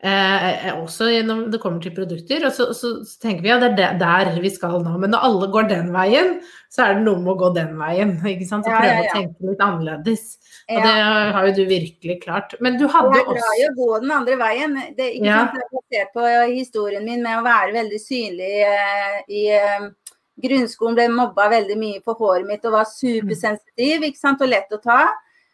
Eh, 0.00 0.70
også 0.80 1.10
når 1.28 1.50
det 1.52 1.58
kommer 1.60 1.82
til 1.84 1.92
produkter, 1.92 2.46
og 2.48 2.54
så, 2.56 2.70
så, 2.72 2.92
så 3.04 3.18
tenker 3.20 3.44
vi 3.44 3.50
ja, 3.50 3.58
det 3.60 3.84
er 3.84 3.98
der 4.00 4.30
vi 4.40 4.48
skal 4.52 4.78
nå. 4.80 4.94
Men 5.02 5.12
når 5.12 5.26
alle 5.28 5.48
går 5.52 5.68
den 5.68 5.90
veien, 5.92 6.38
så 6.72 6.86
er 6.86 6.94
det 6.96 7.04
noe 7.04 7.20
med 7.20 7.34
å 7.34 7.40
gå 7.42 7.50
den 7.58 7.74
veien. 7.76 8.14
ikke 8.32 8.48
sant? 8.48 8.64
Så 8.64 8.72
prøve 8.72 8.88
ja, 8.88 9.02
ja. 9.04 9.10
å 9.10 9.18
tenke 9.18 9.50
litt 9.50 9.64
annerledes. 9.66 10.24
Og 10.70 10.80
det 10.86 10.94
har 11.36 11.48
jo 11.50 11.52
du 11.58 11.62
virkelig 11.68 12.16
klart. 12.22 12.56
Men 12.64 12.80
du 12.80 12.86
hadde 12.88 13.12
jeg 13.18 13.26
er 13.26 13.28
glad 13.28 13.44
også 13.44 13.68
å 13.68 13.76
gå 13.82 14.00
den 14.06 14.16
andre 14.16 14.40
veien. 14.40 14.80
Det, 14.96 15.04
er 15.04 15.14
ikke 15.18 15.36
sant? 15.36 15.60
Jeg 15.60 15.66
er 15.66 15.76
basert 15.76 16.16
på 16.16 16.26
historien 16.54 17.04
min 17.04 17.24
med 17.26 17.42
å 17.42 17.44
være 17.44 17.76
veldig 17.76 18.00
synlig 18.00 18.52
eh, 18.70 19.22
i 19.36 19.46
eh, 19.58 19.88
grunnskolen. 20.46 20.96
Ble 20.96 21.08
mobba 21.12 21.50
veldig 21.52 21.80
mye 21.80 22.00
for 22.06 22.16
håret 22.24 22.48
mitt 22.48 22.64
og 22.64 22.78
var 22.78 22.88
supersensitiv 22.88 24.08
ikke 24.08 24.24
sant? 24.24 24.40
og 24.40 24.54
lett 24.54 24.72
å 24.72 24.80
ta. 24.80 25.02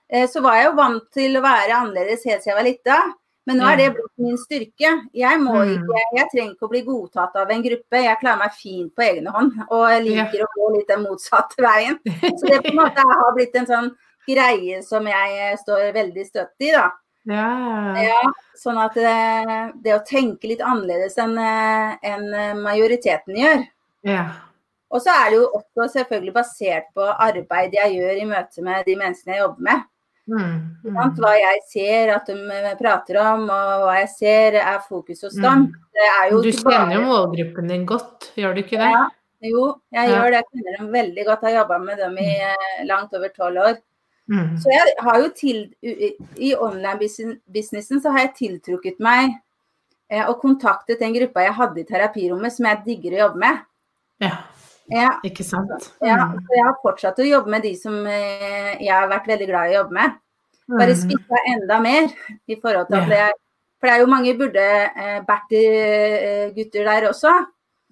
Eh, 0.06 0.30
så 0.30 0.38
var 0.44 0.60
jeg 0.60 0.70
jo 0.70 0.76
vant 0.78 1.14
til 1.16 1.34
å 1.34 1.46
være 1.50 1.80
annerledes 1.82 2.28
helt 2.28 2.44
siden 2.44 2.54
jeg 2.54 2.60
var 2.62 2.70
lita. 2.70 3.04
Men 3.46 3.60
nå 3.60 3.66
er 3.70 3.76
det 3.78 3.84
blitt 3.94 4.12
min 4.18 4.36
styrke. 4.42 4.90
Jeg, 5.14 5.38
Mm. 5.38 5.46
ikke, 5.76 6.00
jeg 6.16 6.28
trenger 6.32 6.52
ikke 6.54 6.66
å 6.66 6.70
bli 6.72 6.80
godtatt 6.82 7.36
av 7.36 7.50
en 7.50 7.62
gruppe. 7.62 8.00
Jeg 8.02 8.18
klarer 8.20 8.38
meg 8.40 8.52
fint 8.58 8.94
på 8.96 9.02
egen 9.06 9.26
hånd. 9.30 9.52
Og 9.70 9.84
jeg 9.90 10.02
liker 10.08 10.42
å 10.42 10.48
gå 10.56 10.70
litt 10.76 10.88
den 10.88 11.02
motsatte 11.04 11.62
veien. 11.62 11.98
Så 12.38 12.46
det 12.50 12.62
på 12.64 12.72
en 12.72 12.80
måte 12.80 13.04
har 13.06 13.34
blitt 13.36 13.54
en 13.54 13.66
sånn 13.70 13.92
greie 14.26 14.82
som 14.82 15.06
jeg 15.06 15.36
eh, 15.52 15.56
står 15.62 15.92
veldig 15.94 16.24
støtt 16.26 16.66
i, 16.66 16.72
da. 16.74 16.88
Ja. 17.26 17.46
Ja, 18.02 18.18
sånn 18.58 18.78
at 18.78 18.94
det, 18.94 19.14
det 19.82 19.94
å 19.94 20.02
tenke 20.06 20.46
litt 20.50 20.60
annerledes 20.62 21.16
enn 21.18 21.38
en 21.38 22.26
majoriteten 22.62 23.34
gjør. 23.38 23.64
ja. 24.02 24.26
Og 24.94 25.00
så 25.02 25.10
er 25.10 25.30
det 25.32 25.38
jo 25.40 25.46
også 25.50 25.88
selvfølgelig 25.96 26.32
basert 26.36 26.84
på 26.94 27.02
arbeid 27.02 27.72
jeg 27.74 27.96
gjør 27.96 28.20
i 28.22 28.26
møte 28.28 28.62
med 28.62 28.84
de 28.86 28.94
menneskene 28.96 29.34
jeg 29.34 29.42
jobber 29.42 29.64
med. 29.66 29.80
Mm, 30.26 30.54
mm, 30.82 30.96
Hva 31.20 31.32
jeg 31.38 31.60
ser 31.70 32.10
at 32.16 32.26
de 32.26 32.34
eh, 32.50 32.72
prater 32.80 33.16
om, 33.22 33.44
og 33.46 33.84
hva 33.86 33.92
jeg 34.00 34.08
ser 34.10 34.56
er 34.58 34.80
fokus 34.88 35.20
hos 35.22 35.36
dem. 35.38 35.68
Mm. 35.68 36.42
Du 36.42 36.50
kjenner 36.50 36.96
jo 36.96 37.02
målgruppen 37.06 37.68
din 37.70 37.84
godt, 37.86 38.32
gjør 38.36 38.54
du 38.56 38.62
ikke 38.64 38.80
det? 38.80 38.90
Ja, 38.90 39.04
jo, 39.46 39.68
jeg 39.94 40.08
Ja. 40.10 40.16
gjør 40.16 40.30
det. 40.34 40.40
Jeg 40.42 40.48
kjenner 40.50 40.78
dem 40.80 40.88
veldig 40.92 41.24
godt. 41.26 41.42
Jeg 41.46 41.54
har 41.54 41.60
jobba 41.62 41.78
med 41.78 41.98
dem 42.02 42.18
i 42.18 42.26
eh, 42.42 42.84
langt 42.86 43.14
over 43.14 43.28
tolv 43.36 43.56
år. 43.68 43.78
Mm. 44.28 44.56
Så 44.58 44.66
jeg 44.74 44.94
har 45.06 45.18
jo 45.22 45.28
til, 45.30 45.74
i- 45.82 46.16
I 46.50 46.54
online-businessen 46.58 48.00
så 48.02 48.10
har 48.10 48.18
jeg 48.26 48.34
tiltrukket 48.34 48.98
meg 48.98 49.30
eh, 50.10 50.24
og 50.28 50.40
kontaktet 50.42 50.98
den 50.98 51.14
gruppa 51.14 51.44
jeg 51.46 51.54
hadde 51.54 51.80
i 51.80 51.84
terapirommet 51.86 52.52
som 52.52 52.66
jeg 52.66 52.82
digger 52.84 53.14
å 53.16 53.22
jobbe 53.28 53.38
med. 53.44 53.58
Ja, 54.26 54.36
Ja, 54.92 55.16
ikke 55.26 55.42
sant? 55.44 55.90
ja, 56.00 56.16
Mm. 56.16 56.38
så 56.46 56.54
jeg 56.54 56.64
har 56.64 56.76
fortsatt 56.82 57.18
å 57.18 57.26
jobbe 57.26 57.50
med 57.50 57.62
de 57.62 57.74
som 57.76 58.06
eh, 58.06 58.76
jeg 58.80 58.92
har 58.94 59.08
vært 59.10 59.26
veldig 59.26 59.46
glad 59.48 59.70
i 59.70 59.74
å 59.74 59.80
jobbe 59.82 59.92
med. 59.98 60.12
Bare 60.68 60.94
Mm. 60.94 61.00
spissa 61.02 61.36
enda 61.46 61.80
mer 61.80 62.08
i 62.48 62.54
forhold 62.56 62.86
til 62.88 62.96
at 63.00 63.08
det 63.08 63.18
er 63.18 63.32
For 63.78 63.86
det 63.88 63.94
er 63.94 64.00
jo 64.00 64.06
mange 64.06 64.32
burde 64.38 64.62
eh, 64.96 65.20
Berti-gutter 65.28 66.84
der 66.84 67.08
også. 67.10 67.32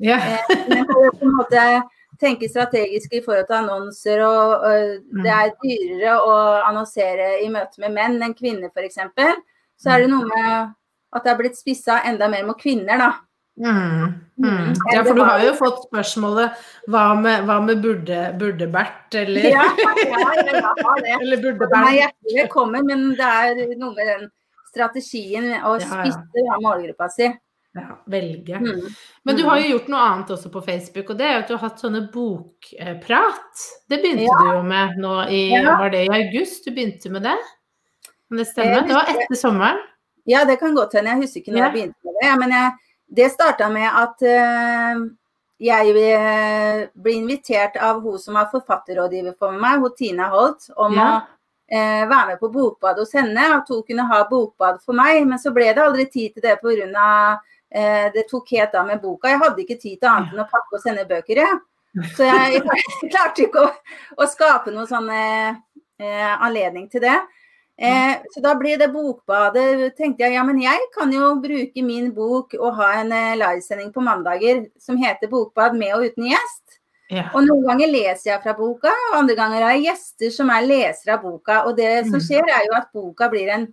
Ja. 0.01 0.17
Eh, 0.17 0.39
men 0.69 0.87
på 0.87 1.03
en 1.23 1.35
måte 1.37 1.83
tenke 2.21 2.49
strategisk 2.49 3.13
i 3.13 3.21
forhold 3.21 3.47
til 3.47 3.57
annonser, 3.59 4.23
og, 4.25 4.65
og 4.65 5.23
det 5.23 5.31
er 5.35 5.53
dyrere 5.63 6.15
å 6.25 6.35
annonsere 6.71 7.43
i 7.45 7.49
møte 7.53 7.79
med 7.83 7.93
menn 7.93 8.17
enn 8.23 8.35
kvinner 8.35 8.71
f.eks., 8.73 8.99
så 9.77 9.91
er 9.95 10.05
det 10.05 10.11
noe 10.11 10.25
med 10.25 10.73
at 11.15 11.25
det 11.25 11.31
er 11.33 11.39
blitt 11.39 11.57
spissa 11.59 12.01
enda 12.09 12.29
mer 12.33 12.47
mot 12.47 12.59
kvinner, 12.59 12.99
da. 12.99 13.11
Mm. 13.57 13.71
Mm. 14.37 14.47
Mm. 14.47 14.73
Ja, 14.93 15.05
for 15.07 15.14
du 15.14 15.23
har 15.23 15.38
jo 15.45 15.53
fått 15.55 15.85
spørsmålet 15.87 16.57
hva 16.90 17.05
med, 17.14 17.45
hva 17.47 17.61
med 17.62 17.83
burde, 17.85 18.33
burde 18.40 18.67
Bert, 18.73 19.14
eller, 19.14 19.47
Ja, 19.47 19.62
ja, 19.79 19.93
jeg 20.03 20.62
har 20.64 21.03
det. 21.05 21.12
eller 21.23 21.43
burde 21.45 21.69
Den 21.71 21.85
Nei, 21.87 21.93
hjertelig 22.01 22.38
velkommen, 22.40 22.88
men 22.90 23.05
det 23.14 23.29
er 23.31 23.62
noe 23.79 23.95
med 23.95 24.11
den 24.11 24.27
strategien 24.73 25.53
å 25.62 25.77
spisse 25.79 26.19
ja. 26.35 26.49
ja, 26.49 26.59
målgruppa 26.64 27.07
si. 27.14 27.31
Ja, 27.75 27.97
velge. 28.11 28.59
Mm. 28.59 28.83
Men 29.27 29.38
du 29.38 29.45
har 29.47 29.59
jo 29.62 29.71
gjort 29.73 29.88
noe 29.90 30.03
annet 30.09 30.29
også 30.35 30.51
på 30.55 30.61
Facebook, 30.67 31.09
og 31.11 31.19
det 31.19 31.27
er 31.31 31.40
at 31.40 31.49
du 31.51 31.57
har 31.57 31.62
hatt 31.69 31.81
sånne 31.83 32.05
bokprat. 32.14 33.64
Det 33.90 33.99
begynte 34.03 34.27
Ja. 34.29 34.37
du 34.43 34.51
jo 34.51 34.62
med 34.67 34.99
nå 35.03 35.14
i. 35.31 35.40
Var 35.62 35.90
det 35.90 36.05
i 36.07 36.12
august 36.19 36.67
du 36.67 36.71
begynte 36.75 37.11
med 37.11 37.23
det? 37.27 37.38
Kan 38.29 38.38
det 38.38 38.47
stemme? 38.51 38.83
Det 38.87 38.95
var 38.95 39.11
etter 39.11 39.38
sommeren? 39.38 39.79
Ja, 40.27 40.45
det 40.49 40.59
kan 40.59 40.75
godt 40.75 40.95
hende. 40.95 41.11
Jeg 41.11 41.23
husker 41.27 41.40
ikke 41.43 41.53
når 41.53 41.64
jeg 41.67 41.73
begynte 41.73 42.07
med 42.07 42.14
det. 42.23 42.35
Men 42.40 42.55
jeg, 42.55 42.71
det 43.07 43.29
starta 43.33 43.69
med 43.71 43.88
at 43.88 44.23
eh, 44.23 45.05
jeg 45.64 45.95
eh, 45.97 46.81
ble 46.95 47.14
invitert 47.14 47.77
av 47.77 48.01
hun 48.03 48.19
som 48.19 48.37
har 48.40 48.51
forfatterrådgiver 48.53 49.37
for 49.38 49.55
meg, 49.55 49.81
hun 49.85 49.95
Tina 49.97 50.29
Holt, 50.33 50.69
om 50.77 50.97
Ja. 50.99 51.09
å 51.21 51.77
eh, 51.77 52.05
være 52.09 52.27
med 52.33 52.40
på 52.40 52.51
bokbad 52.53 52.99
hos 52.99 53.12
henne. 53.14 53.45
At 53.59 53.69
hun 53.69 53.83
kunne 53.87 54.03
ha 54.11 54.25
bokbad 54.29 54.83
for 54.85 54.95
meg. 54.95 55.27
Men 55.27 55.38
så 55.38 55.53
ble 55.55 55.73
det 55.73 55.83
aldri 55.83 56.07
tid 56.11 56.35
til 56.35 56.43
det 56.43 56.59
pga. 56.61 57.38
Eh, 57.75 58.13
det 58.15 58.29
tok 58.29 58.50
helt 58.50 58.75
av 58.75 58.87
med 58.87 59.00
boka. 59.02 59.29
Jeg 59.29 59.40
hadde 59.42 59.63
ikke 59.65 59.81
tid 59.81 59.98
til 59.98 60.09
annet 60.11 60.35
enn 60.35 60.44
å 60.44 60.50
pakke 60.50 60.77
og 60.77 60.83
sende 60.83 61.07
bøker. 61.09 61.40
Jeg. 61.42 61.61
Så 62.17 62.27
jeg, 62.27 62.61
jeg 62.61 63.11
klarte 63.13 63.46
ikke 63.46 63.65
å, 63.65 63.71
å 64.19 64.27
skape 64.31 64.71
noen 64.75 64.87
sånn 64.90 65.09
eh, 65.11 65.57
eh, 66.02 66.35
anledning 66.38 66.87
til 66.90 67.02
det. 67.02 67.17
Eh, 67.79 68.14
så 68.31 68.40
da 68.40 68.54
blir 68.54 68.79
det 68.79 68.92
bokbadet. 68.92 69.96
tenkte 69.96 70.22
jeg 70.25 70.35
ja, 70.35 70.44
men 70.44 70.60
jeg 70.62 70.79
kan 70.94 71.10
jo 71.12 71.35
bruke 71.42 71.83
min 71.83 72.12
bok 72.14 72.54
og 72.60 72.75
ha 72.77 72.92
en 73.00 73.10
eh, 73.12 73.35
livesending 73.37 73.92
på 73.92 74.00
mandager 74.00 74.66
som 74.79 74.96
heter 74.96 75.27
Bokbad 75.29 75.75
med 75.75 75.94
og 75.96 76.04
uten 76.06 76.29
gjest. 76.31 76.79
Ja. 77.10 77.27
Og 77.35 77.42
noen 77.44 77.66
ganger 77.66 77.90
leser 77.90 78.31
jeg 78.31 78.42
fra 78.42 78.54
boka, 78.56 78.88
og 79.10 79.18
andre 79.18 79.35
ganger 79.37 79.62
har 79.62 79.75
jeg 79.75 79.85
gjester 79.90 80.31
som 80.33 80.50
er 80.50 80.64
lesere 80.66 81.14
av 81.18 81.22
boka. 81.22 81.64
Og 81.66 81.77
det 81.77 82.06
som 82.06 82.14
Mm. 82.20 82.25
skjer, 82.29 82.46
er 82.48 82.64
jo 82.66 82.77
at 82.79 82.88
boka 82.94 83.29
blir 83.29 83.48
en 83.50 83.66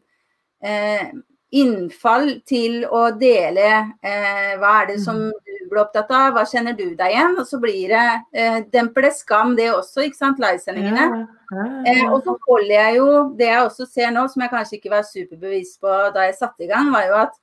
eh, 0.63 1.11
innfall 1.53 2.41
til 2.45 2.85
å 2.85 3.11
dele 3.17 3.95
eh, 4.03 4.57
hva 4.57 4.81
er 4.81 4.85
det 4.87 4.99
som 5.01 5.15
Mm. 5.15 5.31
du 5.45 5.50
blir 5.71 5.81
opptatt 5.81 6.11
av, 6.13 6.33
hva 6.35 6.43
kjenner 6.47 6.75
du 6.77 6.91
deg 6.99 7.13
igjen? 7.13 7.37
Og 7.39 7.47
så 7.47 7.59
blir 7.61 7.93
det 7.93 8.07
eh, 8.35 8.57
Demper 8.73 9.07
det 9.07 9.13
skam, 9.17 9.55
det 9.57 9.69
også, 9.73 10.05
ikke 10.07 10.19
sant? 10.19 10.41
Livesendingene. 10.41 11.05
Ja, 11.07 11.21
ja, 11.55 11.63
ja. 11.63 11.93
eh, 11.93 12.03
og 12.07 12.19
så 12.25 12.35
holder 12.47 12.73
jeg 12.75 12.99
jo 12.99 13.07
Det 13.39 13.47
jeg 13.49 13.63
også 13.65 13.87
ser 13.89 14.13
nå, 14.15 14.25
som 14.31 14.45
jeg 14.45 14.53
kanskje 14.53 14.77
ikke 14.77 14.93
var 14.93 15.07
superbevisst 15.07 15.81
på 15.83 15.95
da 16.15 16.27
jeg 16.27 16.37
satte 16.39 16.67
i 16.67 16.69
gang, 16.71 16.91
var 16.93 17.07
jo 17.07 17.17
at 17.23 17.35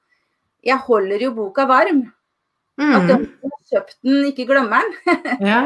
jeg 0.68 0.85
holder 0.89 1.22
jo 1.29 1.35
boka 1.37 1.66
varm. 1.70 2.03
Mm. 2.79 2.95
At 2.95 3.07
de 3.09 3.16
som 3.24 3.55
har 3.55 3.62
kjøpt 3.72 3.97
den, 4.07 4.20
ikke 4.31 4.47
glemmer 4.51 4.85
den. 4.85 5.24
ja. 5.51 5.62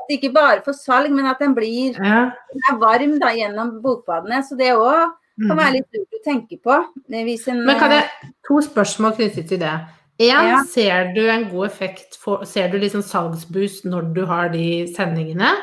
At 0.00 0.12
ikke 0.16 0.32
bare 0.34 0.60
for 0.64 0.76
salg, 0.76 1.12
men 1.14 1.28
at 1.30 1.40
den 1.40 1.54
blir 1.56 1.96
den 1.96 2.66
er 2.68 2.80
varm 2.80 3.16
da 3.20 3.32
gjennom 3.36 3.78
bokbadene. 3.84 4.42
Så 4.46 4.58
det 4.58 4.72
òg 4.76 5.12
kan 5.40 5.56
være 5.56 5.70
mm. 5.70 5.76
litt 5.78 5.96
lurt 5.96 6.18
å 6.18 6.22
tenke 6.24 6.58
på. 6.60 6.76
En, 7.08 7.64
men 7.64 7.80
kan 7.80 7.94
jeg 7.94 8.30
To 8.48 8.60
spørsmål 8.64 9.16
knyttet 9.16 9.48
til 9.48 9.60
det. 9.62 9.76
En, 10.20 10.48
ja. 10.50 10.58
ser 10.68 11.14
du 11.16 11.22
en 11.32 11.46
god 11.48 11.70
effekt 11.70 12.18
for, 12.20 12.44
Ser 12.44 12.68
du 12.68 12.76
liksom 12.80 13.00
salgsboost 13.06 13.86
når 13.88 14.10
du 14.16 14.24
har 14.28 14.50
de 14.52 14.84
sendingene? 14.92 15.54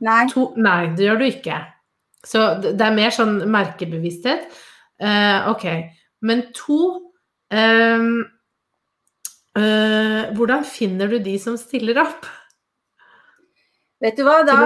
Nei. 0.00 0.22
To, 0.32 0.52
nei, 0.56 0.94
det 0.96 1.04
gjør 1.04 1.20
du 1.20 1.26
ikke. 1.28 1.58
Så 2.24 2.46
det 2.64 2.80
er 2.80 2.96
mer 2.96 3.12
sånn 3.14 3.36
merkebevissthet. 3.52 4.48
Uh, 5.02 5.50
ok. 5.52 5.66
Men 6.24 6.46
to 6.56 6.80
um, 7.54 8.08
uh, 9.58 10.22
Hvordan 10.34 10.64
finner 10.66 11.10
du 11.12 11.18
de 11.22 11.36
som 11.42 11.58
stiller 11.60 12.00
opp? 12.02 12.26
Vet 14.02 14.16
du 14.18 14.24
hva, 14.24 14.40
da 14.46 14.56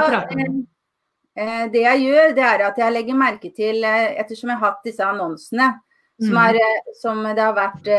Eh, 1.33 1.65
det 1.73 1.81
jeg 1.81 2.03
gjør, 2.05 2.35
det 2.37 2.45
er 2.45 2.63
at 2.67 2.77
jeg 2.77 2.93
legger 2.93 3.17
merke 3.17 3.49
til, 3.57 3.85
ettersom 3.85 4.53
jeg 4.53 4.61
har 4.61 4.75
hatt 4.75 4.83
disse 4.85 5.05
annonsene, 5.07 5.71
som, 6.23 6.39
er, 6.39 6.57
mm. 6.57 6.63
eh, 6.63 6.95
som 7.01 7.21
det 7.27 7.43
har 7.43 7.57
vært 7.57 7.91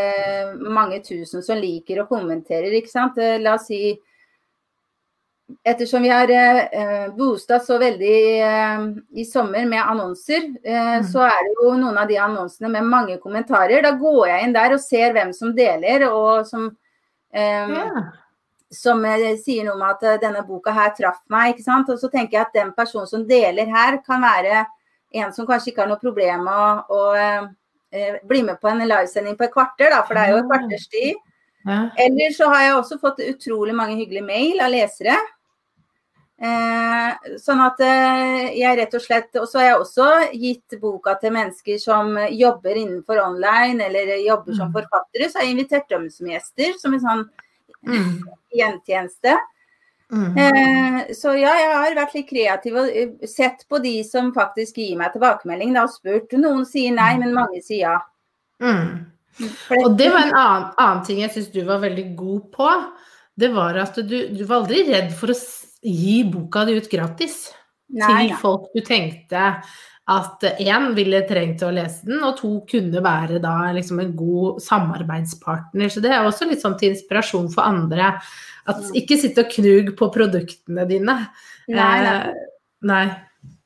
mange 0.64 1.02
tusen 1.06 1.44
som 1.46 1.60
liker 1.60 2.04
og 2.04 2.10
kommenterer, 2.12 2.74
ikke 2.80 2.92
sant. 2.92 3.22
La 3.44 3.58
oss 3.60 3.70
si 3.72 3.94
Ettersom 5.68 6.02
vi 6.02 6.10
har 6.10 6.32
eh, 6.32 7.10
boosta 7.14 7.60
så 7.62 7.76
veldig 7.78 8.20
eh, 8.42 8.86
i 9.20 9.26
sommer 9.28 9.68
med 9.70 9.84
annonser, 9.84 10.48
eh, 10.64 10.96
mm. 11.04 11.06
så 11.12 11.28
er 11.28 11.44
det 11.46 11.52
jo 11.60 11.74
noen 11.78 12.00
av 12.00 12.08
de 12.10 12.18
annonsene 12.18 12.72
med 12.72 12.88
mange 12.90 13.20
kommentarer. 13.22 13.84
Da 13.84 13.92
går 14.00 14.32
jeg 14.32 14.48
inn 14.48 14.56
der 14.56 14.74
og 14.74 14.82
ser 14.82 15.14
hvem 15.14 15.34
som 15.36 15.52
deler, 15.54 16.08
og 16.10 16.48
som 16.50 16.72
eh, 17.36 17.76
ja 17.76 18.08
som 18.74 19.06
eh, 19.06 19.36
sier 19.38 19.66
noe 19.68 19.78
om 19.78 19.86
at 19.88 20.04
eh, 20.04 20.20
denne 20.22 20.44
boka 20.48 20.74
her 20.74 20.94
traff 20.98 21.22
meg. 21.32 21.54
ikke 21.54 21.66
sant? 21.66 21.90
Og 21.94 22.00
så 22.02 22.10
tenker 22.12 22.38
jeg 22.38 22.48
at 22.48 22.56
den 22.58 22.74
personen 22.76 23.10
som 23.10 23.26
deler 23.28 23.70
her, 23.70 24.00
kan 24.06 24.24
være 24.24 24.64
en 25.14 25.34
som 25.34 25.48
kanskje 25.48 25.72
ikke 25.72 25.84
har 25.84 25.92
noe 25.92 26.02
problem 26.02 26.48
med 26.48 26.56
å, 26.58 26.98
å 26.98 27.02
eh, 27.94 28.18
bli 28.28 28.42
med 28.44 28.60
på 28.62 28.72
en 28.72 28.82
livesending 28.84 29.38
på 29.38 29.48
et 29.48 29.54
kvarter, 29.54 29.94
da, 29.94 30.02
for 30.08 30.18
det 30.18 30.26
er 30.26 30.34
jo 30.34 30.42
et 30.42 30.50
kvarters 30.50 30.90
tid. 30.92 31.22
Ja. 31.64 31.78
Eller 32.06 32.34
så 32.36 32.50
har 32.52 32.66
jeg 32.66 32.76
også 32.76 33.00
fått 33.00 33.24
utrolig 33.24 33.76
mange 33.78 33.96
hyggelige 33.96 34.28
mail 34.28 34.60
av 34.66 34.74
lesere. 34.74 35.16
Eh, 36.44 37.38
sånn 37.40 37.62
at 37.64 37.80
eh, 37.86 38.50
jeg 38.58 38.76
rett 38.76 38.96
og 38.98 39.04
slett 39.04 39.38
Og 39.38 39.46
så 39.48 39.60
har 39.62 39.68
jeg 39.68 39.76
også 39.80 40.08
gitt 40.34 40.76
boka 40.82 41.14
til 41.22 41.32
mennesker 41.32 41.78
som 41.80 42.18
jobber 42.34 42.80
innenfor 42.82 43.22
online 43.22 43.86
eller 43.86 44.16
jobber 44.18 44.58
som 44.58 44.72
mm. 44.72 44.76
forfattere. 44.76 45.30
Så 45.30 45.40
har 45.40 45.48
jeg 45.48 45.56
invitert 45.56 45.88
dem 45.94 46.10
som 46.12 46.32
gjester, 46.34 46.76
som 46.82 46.98
en 46.98 47.04
sånn 47.06 47.24
mm. 47.88 48.10
gentjeneste. 48.60 49.38
Mm. 50.14 50.38
Eh, 50.38 51.14
så 51.18 51.34
ja, 51.34 51.54
jeg 51.58 51.72
har 51.74 51.96
vært 51.98 52.14
litt 52.18 52.28
kreativ 52.30 52.76
og 52.78 52.90
eh, 52.94 53.16
sett 53.30 53.64
på 53.70 53.80
de 53.82 53.96
som 54.06 54.30
faktisk 54.36 54.78
gir 54.78 55.00
meg 55.00 55.16
tilbakemelding. 55.16 55.74
Da, 55.74 55.88
og 55.88 55.96
spurt. 55.96 56.36
Noen 56.38 56.68
sier 56.70 56.94
nei, 56.96 57.16
men 57.22 57.34
mange 57.36 57.64
sier 57.66 57.88
ja. 57.88 57.98
Mm. 58.64 59.10
Og 59.80 59.98
det 59.98 60.12
var 60.14 60.28
en 60.28 60.38
annen, 60.44 60.70
annen 60.78 61.04
ting 61.08 61.24
jeg 61.24 61.34
syns 61.34 61.50
du 61.56 61.64
var 61.68 61.82
veldig 61.84 62.08
god 62.20 62.46
på. 62.54 62.70
Det 63.34 63.50
var 63.56 63.82
at 63.82 63.98
du, 64.06 64.18
du 64.30 64.46
var 64.46 64.62
aldri 64.62 64.86
redd 64.92 65.10
for 65.18 65.34
å 65.34 65.40
gi 65.84 66.22
boka 66.30 66.68
di 66.68 66.78
ut 66.78 66.92
gratis 66.92 67.48
nei, 67.92 68.30
til 68.30 68.36
folk 68.40 68.70
du 68.76 68.84
tenkte 68.86 69.50
at 70.12 70.44
én 70.60 70.90
ville 70.98 71.22
trengt 71.28 71.62
å 71.64 71.72
lese 71.72 72.04
den, 72.10 72.20
og 72.28 72.36
to 72.42 72.58
kunne 72.68 73.00
være 73.04 73.40
da 73.44 73.72
liksom 73.76 74.02
en 74.04 74.16
god 74.20 74.60
samarbeidspartner. 74.64 75.92
Så 75.92 76.04
det 76.04 76.12
er 76.12 76.28
også 76.28 76.48
litt 76.50 76.64
sånn 76.64 76.76
til 76.80 76.92
inspirasjon 76.92 77.48
for 77.54 77.64
andre. 77.64 78.12
At 78.68 78.82
mm. 78.84 78.98
ikke 79.00 79.20
sitte 79.20 79.46
og 79.46 79.54
knug 79.54 79.94
på 80.00 80.10
produktene 80.12 80.88
dine. 80.90 81.16
Nei, 81.72 81.94
nei. 82.04 82.18
Eh, 82.18 82.50
nei. 82.90 83.06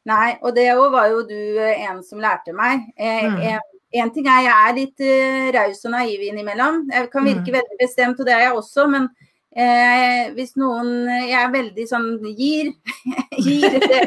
nei 0.05 0.29
og 0.43 0.53
det 0.57 0.67
var 0.77 1.09
jo 1.09 1.23
du 1.25 1.39
eh, 1.39 1.87
en 1.89 2.03
som 2.05 2.21
lærte 2.21 2.53
meg. 2.53 2.85
Eh, 2.93 3.25
mm. 3.25 3.39
en, 3.53 3.65
en, 4.03 4.13
ting 4.13 4.29
er 4.29 4.45
jeg 4.45 4.57
er 4.57 4.77
litt 4.77 5.07
uh, 5.07 5.47
raus 5.57 5.81
og 5.89 5.95
naiv 5.95 6.27
innimellom. 6.29 6.83
Jeg 6.93 7.09
kan 7.13 7.25
virke 7.25 7.49
mm. 7.49 7.57
veldig 7.57 7.79
bestemt, 7.81 8.21
og 8.21 8.29
det 8.29 8.37
er 8.37 8.45
jeg 8.45 8.59
også. 8.61 8.85
men 8.93 9.09
Eh, 9.57 10.27
hvis 10.35 10.51
noen 10.59 11.07
Jeg 11.07 11.37
er 11.39 11.47
veldig 11.49 11.85
sånn 11.89 12.09
gir. 12.37 12.67
gir 13.45 13.63
det, 13.81 14.01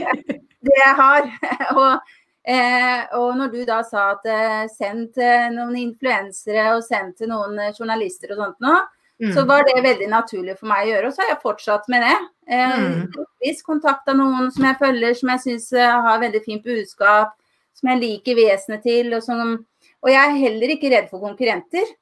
det 0.63 0.77
jeg 0.77 0.95
har. 1.01 1.27
og 1.81 2.13
Eh, 2.41 3.03
og 3.19 3.35
når 3.37 3.51
du 3.53 3.59
da 3.69 3.83
sa 3.85 4.15
at 4.15 4.25
eh, 4.25 4.63
send 4.73 5.11
til 5.17 5.53
noen 5.53 5.77
influensere 5.77 6.71
og 6.73 6.85
send 6.87 7.19
til 7.19 7.29
noen 7.33 7.59
eh, 7.61 7.75
journalister 7.77 8.33
og 8.33 8.41
sånt 8.41 8.65
nå, 8.65 8.77
mm. 9.21 9.33
så 9.37 9.45
var 9.49 9.67
det 9.69 9.83
veldig 9.85 10.09
naturlig 10.09 10.57
for 10.57 10.71
meg 10.71 10.87
å 10.87 10.91
gjøre. 10.95 11.11
Og 11.11 11.17
så 11.17 11.25
har 11.25 11.35
jeg 11.35 11.43
fortsatt 11.45 11.91
med 11.93 12.07
det. 12.07 12.17
Eh, 12.51 12.77
mm. 12.81 13.61
kontakta 13.67 14.17
noen 14.17 14.49
som 14.55 14.65
jeg 14.67 14.81
følger, 14.81 15.17
som 15.19 15.35
jeg 15.35 15.45
syns 15.45 15.69
eh, 15.77 15.97
har 16.09 16.25
veldig 16.25 16.43
fint 16.47 16.65
budskap, 16.65 17.37
som 17.77 17.93
jeg 17.93 18.03
liker 18.07 18.41
vesenet 18.41 18.85
til. 18.89 19.13
Og, 19.13 19.25
som, 19.27 19.59
og 20.01 20.13
jeg 20.13 20.23
er 20.23 20.41
heller 20.47 20.77
ikke 20.77 20.93
redd 20.95 21.13
for 21.13 21.23
konkurrenter. 21.27 21.93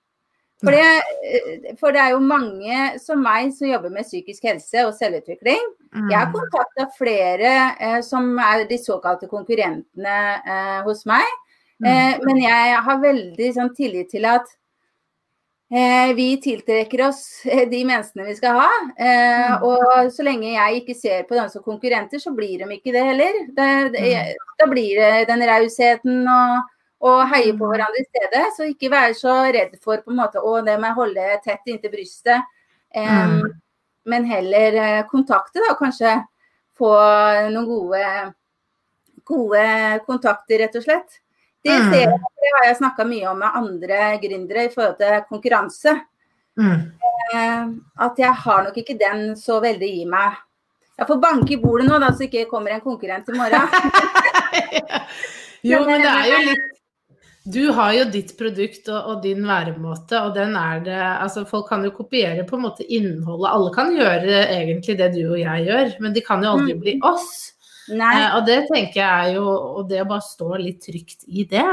For 0.58 0.74
det, 0.74 0.82
eh, 0.82 1.74
for 1.78 1.94
det, 1.94 2.02
er 2.02 2.14
jo 2.16 2.22
mange 2.24 2.78
som 2.98 3.20
meg 3.22 3.52
som 3.54 3.68
jobber 3.70 3.92
med 3.94 4.06
psykisk 4.06 4.48
helse 4.48 4.86
og 4.88 4.94
selvutvikling. 4.98 5.60
Jeg 5.94 6.16
har 6.16 6.30
mm. 6.30 6.34
kontakta 6.34 6.88
flere 6.98 7.52
eh, 7.78 8.00
som 8.06 8.32
er 8.42 8.64
de 8.68 8.78
såkalte 8.82 9.30
konkurrentene 9.30 10.16
eh, 10.42 10.80
hos 10.86 11.04
meg. 11.08 11.26
Mm. 11.78 11.90
Eh, 11.90 12.14
men 12.26 12.40
jeg 12.42 12.80
har 12.86 13.02
veldig 13.02 13.50
sånn, 13.54 13.70
tillit 13.76 14.10
til 14.10 14.26
at 14.26 14.50
eh, 15.70 16.10
vi 16.18 16.32
tiltrekker 16.42 17.04
oss 17.06 17.22
eh, 17.46 17.68
de 17.70 17.84
menneskene 17.86 18.26
vi 18.26 18.34
skal 18.40 18.58
ha. 18.58 18.72
Mm. 18.98 19.68
Og 19.68 20.10
så 20.14 20.26
lenge 20.26 20.56
jeg 20.56 20.82
ikke 20.82 20.98
ser 20.98 21.22
på 21.28 21.38
dem 21.38 21.52
som 21.52 21.62
konkurrenter, 21.62 22.18
så 22.18 22.34
blir 22.34 22.64
de 22.64 22.80
ikke 22.80 22.96
det 22.96 23.04
heller. 23.12 23.38
Det, 23.54 23.70
da 24.58 24.68
blir 24.70 24.98
det 24.98 25.28
den 25.30 25.46
rausheten 25.46 26.26
og 26.26 26.74
og 27.04 27.20
heie 27.30 27.54
på 27.54 27.68
hverandre 27.70 28.02
i 28.02 28.08
stedet. 28.08 28.44
Så 28.56 28.66
ikke 28.72 28.90
være 28.92 29.14
så 29.18 29.36
redd 29.54 29.76
for 29.82 30.02
på 30.02 30.12
en 30.12 30.20
måte, 30.20 30.42
å, 30.42 30.58
det 30.66 30.78
med 30.80 30.94
å 30.94 31.04
holde 31.04 31.38
tett 31.44 31.70
inntil 31.70 31.92
brystet. 31.92 32.58
Um, 32.96 33.38
mm. 33.38 33.54
Men 34.08 34.26
heller 34.26 34.78
uh, 34.80 35.06
kontakte, 35.10 35.62
da. 35.62 35.76
Kanskje 35.78 36.16
få 36.78 36.90
noen 37.52 37.68
gode, 37.68 38.02
gode 39.26 39.64
kontakter, 40.06 40.64
rett 40.64 40.78
og 40.78 40.86
slett. 40.86 41.20
Det, 41.64 41.74
mm. 41.74 41.88
ser, 41.92 42.12
det 42.38 42.52
har 42.56 42.68
jeg 42.68 42.78
snakka 42.80 43.06
mye 43.06 43.30
om 43.30 43.40
med 43.42 43.56
andre 43.60 44.02
gründere 44.22 44.68
i 44.68 44.72
forhold 44.72 44.98
til 45.00 45.22
konkurranse. 45.30 45.94
Mm. 46.58 46.82
Uh, 47.28 47.64
at 48.08 48.18
jeg 48.18 48.42
har 48.42 48.66
nok 48.66 48.78
ikke 48.82 48.98
den 48.98 49.30
så 49.38 49.60
veldig 49.62 49.90
i 50.02 50.06
meg. 50.08 50.38
Jeg 50.98 51.06
får 51.06 51.20
banke 51.22 51.54
i 51.54 51.60
bordet 51.62 51.86
nå, 51.86 52.00
da, 52.02 52.10
så 52.10 52.26
ikke 52.26 52.48
kommer 52.50 52.74
en 52.74 52.82
konkurrent 52.82 53.28
i 53.30 53.36
morgen. 53.38 53.70
jo, 55.70 55.78
men 55.86 56.02
det 56.02 56.10
er 56.10 56.26
jo 56.32 56.40
litt 56.48 56.77
du 57.48 57.70
har 57.72 57.92
jo 57.96 58.06
ditt 58.12 58.34
produkt 58.38 58.90
og, 58.92 58.98
og, 58.98 59.20
din 59.24 59.46
væremåte, 59.48 60.18
og 60.20 60.34
den 60.36 60.56
er 60.58 60.82
det 60.84 60.98
Altså, 60.98 61.46
folk 61.48 61.68
kan 61.70 61.84
jo 61.86 61.94
kopiere 61.96 62.44
på 62.48 62.58
en 62.58 62.66
måte 62.66 62.84
innholdet. 62.84 63.48
Alle 63.52 63.70
kan 63.74 63.94
gjøre 63.96 64.42
egentlig 64.58 64.98
det 64.98 65.12
du 65.14 65.22
og 65.30 65.38
jeg 65.40 65.64
gjør, 65.68 65.94
men 66.04 66.16
de 66.16 66.24
kan 66.26 66.44
jo 66.44 66.52
aldri 66.56 66.76
mm. 66.76 66.82
bli 66.82 66.94
oss. 67.08 67.30
Eh, 67.88 68.28
og 68.36 68.44
det 68.44 68.58
tenker 68.68 69.00
jeg 69.00 69.08
er 69.08 69.38
jo 69.38 69.44
Og 69.48 69.86
det 69.88 70.02
å 70.02 70.08
bare 70.10 70.20
stå 70.20 70.58
litt 70.60 70.82
trygt 70.84 71.24
i 71.24 71.46
det. 71.48 71.64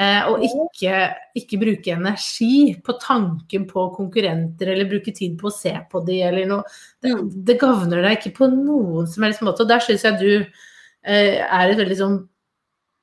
Eh, 0.00 0.30
og 0.30 0.44
ikke, 0.46 1.00
ikke, 1.36 1.58
bruke 1.60 1.92
energi 1.92 2.76
på 2.86 2.94
tanken 3.02 3.66
på 3.68 3.88
konkurrenter, 3.96 4.70
eller 4.72 4.88
bruke 4.88 5.12
tid 5.16 5.34
på 5.40 5.50
å 5.50 5.54
se 5.54 5.74
på 5.90 6.04
de, 6.06 6.22
eller 6.30 6.46
noe. 6.48 6.76
Det, 7.02 7.12
mm. 7.12 7.26
det 7.50 7.58
gagner 7.60 8.06
deg 8.06 8.20
ikke 8.20 8.36
på 8.38 8.52
noen 8.54 9.10
som 9.10 9.26
helst 9.26 9.42
måte. 9.44 9.66
Og 9.66 9.72
der 9.74 9.82
syns 9.84 10.06
jeg 10.06 10.20
du 10.22 10.30
eh, 10.38 11.42
er 11.42 11.66
et 11.66 11.82
veldig 11.82 11.98
sånn 11.98 12.20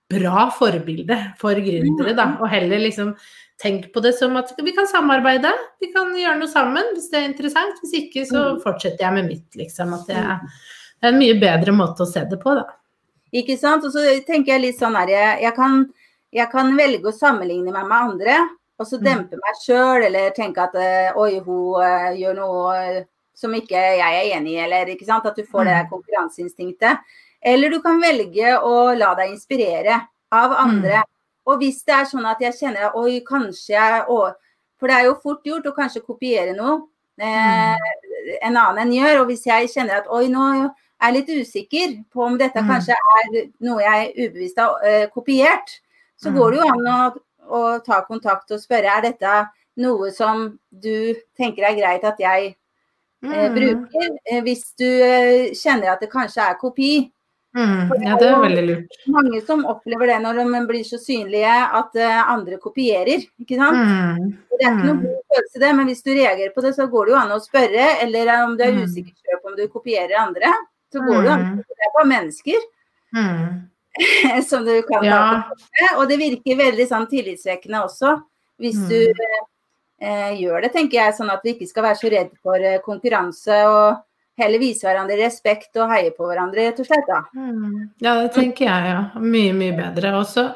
bra 0.10 0.48
forbilde 0.56 1.18
for 1.40 1.60
gründere, 1.64 2.16
da. 2.16 2.30
Og 2.42 2.50
heller 2.52 2.82
liksom 2.82 3.14
tenk 3.62 3.90
på 3.94 4.02
det 4.06 4.14
som 4.18 4.36
at 4.40 4.54
vi 4.64 4.74
kan 4.76 4.88
samarbeide. 4.90 5.52
Vi 5.82 5.92
kan 5.94 6.14
gjøre 6.16 6.38
noe 6.40 6.52
sammen 6.52 6.94
hvis 6.96 7.10
det 7.12 7.22
er 7.22 7.30
interessant. 7.30 7.80
Hvis 7.84 7.96
ikke, 8.04 8.26
så 8.30 8.44
mm. 8.54 8.62
fortsetter 8.64 9.08
jeg 9.08 9.18
med 9.18 9.32
mitt, 9.32 9.48
liksom. 9.60 9.96
At 9.98 10.10
det 10.10 10.20
er, 10.22 10.44
det 10.98 11.10
er 11.10 11.16
en 11.16 11.22
mye 11.22 11.40
bedre 11.42 11.76
måte 11.76 12.06
å 12.06 12.10
se 12.10 12.24
det 12.30 12.40
på, 12.44 12.56
da. 12.60 12.68
Ikke 13.36 13.58
sant. 13.60 13.86
Og 13.88 13.94
så 13.96 14.06
tenker 14.28 14.56
jeg 14.56 14.66
litt 14.68 14.80
sånn 14.80 14.96
her 14.98 15.12
jeg, 15.12 15.36
jeg, 15.44 15.56
kan, 15.58 15.84
jeg 16.36 16.50
kan 16.54 16.72
velge 16.78 17.12
å 17.12 17.18
sammenligne 17.18 17.74
meg 17.74 17.90
med 17.90 18.14
andre, 18.14 18.40
og 18.78 18.88
så 18.88 19.02
mm. 19.02 19.06
dempe 19.10 19.42
meg 19.42 19.62
sjøl, 19.64 20.08
eller 20.08 20.34
tenke 20.38 20.64
at 20.64 20.76
eh, 20.80 21.18
oi, 21.18 21.40
hun 21.42 21.82
uh, 21.82 22.12
gjør 22.16 22.36
noe 22.38 23.06
som 23.38 23.54
ikke 23.54 23.78
jeg 24.00 24.18
er 24.22 24.36
enig 24.38 24.56
i, 24.56 24.60
eller 24.64 24.94
ikke 24.94 25.06
sant. 25.06 25.26
At 25.28 25.38
du 25.38 25.46
får 25.46 25.68
det 25.68 25.80
mm. 25.82 25.90
konkurranseinstinktet. 25.92 27.18
Eller 27.42 27.70
du 27.70 27.80
kan 27.82 28.00
velge 28.02 28.56
å 28.60 28.94
la 28.98 29.14
deg 29.16 29.32
inspirere 29.32 30.00
av 30.32 30.52
andre. 30.52 31.04
Mm. 31.04 31.14
Og 31.48 31.62
hvis 31.62 31.84
det 31.88 31.94
er 31.96 32.06
sånn 32.10 32.26
at 32.28 32.42
jeg 32.44 32.54
kjenner 32.60 32.90
at 32.90 32.96
oi, 33.00 33.22
kanskje 33.26 33.74
jeg 33.76 34.04
å, 34.10 34.32
For 34.80 34.88
det 34.88 34.96
er 34.96 35.06
jo 35.08 35.16
fort 35.24 35.46
gjort 35.48 35.66
å 35.66 35.74
kanskje 35.74 36.04
kopiere 36.06 36.54
noe. 36.54 36.84
Eh, 37.18 37.74
mm. 37.74 38.36
en 38.46 38.58
annen 38.58 38.78
enn 38.84 38.92
gjør. 38.94 39.22
Og 39.24 39.28
hvis 39.32 39.46
jeg 39.48 39.70
kjenner 39.74 40.04
at 40.04 40.08
oi, 40.14 40.28
nå 40.30 40.44
er 40.54 40.68
jeg 41.02 41.14
litt 41.16 41.30
usikker 41.30 41.96
på 42.14 42.24
om 42.26 42.38
dette 42.38 42.62
Mm. 42.62 42.68
kanskje 42.70 42.94
er 42.94 43.48
noe 43.60 43.82
jeg 43.82 44.14
ubevisst 44.18 44.58
har 44.60 44.78
eh, 44.86 45.08
kopiert, 45.10 45.80
så 46.18 46.30
Mm. 46.30 46.36
går 46.38 46.52
det 46.52 46.60
jo 46.60 46.68
an 46.68 46.88
å, 46.94 47.18
å 47.50 47.80
ta 47.86 48.02
kontakt 48.06 48.52
og 48.52 48.60
spørre 48.60 48.86
er 48.98 49.02
dette 49.02 49.48
noe 49.78 50.12
som 50.12 50.60
du 50.70 51.16
tenker 51.38 51.64
er 51.64 51.76
greit 51.76 52.04
at 52.04 52.18
jeg 52.20 52.56
eh, 53.24 53.50
Mm. 53.50 53.56
bruker. 53.56 54.18
Eh, 54.30 54.42
hvis 54.42 54.74
du 54.78 54.86
eh, 54.86 55.54
kjenner 55.58 55.94
at 55.94 56.00
det 56.02 56.12
kanskje 56.12 56.42
er 56.52 56.54
kopi. 56.62 57.12
Mm. 57.56 57.92
Ja, 58.04 58.18
det 58.20 58.28
er 58.28 58.42
veldig 58.44 58.64
lurt. 58.68 58.98
Mange 59.08 59.40
som 59.46 59.64
opplever 59.66 60.08
det 60.12 60.18
når 60.22 60.36
de 60.44 60.60
blir 60.68 60.84
så 60.86 60.98
synlige 61.02 61.54
at 61.80 61.96
eh, 61.96 62.30
andre 62.30 62.58
kopierer. 62.62 63.24
ikke 63.42 63.56
sant? 63.58 63.78
Mm. 63.78 64.34
Det 64.52 64.66
er 64.66 64.74
ikke 64.74 64.86
noe 64.86 64.94
Mm. 64.98 65.02
god 65.04 65.22
følelse, 65.34 65.60
det, 65.64 65.76
men 65.76 65.88
hvis 65.88 66.04
du 66.04 66.12
reagerer 66.12 66.54
på 66.54 66.62
det, 66.62 66.74
så 66.76 66.88
går 66.92 67.06
det 67.06 67.12
jo 67.14 67.18
an 67.20 67.32
å 67.32 67.40
spørre. 67.40 67.88
Eller 68.04 68.44
om 68.44 68.58
du 68.58 68.64
er 68.64 68.72
Mm. 68.74 68.84
usikker 68.84 69.14
selv 69.16 69.42
på 69.42 69.50
om 69.50 69.56
du 69.56 69.68
kopierer 69.68 70.18
andre, 70.20 70.54
så 70.94 71.00
går 71.00 71.22
det 71.22 71.26
jo 71.26 71.32
an. 71.32 71.46
å 71.58 71.64
Det 71.68 71.88
er 71.88 71.96
bare 71.98 72.12
mennesker 72.14 72.60
Mm. 73.16 73.70
som 74.50 74.66
du 74.66 74.82
kan 74.84 75.02
ta 75.02 75.06
Ja. 75.82 75.98
Og 75.98 76.08
det 76.10 76.20
virker 76.20 76.58
veldig 76.58 76.88
sånn 76.88 77.08
tillitsvekkende 77.10 77.84
også, 77.86 78.22
hvis 78.60 78.76
Mm. 78.76 78.90
du 78.90 79.14
eh, 80.00 80.32
gjør 80.38 80.62
det, 80.62 80.74
tenker 80.74 80.94
jeg. 80.94 81.14
Sånn 81.16 81.32
at 81.34 81.42
vi 81.44 81.54
ikke 81.56 81.68
skal 81.68 81.84
være 81.84 81.96
så 81.98 82.12
redd 82.12 82.30
for 82.44 82.56
eh, 82.56 82.78
konkurranse, 82.86 83.66
og 83.66 83.98
heller 84.38 84.62
vise 84.62 84.88
hverandre 84.88 85.18
respekt 85.20 85.78
og 85.82 85.92
heie 85.92 86.12
på 86.16 86.28
hverandre, 86.28 86.68
rett 86.70 86.82
og 86.84 86.90
slett. 86.90 87.08
da. 87.10 87.24
Mm. 87.36 87.88
Ja, 88.04 88.18
det 88.22 88.34
tenker 88.36 88.68
jeg, 88.70 88.92
ja. 88.92 89.00
Mye, 89.24 89.56
mye 89.58 89.78
bedre. 89.78 90.14
Og 90.20 90.28
så 90.30 90.50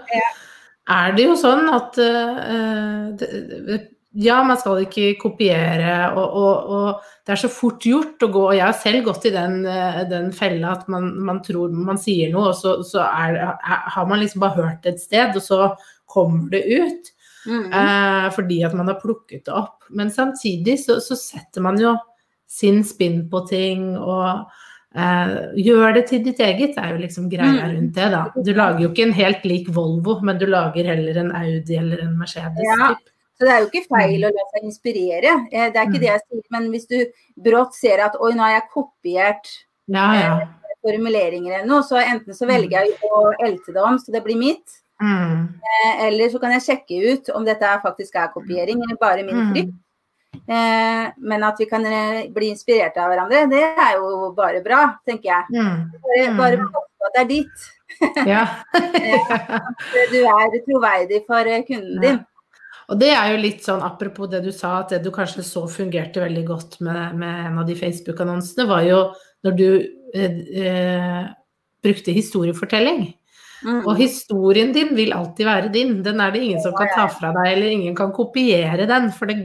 er 0.91 1.17
det 1.17 1.25
jo 1.25 1.37
sånn 1.39 1.69
at 1.71 1.97
uh, 2.01 3.09
det, 3.17 3.81
ja, 4.19 4.41
man 4.43 4.59
skal 4.59 4.81
ikke 4.83 5.13
kopiere, 5.21 5.93
og, 6.19 6.33
og, 6.35 6.71
og 6.75 7.21
det 7.23 7.31
er 7.31 7.39
så 7.45 7.49
fort 7.51 7.85
gjort 7.87 8.25
å 8.25 8.29
gå. 8.33 8.43
Og 8.49 8.57
jeg 8.57 8.65
har 8.65 8.75
selv 8.75 9.05
gått 9.07 9.29
i 9.29 9.33
den, 9.33 9.61
eh, 9.69 10.01
den 10.09 10.33
fella 10.35 10.73
at 10.75 10.89
man, 10.91 11.13
man 11.23 11.39
tror 11.45 11.71
man 11.71 11.99
sier 12.01 12.33
noe, 12.33 12.51
og 12.51 12.57
så, 12.59 12.75
så 12.83 13.05
er, 13.05 13.39
er, 13.39 13.79
har 13.95 14.09
man 14.09 14.19
liksom 14.19 14.43
bare 14.43 14.57
hørt 14.59 14.83
det 14.83 14.97
et 14.97 15.05
sted, 15.05 15.31
og 15.39 15.45
så 15.45 15.71
kommer 16.11 16.51
det 16.51 16.65
ut. 16.67 17.11
Mm. 17.47 17.71
Eh, 17.73 18.27
fordi 18.35 18.59
at 18.67 18.75
man 18.77 18.91
har 18.91 18.99
plukket 18.99 19.45
det 19.47 19.55
opp. 19.55 19.87
Men 19.95 20.11
samtidig 20.11 20.75
så, 20.83 20.99
så 20.99 21.15
setter 21.17 21.63
man 21.63 21.79
jo 21.79 21.95
sin 22.51 22.81
spinn 22.87 23.21
på 23.31 23.45
ting 23.47 23.93
og 23.97 24.47
eh, 24.93 25.29
gjør 25.55 25.93
det 25.95 26.01
til 26.09 26.23
ditt 26.25 26.41
eget, 26.43 26.75
er 26.77 26.89
jo 26.91 26.97
liksom 26.99 27.29
greia 27.31 27.63
Mm. 27.63 27.75
rundt 27.77 27.93
det, 27.95 28.09
da. 28.11 28.25
Du 28.43 28.51
lager 28.53 28.81
jo 28.83 28.89
ikke 28.91 29.05
en 29.07 29.13
helt 29.15 29.45
lik 29.47 29.69
Volvo, 29.71 30.17
men 30.21 30.37
du 30.37 30.45
lager 30.51 30.83
heller 30.91 31.17
en 31.21 31.31
Audi 31.31 31.77
eller 31.79 32.01
en 32.03 32.17
Mercedes. 32.19 32.59
Ja. 32.67 32.89
Så 33.39 33.47
det 33.47 33.53
er 33.55 33.61
jo 33.63 33.69
ikke 33.71 33.87
feil 33.89 34.21
å 34.27 34.29
la 34.35 34.43
seg 34.51 34.65
inspirere, 34.67 35.31
eh, 35.51 35.69
det 35.71 35.77
er 35.79 35.85
ikke 35.87 35.95
Mm. 35.97 36.03
det 36.03 36.09
jeg 36.11 36.21
sier. 36.27 36.41
Men 36.51 36.67
hvis 36.73 36.87
du 36.91 36.97
brått 37.41 37.73
ser 37.73 37.99
at 38.03 38.17
oi, 38.19 38.33
nå 38.33 38.43
har 38.43 38.59
jeg 38.59 38.69
kopiert 38.73 39.47
Ja, 39.87 40.13
ja. 40.13 40.47
formuleringer 40.83 41.53
eller 41.59 41.67
noe, 41.67 41.83
så 41.83 41.95
enten 42.03 42.33
så 42.33 42.45
velger 42.49 42.81
jeg 42.83 42.97
å 43.03 43.31
elte 43.39 43.73
det 43.73 43.81
om 43.81 43.97
så 43.97 44.11
det 44.11 44.23
blir 44.25 44.37
mitt, 44.37 44.67
Mm. 45.01 45.47
eh, 45.55 46.05
eller 46.07 46.29
så 46.29 46.39
kan 46.39 46.51
jeg 46.51 46.61
sjekke 46.61 47.13
ut 47.13 47.29
om 47.33 47.43
dette 47.45 47.65
faktisk 47.81 48.13
er 48.15 48.27
kopiering 48.35 48.77
eller 48.83 48.97
bare 48.99 49.23
min 49.25 49.35
Mm. 49.35 49.53
frykt. 49.53 49.69
Eh, 49.69 49.90
men 50.47 51.43
at 51.43 51.59
vi 51.59 51.67
kan 51.69 51.85
eh, 51.85 52.25
bli 52.33 52.51
inspirert 52.51 52.97
av 52.99 53.11
hverandre, 53.11 53.45
det 53.51 53.61
er 53.69 53.93
jo 53.99 54.31
bare 54.35 54.63
bra, 54.65 54.81
tenker 55.07 55.31
jeg. 55.31 55.43
Mm. 55.55 56.35
Bare, 56.39 56.57
håpe 56.63 56.87
på 56.87 57.09
at 57.09 57.15
det 57.15 57.23
er 57.23 57.31
ditt. 57.35 57.69
Ja. 58.25 58.45
Du 60.09 60.19
er 60.23 60.55
troverdig 60.65 61.19
for 61.27 61.45
eh, 61.45 61.63
kunden 61.67 61.99
din. 62.01 62.21
Og 62.91 62.99
det 62.99 63.11
er 63.13 63.31
jo 63.31 63.41
litt 63.43 63.61
sånn, 63.63 63.83
apropos 63.85 64.27
det 64.31 64.41
du 64.43 64.49
sa, 64.51 64.81
at 64.81 64.91
det 64.91 65.03
du 65.05 65.11
kanskje 65.15 65.43
så 65.47 65.63
fungerte 65.71 66.23
veldig 66.23 66.43
godt 66.47 66.79
med, 66.83 67.15
med 67.19 67.45
en 67.47 67.59
av 67.61 67.67
de 67.67 67.75
Facebook-annonsene, 67.77 68.65
var 68.67 68.83
jo 68.87 69.01
når 69.47 69.57
du 69.59 69.67
eh, 70.15 70.39
eh, 70.65 71.21
brukte 71.83 72.15
historiefortelling. 72.15 73.05
Mm. 73.61 73.81
Og 73.85 73.95
historien 73.99 74.71
din 74.73 74.95
vil 74.97 75.13
alltid 75.13 75.45
være 75.45 75.71
din. 75.73 76.01
Den 76.03 76.19
er 76.23 76.31
det 76.33 76.41
ingen 76.41 76.61
som 76.63 76.73
kan 76.77 76.89
ta 76.95 77.07
fra 77.13 77.29
deg, 77.35 77.51
eller 77.53 77.73
ingen 77.75 77.95
kan 77.95 78.11
kopiere 78.15 78.87
den, 78.89 79.11
for 79.13 79.29
det 79.29 79.37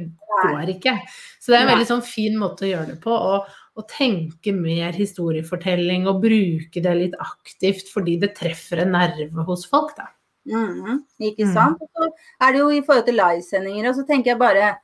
går 0.42 0.72
ikke. 0.76 0.96
Så 1.40 1.52
det 1.52 1.58
er 1.58 1.66
en 1.66 1.72
veldig 1.74 1.88
sånn 1.90 2.04
fin 2.06 2.36
måte 2.40 2.64
å 2.66 2.70
gjøre 2.70 2.94
det 2.94 2.98
på. 3.04 3.12
Å, 3.12 3.40
å 3.76 3.84
tenke 3.92 4.54
mer 4.56 4.96
historiefortelling 4.96 6.06
og 6.08 6.22
bruke 6.22 6.80
det 6.82 6.94
litt 6.96 7.16
aktivt 7.20 7.90
fordi 7.92 8.16
det 8.22 8.32
treffer 8.38 8.80
en 8.84 8.94
nerve 8.96 9.44
hos 9.48 9.66
folk, 9.68 9.92
da. 9.98 10.08
Mm, 10.46 11.02
ikke 11.20 11.44
Mm. 11.44 11.52
sant. 11.52 11.78
Og 11.82 11.88
så 11.90 12.08
er 12.40 12.52
det 12.52 12.60
jo 12.60 12.68
i 12.70 12.80
forhold 12.80 13.04
til 13.06 13.18
livesendinger, 13.20 13.88
og 13.90 13.94
så 13.96 14.06
tenker 14.06 14.32
jeg 14.32 14.38
bare 14.38 14.76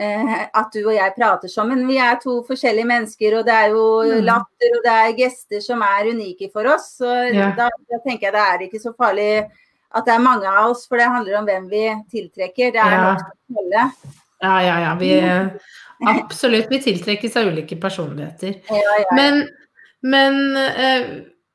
at 0.00 0.72
du 0.72 0.80
og 0.86 0.94
jeg 0.94 1.12
prater 1.16 1.48
sammen. 1.52 1.82
Vi 1.88 1.96
er 2.00 2.16
to 2.22 2.38
forskjellige 2.48 2.88
mennesker, 2.88 3.38
og 3.38 3.44
det 3.46 3.54
er 3.54 3.68
jo 3.74 3.86
Mm. 4.00 4.24
latter 4.24 4.76
og 4.76 4.84
det 4.84 4.92
er 4.92 5.16
gester 5.18 5.60
som 5.60 5.82
er 5.82 6.08
unike 6.10 6.50
for 6.52 6.64
oss. 6.66 6.96
Så 6.98 7.10
yeah. 7.34 7.54
da, 7.56 7.68
da 7.90 7.98
tenker 8.06 8.28
jeg 8.28 8.32
det 8.32 8.44
er 8.46 8.64
ikke 8.68 8.80
så 8.80 8.92
farlig 8.96 9.46
at 9.94 10.04
det 10.06 10.14
er 10.14 10.22
mange 10.22 10.46
av 10.48 10.70
oss, 10.70 10.86
for 10.88 10.96
det 10.96 11.08
handler 11.10 11.38
om 11.40 11.44
hvem 11.44 11.68
vi 11.68 11.84
tiltrekker. 12.12 12.72
Det 12.72 12.80
er 12.80 12.90
Ja. 12.94 13.12
nok 13.12 13.18
til 13.18 13.56
alle. 13.64 13.92
Ja, 14.42 14.58
ja, 14.64 14.76
ja. 14.80 14.94
Vi, 14.94 15.10
absolutt. 16.08 16.70
Vi 16.70 16.78
tiltrekkes 16.80 17.36
av 17.36 17.46
ulike 17.50 17.76
personligheter. 17.80 18.54
Ja, 18.70 18.94
ja. 19.02 19.14
Men, 19.16 19.48
men 20.02 20.56
eh, 20.56 21.10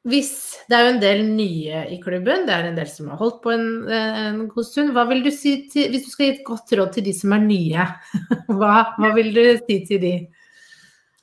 hvis 0.06 0.32
det 0.70 0.78
er 0.78 0.84
jo 0.86 0.92
en 0.94 1.02
del 1.02 1.24
nye 1.26 1.80
i 1.94 1.98
klubben, 2.02 2.46
det 2.46 2.54
er 2.54 2.68
en 2.70 2.78
del 2.78 2.90
som 2.90 3.08
har 3.10 3.18
holdt 3.18 3.40
på 3.42 3.54
en, 3.56 3.66
en 3.90 4.44
god 4.52 4.68
stund, 4.68 4.94
hva 4.94 5.06
vil 5.10 5.24
du 5.26 5.32
si 5.34 5.56
til, 5.72 5.90
hvis 5.90 6.06
du 6.06 6.12
skal 6.12 6.28
gi 6.28 6.34
et 6.36 6.44
godt 6.46 6.74
råd 6.78 6.92
til 6.94 7.08
de 7.08 7.14
som 7.18 7.34
er 7.34 7.42
nye, 7.42 7.88
hva, 8.60 8.76
hva 9.00 9.12
vil 9.18 9.32
du 9.34 9.44
si 9.64 9.80
til 9.90 10.02
de? 10.04 10.14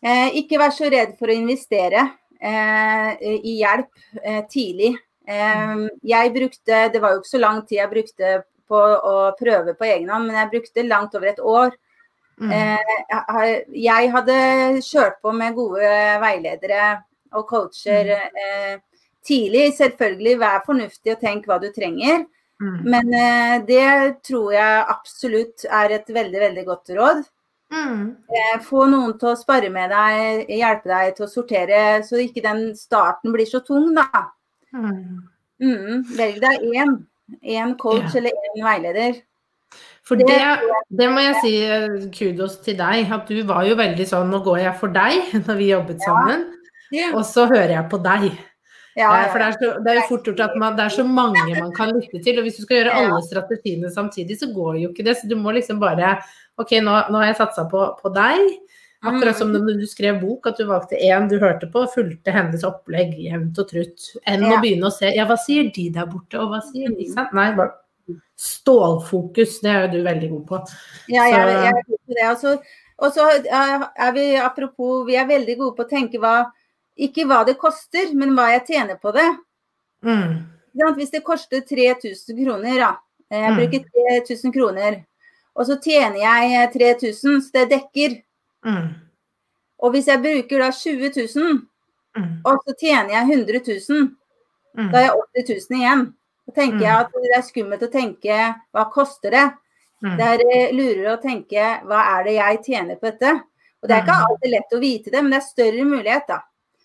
Eh, 0.02 0.38
ikke 0.42 0.58
vær 0.58 0.74
så 0.74 0.90
redd 0.90 1.14
for 1.20 1.30
å 1.30 1.36
investere 1.36 2.02
eh, 2.42 3.22
i 3.38 3.60
hjelp 3.60 4.18
eh, 4.18 4.40
tidlig. 4.50 4.96
Eh, 5.30 5.86
jeg 6.10 6.34
brukte, 6.34 6.80
Det 6.90 7.02
var 7.04 7.14
jo 7.14 7.22
ikke 7.22 7.34
så 7.36 7.42
lang 7.44 7.62
tid 7.68 7.78
jeg 7.78 7.92
brukte 7.92 8.34
på 8.72 8.82
å 8.82 9.14
prøve 9.38 9.76
på 9.78 9.86
egen 9.86 10.10
hånd, 10.10 10.26
men 10.26 10.40
jeg 10.40 10.52
brukte 10.56 10.86
langt 10.88 11.14
over 11.14 11.30
et 11.30 11.38
år. 11.38 11.78
Mm. 12.42 12.50
Eh, 12.50 12.92
jeg 13.14 13.56
jeg 13.86 14.12
hadde 14.16 14.36
kjørt 14.82 15.22
på 15.22 15.30
med 15.38 15.54
gode 15.54 15.94
veiledere 16.24 16.90
og 17.38 17.46
coacher 17.50 18.14
eh, 18.16 18.78
tidlig. 19.26 19.72
Selvfølgelig 19.78 20.38
vær 20.42 20.64
fornuftig 20.66 21.14
og 21.16 21.20
tenk 21.22 21.46
hva 21.50 21.58
du 21.62 21.68
trenger. 21.74 22.24
Mm. 22.62 22.80
Men 22.94 23.14
eh, 23.18 23.54
det 23.66 23.86
tror 24.28 24.52
jeg 24.54 24.84
absolutt 24.94 25.66
er 25.66 25.96
et 25.98 26.12
veldig, 26.14 26.40
veldig 26.46 26.66
godt 26.68 26.92
råd. 26.98 27.22
Mm. 27.72 28.04
Eh, 28.28 28.56
Få 28.66 28.84
noen 28.90 29.16
til 29.18 29.32
å 29.32 29.38
spare 29.38 29.70
med 29.72 29.90
deg, 29.94 30.46
hjelpe 30.60 30.90
deg 30.92 31.16
til 31.16 31.26
å 31.26 31.32
sortere, 31.32 31.82
så 32.06 32.20
ikke 32.20 32.44
den 32.44 32.66
starten 32.78 33.32
blir 33.34 33.48
så 33.48 33.62
tung, 33.64 33.90
da. 33.96 34.28
Mm. 34.76 35.22
Mm, 35.62 36.00
velg 36.18 36.40
deg 36.42 36.64
én. 36.72 36.96
Én 37.42 37.76
coach 37.80 38.12
Ja. 38.12 38.18
eller 38.20 38.30
én 38.30 38.64
veileder. 38.66 39.22
For 40.04 40.16
Det 40.16 40.26
det, 40.26 40.38
det 40.90 41.08
må 41.08 41.22
jeg 41.22 41.36
si 41.40 41.52
eh, 41.64 42.10
kudos 42.12 42.58
til 42.64 42.76
deg, 42.76 43.10
at 43.10 43.28
du 43.28 43.42
var 43.46 43.64
jo 43.64 43.76
veldig 43.78 44.06
sånn 44.08 44.30
Nå 44.30 44.42
går 44.44 44.58
jeg 44.58 44.74
for 44.80 44.92
deg, 44.92 45.30
når 45.46 45.56
vi 45.60 45.70
jobbet 45.70 46.02
sammen, 46.04 46.44
og 47.14 47.24
så 47.24 47.46
hører 47.48 47.72
jeg 47.78 47.88
på 47.90 47.98
deg. 48.04 48.32
Ja, 48.94 49.08
Eh, 49.24 49.30
For 49.32 49.38
det 49.40 49.46
er, 49.46 49.52
så, 49.56 49.68
det 49.82 49.90
er 49.90 49.94
jo 50.02 50.08
fort 50.10 50.26
gjort 50.28 50.40
at 50.44 50.56
man, 50.60 50.74
det 50.76 50.84
er 50.84 50.92
så 50.92 51.04
mange 51.08 51.54
man 51.58 51.72
kan 51.72 51.88
lytte 51.96 52.20
til, 52.22 52.36
og 52.38 52.44
hvis 52.44 52.58
du 52.58 52.62
skal 52.66 52.76
gjøre 52.82 52.92
alle 52.92 53.22
strategiene 53.24 53.88
samtidig, 53.90 54.36
så 54.38 54.50
går 54.52 54.76
jo 54.82 54.90
ikke 54.92 55.04
det. 55.06 55.16
Så 55.16 55.28
du 55.30 55.36
må 55.36 55.50
liksom 55.56 55.80
bare 55.80 56.18
Ok, 56.60 56.74
nå, 56.84 56.92
nå 57.08 57.16
har 57.22 57.26
jeg 57.30 57.36
satsa 57.40 57.64
på, 57.70 57.86
på 58.02 58.12
deg. 58.12 58.58
Akkurat 59.02 59.34
som 59.38 59.48
når 59.50 59.80
du 59.80 59.86
skrev 59.88 60.20
bok, 60.20 60.46
at 60.46 60.58
du 60.60 60.66
valgte 60.68 60.94
én 61.00 61.24
du 61.28 61.38
hørte 61.40 61.66
på, 61.72 61.80
og 61.86 61.90
fulgte 61.94 62.30
hennes 62.30 62.62
opplegg 62.62 63.16
jevnt 63.18 63.58
og 63.58 63.66
trutt. 63.72 64.10
Enn 64.28 64.44
å 64.44 64.60
begynne 64.60 64.86
å 64.86 64.92
se 64.94 65.08
Ja, 65.16 65.24
hva 65.26 65.38
sier 65.40 65.72
de 65.74 65.88
der 65.90 66.06
borte, 66.06 66.38
og 66.38 66.52
hva 66.52 66.60
sier 66.62 66.92
de? 66.92 67.02
Ikke 67.08 67.14
sant? 67.16 67.32
Nei, 67.32 67.48
bare 67.56 67.72
stålfokus, 68.36 69.60
det 69.62 69.70
er 69.72 69.84
jo 69.86 69.90
du 69.96 70.04
veldig 70.06 70.30
god 70.36 70.46
på. 70.48 70.60
Ja, 71.12 71.24
jeg, 71.30 71.56
er 71.72 71.82
god 71.88 71.98
på 72.06 72.14
det. 72.20 72.28
Og 72.30 72.38
så- 72.38 72.58
Og 73.02 73.10
så 73.12 73.24
eh, 73.34 73.82
er 73.98 74.12
vi, 74.12 74.36
apropos, 74.36 75.04
vi 75.06 75.16
er 75.16 75.26
veldig 75.26 75.56
gode 75.58 75.74
på 75.76 75.82
å 75.84 75.88
tenke 75.90 76.20
hva 76.20 76.52
Ikke 76.98 77.24
hva 77.26 77.44
det 77.46 77.56
koster, 77.58 78.12
men 78.14 78.34
hva 78.36 78.50
jeg 78.52 78.66
tjener 78.66 78.96
på 79.00 79.12
det. 79.16 79.28
Mm. 80.04 80.42
Hvis 80.96 81.10
det 81.10 81.22
koster 81.24 81.60
3000 81.60 82.36
kroner, 82.44 82.78
da. 82.78 82.90
eh, 83.30 83.40
Jeg 83.40 83.56
bruker 83.56 83.84
3000 84.28 84.52
kroner. 84.52 85.04
Og 85.54 85.66
så 85.66 85.76
tjener 85.80 86.16
jeg 86.20 86.52
eh, 86.52 86.70
3000, 86.72 87.40
så 87.42 87.52
det 87.52 87.68
dekker. 87.70 88.22
Mm. 88.64 88.88
Og 89.82 89.90
hvis 89.92 90.06
jeg 90.06 90.22
bruker 90.22 90.58
da 90.58 90.70
20 90.70 91.10
000, 91.36 91.62
Mm. 92.14 92.42
og 92.44 92.58
så 92.66 92.74
tjener 92.76 93.08
jeg 93.10 93.24
100 93.24 93.60
000, 93.88 94.16
Mm. 94.76 94.90
da 94.92 94.98
har 94.98 95.04
jeg 95.06 95.46
80 95.46 95.68
000 95.70 95.78
igjen. 95.80 96.14
Så 96.44 96.54
tenker 96.54 96.76
Mm. 96.76 96.82
jeg 96.82 97.00
at 97.00 97.12
det 97.12 97.30
er 97.36 97.42
skummelt 97.42 97.82
å 97.82 97.90
tenke 97.92 98.54
hva 98.74 98.84
koster 98.92 99.30
det? 99.30 99.52
Mm. 100.04 100.16
Det 100.18 100.26
er 100.26 100.40
eh, 100.52 100.72
lurere 100.74 101.16
å 101.16 101.22
tenke 101.22 101.80
hva 101.86 102.18
er 102.18 102.24
det 102.24 102.34
jeg 102.34 102.64
tjener 102.64 102.96
på 102.96 103.08
dette? 103.08 103.32
Og 103.82 103.88
det 103.88 103.96
er 103.96 104.02
ikke 104.02 104.26
alltid 104.28 104.50
lett 104.50 104.72
å 104.76 104.80
vite 104.80 105.10
det, 105.10 105.22
men 105.22 105.30
det 105.30 105.38
er 105.40 105.46
større 105.48 105.84
mulighet, 105.84 106.26
da. 106.28 106.40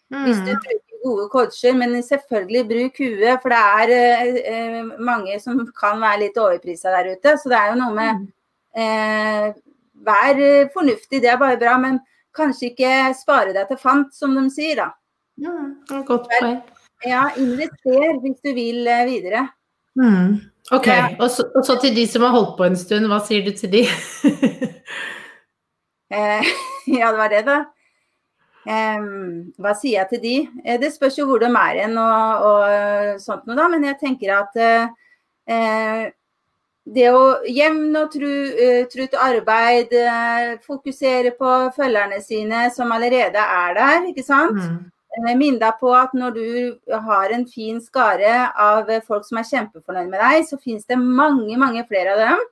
Hvis 0.09 0.37
du 0.45 0.51
Mm. 0.53 0.59
bruker 0.63 1.03
gode 1.03 1.29
coacher, 1.29 1.73
men 1.75 2.01
selvfølgelig 2.03 2.67
bruk 2.69 2.97
huet, 2.97 3.41
for 3.41 3.49
det 3.49 3.57
er 3.59 3.89
eh, 3.91 4.37
eh, 4.53 4.83
mange 4.99 5.39
som 5.43 5.59
kan 5.75 5.99
være 6.01 6.19
litt 6.19 6.37
overprisa 6.37 6.89
der 6.95 7.11
ute. 7.15 7.33
Så 7.37 7.49
det 7.49 7.57
er 7.57 7.73
jo 7.73 7.79
noe 7.81 7.93
med 7.93 8.13
Mm. 8.15 8.27
eh, 8.75 9.53
Vær 10.05 10.37
eh, 10.39 10.69
fornuftig, 10.73 11.21
det 11.21 11.29
er 11.29 11.37
bare 11.37 11.57
bra, 11.57 11.77
men 11.77 11.99
kanskje 12.37 12.69
ikke 12.71 13.13
spare 13.17 13.51
deg 13.53 13.67
til 13.67 13.77
fant, 13.77 14.13
som 14.13 14.35
de 14.35 14.49
sier, 14.53 14.75
da. 14.75 14.91
Ja, 15.41 15.49
er 15.91 16.03
godt 16.05 16.27
poeng. 16.39 16.61
Ja, 17.05 17.29
invester 17.37 18.19
hvis 18.21 18.37
du 18.45 18.53
vil 18.53 18.87
eh, 18.87 19.05
videre. 19.05 19.49
Mm. 19.95 20.39
Ok, 20.71 20.87
og 21.19 21.29
så, 21.31 21.43
og 21.55 21.65
så 21.65 21.79
til 21.81 21.95
de 21.95 22.05
som 22.07 22.21
har 22.21 22.29
holdt 22.31 22.57
på 22.57 22.63
en 22.65 22.75
stund, 22.77 23.07
hva 23.07 23.19
sier 23.25 23.43
du 23.43 23.51
til 23.57 23.71
de? 23.71 23.83
Eh, 26.11 26.43
ja, 26.99 27.09
det 27.11 27.17
var 27.17 27.27
det, 27.33 27.45
da. 27.45 27.57
Um, 28.67 29.53
hva 29.63 29.71
sier 29.79 30.01
jeg 30.01 30.09
til 30.11 30.19
de? 30.19 30.35
Eh, 30.65 30.75
det 30.81 30.89
spørs 30.91 31.15
jo 31.15 31.29
hvor 31.29 31.39
de 31.39 31.47
er 31.47 31.77
hen 31.85 31.93
og, 32.01 32.47
og, 32.49 33.21
sånt 33.23 33.45
noe, 33.47 33.55
da. 33.55 33.67
Men 33.71 33.85
jeg 33.87 33.99
tenker 34.01 34.33
at 34.35 34.59
uh, 34.59 36.09
det 36.97 37.07
å 37.15 37.21
jevn 37.47 37.95
og 37.95 38.11
tru, 38.11 38.27
uh, 38.27 38.83
trutt 38.91 39.15
arbeid, 39.23 39.95
uh, 39.95 40.59
fokusere 40.67 41.31
på 41.39 41.55
følgerne 41.77 42.19
sine 42.25 42.67
som 42.75 42.91
allerede 42.91 43.39
er 43.39 43.79
der, 43.79 44.11
ikke 44.11 44.27
sant. 44.27 44.59
Mm. 44.59 44.85
Minn 45.39 45.55
deg 45.57 45.79
på 45.79 45.89
at 45.97 46.11
når 46.13 46.35
du 46.35 46.97
har 47.07 47.31
en 47.33 47.47
fin 47.49 47.79
skare 47.81 48.51
av 48.51 48.91
folk 49.07 49.23
som 49.25 49.39
er 49.39 49.47
kjempefornøyd 49.47 50.11
med 50.11 50.19
deg, 50.21 50.43
så 50.45 50.59
finnes 50.59 50.85
det 50.85 50.99
mange, 50.99 51.55
mange 51.57 51.81
flere 51.87 52.13
av 52.13 52.21
dem. 52.21 52.43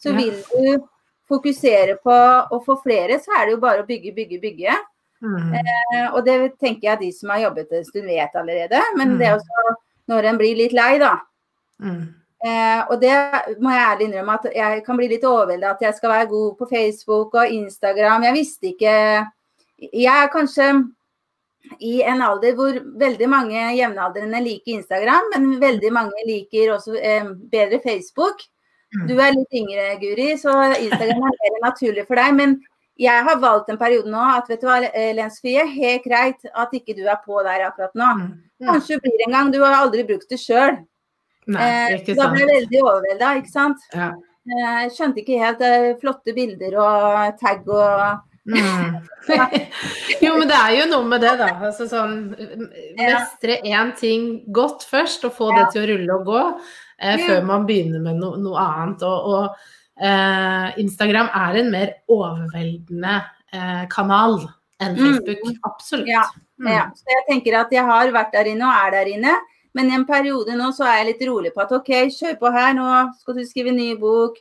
Så 0.00 0.10
ja. 0.10 0.16
vil 0.16 0.40
du 0.48 0.88
fokusere 1.28 2.00
på 2.02 2.16
å 2.56 2.58
få 2.64 2.80
flere, 2.80 3.20
så 3.20 3.36
er 3.36 3.46
det 3.46 3.54
jo 3.58 3.60
bare 3.62 3.84
å 3.84 3.86
bygge, 3.86 4.16
bygge, 4.16 4.40
bygge. 4.42 4.78
Mm. 5.24 5.54
Eh, 5.58 6.06
og 6.12 6.22
det 6.26 6.36
tenker 6.62 6.92
jeg 6.92 7.00
de 7.02 7.10
som 7.14 7.32
har 7.34 7.48
jobbet 7.48 7.72
en 7.74 7.86
stund 7.86 8.10
vet 8.10 8.36
allerede. 8.38 8.82
Men 8.96 9.14
mm. 9.14 9.18
det 9.18 9.28
er 9.28 9.38
også 9.38 9.74
når 10.08 10.30
en 10.30 10.40
blir 10.40 10.56
litt 10.56 10.76
lei, 10.76 10.92
da. 11.02 11.14
Mm. 11.84 12.04
Eh, 12.38 12.82
og 12.86 13.00
det 13.02 13.14
må 13.58 13.72
jeg 13.74 13.86
ærlig 13.86 14.06
innrømme 14.06 14.36
at 14.38 14.44
jeg 14.54 14.82
kan 14.86 14.98
bli 14.98 15.08
litt 15.10 15.24
overveldet 15.26 15.72
at 15.72 15.80
jeg 15.88 15.96
skal 15.96 16.12
være 16.12 16.28
god 16.30 16.52
på 16.60 16.68
Facebook 16.70 17.34
og 17.34 17.56
Instagram. 17.56 18.28
Jeg 18.28 18.36
visste 18.36 18.70
ikke 18.72 18.94
Jeg 19.78 20.14
er 20.14 20.30
kanskje 20.32 20.68
i 21.80 21.98
en 22.02 22.22
alder 22.22 22.54
hvor 22.58 22.78
veldig 22.98 23.28
mange 23.30 23.58
jevnaldrende 23.76 24.40
liker 24.42 24.78
Instagram, 24.78 25.28
men 25.34 25.60
veldig 25.60 25.90
mange 25.92 26.24
liker 26.26 26.72
også 26.74 26.96
eh, 26.96 27.28
bedre 27.50 27.80
Facebook. 27.84 28.42
Mm. 28.94 29.04
Du 29.10 29.14
er 29.20 29.34
litt 29.34 29.58
yngre, 29.60 29.86
Guri, 30.00 30.30
så 30.40 30.54
Instagram 30.78 31.26
er 31.28 31.38
mer 31.42 31.58
naturlig 31.66 32.06
for 32.08 32.18
deg. 32.18 32.34
Men 32.38 32.56
jeg 32.98 33.24
har 33.28 33.40
valgt 33.40 33.68
en 33.70 33.78
periode 33.78 34.10
nå 34.10 34.22
at 34.34 34.48
vet 34.50 34.62
du 34.62 34.66
hva, 34.66 34.78
eh, 34.90 35.12
Lensfie, 35.16 35.64
helt 35.70 36.06
greit 36.06 36.48
at 36.50 36.72
ikke 36.74 36.96
du 36.98 37.04
er 37.06 37.18
på 37.24 37.42
der 37.46 37.68
akkurat 37.68 37.94
nå. 37.98 38.12
Mm. 38.18 38.30
Kanskje 38.68 38.98
du 38.98 39.04
blir 39.06 39.26
en 39.26 39.36
gang. 39.36 39.52
Du 39.54 39.60
har 39.62 39.76
aldri 39.78 40.02
brukt 40.08 40.26
det 40.30 40.40
sjøl. 40.42 40.80
Eh, 41.48 41.94
da 42.10 42.30
ble 42.32 42.42
jeg 42.42 42.48
veldig 42.50 42.80
overvelda, 42.82 43.36
ikke 43.40 43.52
sant. 43.52 43.84
Ja. 43.94 44.10
Eh, 44.48 44.88
skjønte 44.92 45.22
ikke 45.22 45.38
helt 45.40 45.62
eh, 45.64 45.92
flotte 46.00 46.34
bilder 46.36 46.80
og 46.82 47.38
tagg 47.40 47.68
og 47.68 48.24
Mm. 48.48 48.94
jo, 50.24 50.30
men 50.38 50.48
det 50.48 50.56
er 50.56 50.70
jo 50.78 50.84
noe 50.88 51.04
med 51.04 51.20
det, 51.20 51.34
da. 51.36 51.50
Altså, 51.68 51.84
sånn, 51.90 52.14
mestre 52.96 53.58
én 53.60 53.90
ting 53.98 54.28
godt 54.56 54.86
først, 54.88 55.26
og 55.28 55.34
få 55.36 55.50
ja. 55.52 55.58
det 55.58 55.66
til 55.74 55.82
å 55.82 55.88
rulle 55.90 56.16
og 56.16 56.30
gå 56.30 56.44
eh, 56.46 57.26
før 57.26 57.44
man 57.44 57.66
begynner 57.68 58.00
med 58.06 58.22
no, 58.22 58.30
noe 58.40 58.62
annet. 58.62 59.04
Og, 59.04 59.28
og 59.34 59.77
Instagram 60.78 61.28
er 61.34 61.58
en 61.62 61.70
mer 61.72 61.92
overveldende 62.08 63.16
eh, 63.52 63.84
kanal 63.90 64.40
enn 64.82 64.94
mm. 64.94 65.04
Facebook. 65.04 65.44
Mm. 65.44 65.60
Absolutt. 65.62 66.08
Ja. 66.08 66.24
Mm. 66.60 66.72
ja. 66.72 66.84
Så 66.94 67.04
jeg 67.12 67.24
tenker 67.28 67.60
at 67.60 67.72
jeg 67.74 67.84
har 67.84 68.12
vært 68.14 68.34
der 68.36 68.52
inne 68.52 68.68
og 68.68 68.86
er 68.86 68.94
der 68.98 69.12
inne. 69.14 69.34
Men 69.76 69.90
i 69.90 69.96
en 69.98 70.06
periode 70.08 70.56
nå 70.58 70.70
så 70.74 70.86
er 70.88 71.00
jeg 71.00 71.10
litt 71.12 71.26
rolig 71.28 71.52
på 71.54 71.62
at 71.62 71.74
OK, 71.76 71.90
kjør 72.14 72.38
på 72.40 72.52
her, 72.54 72.72
nå 72.74 72.86
skal 73.20 73.36
du 73.36 73.44
skrive 73.46 73.74
ny 73.74 73.92
bok. 74.00 74.38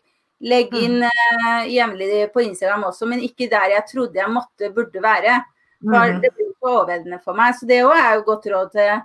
Legg 0.47 0.73
mm. 0.73 0.79
inn 0.85 1.03
eh, 1.09 1.69
jevnlig 1.73 2.27
på 2.33 2.45
Instagram 2.45 2.87
også, 2.91 3.09
men 3.09 3.23
ikke 3.25 3.49
der 3.51 3.73
jeg 3.73 3.87
trodde 3.89 4.21
jeg 4.21 4.33
måtte, 4.33 4.71
burde 4.73 5.03
være. 5.03 5.39
For 5.77 6.17
det 6.21 6.31
blir 6.33 6.53
for 6.57 6.79
overveldende 6.79 7.19
for 7.21 7.37
meg. 7.37 7.53
Så 7.53 7.67
det 7.69 7.83
òg 7.85 7.93
er 7.93 8.15
jo 8.17 8.23
godt 8.25 8.47
råd 8.49 8.71
til 8.73 9.01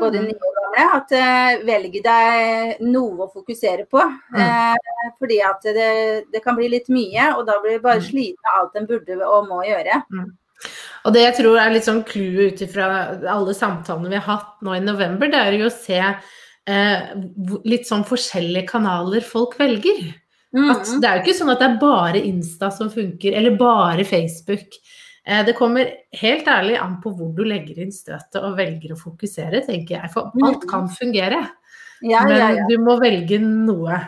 både 0.00 0.22
nye 0.24 0.52
gamle. 0.80 0.98
At 1.00 1.14
uh, 1.14 1.64
velg 1.66 1.96
deg 2.04 2.82
noe 2.86 3.26
å 3.26 3.30
fokusere 3.30 3.86
på. 3.90 4.02
Uh, 4.34 4.76
fordi 5.20 5.40
at 5.44 5.64
det, 5.64 5.90
det, 6.32 6.42
kan 6.44 6.56
bli 6.58 6.70
litt 6.72 6.90
mye, 6.92 7.32
og 7.36 7.46
da 7.48 7.60
blir 7.62 7.78
det 7.78 7.84
bare 7.84 8.04
sliten 8.04 8.52
av 8.52 8.64
alt 8.64 8.78
en 8.80 8.88
burde 8.88 9.18
og 9.24 9.48
må 9.48 9.62
gjøre. 9.68 10.02
Og 11.08 11.14
det 11.14 11.24
jeg 11.24 11.36
tror 11.40 11.56
er 11.60 11.72
litt 11.72 11.86
sånn 11.86 12.04
clouet 12.04 12.52
ut 12.52 12.62
ifra 12.66 12.86
alle 13.32 13.54
samtalene 13.56 14.12
vi 14.12 14.18
har 14.18 14.26
hatt 14.28 14.58
nå 14.64 14.74
i 14.76 14.82
november, 14.84 15.30
det 15.32 15.40
er 15.40 15.56
jo 15.56 15.70
å 15.70 15.72
se 15.72 16.00
eh, 16.00 17.14
litt 17.64 17.88
sånn 17.88 18.04
forskjellige 18.04 18.68
kanaler 18.68 19.24
folk 19.24 19.56
velger. 19.60 20.10
Mm. 20.52 20.66
At 20.74 20.90
det 21.00 21.08
er 21.08 21.16
jo 21.16 21.24
ikke 21.24 21.38
sånn 21.38 21.52
at 21.54 21.62
det 21.62 21.68
er 21.70 21.80
bare 21.80 22.20
Insta 22.28 22.68
som 22.74 22.90
funker, 22.92 23.36
eller 23.38 23.56
bare 23.56 24.04
Facebook. 24.04 24.76
Eh, 25.26 25.44
det 25.46 25.56
kommer 25.58 25.92
helt 26.20 26.48
ærlig 26.48 26.78
an 26.80 26.98
på 27.02 27.12
hvor 27.16 27.32
du 27.36 27.44
legger 27.46 27.82
inn 27.84 27.92
støtet 27.94 28.40
og 28.42 28.56
velger 28.58 28.94
å 28.94 29.00
fokusere, 29.00 29.64
tenker 29.68 29.98
jeg. 29.98 30.12
For 30.14 30.32
mm. 30.34 30.44
alt 30.48 30.66
kan 30.70 30.90
fungere. 30.92 31.44
Ja, 32.00 32.24
men 32.24 32.38
ja, 32.38 32.50
ja. 32.56 32.66
du 32.68 32.78
må 32.80 32.96
velge 33.00 33.40
noe. 33.44 33.98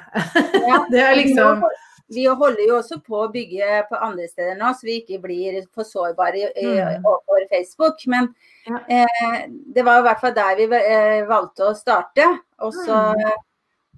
det 0.93 1.03
er 1.03 1.17
liksom 1.19 1.65
vi 2.13 2.27
holder 2.27 2.67
jo 2.69 2.77
også 2.77 2.99
på 3.01 3.23
å 3.25 3.31
bygge 3.33 3.85
på 3.89 3.97
andre 4.05 4.27
steder 4.29 4.57
nå, 4.59 4.73
så 4.77 4.85
vi 4.85 4.99
ikke 5.01 5.21
blir 5.23 5.63
for 5.73 5.89
sårbare 5.89 6.51
over 6.51 6.99
overfor 6.99 7.47
Facebook. 7.53 8.05
Men 8.13 8.29
eh, 8.69 9.47
det 9.49 9.85
var 9.87 10.03
i 10.03 10.07
hvert 10.09 10.21
fall 10.21 10.35
der 10.37 10.61
vi 10.61 10.69
eh, 10.77 11.23
valgte 11.29 11.71
å 11.71 11.77
starte. 11.79 12.27
Og 12.61 12.75
så 12.77 12.99
mm. 13.17 13.25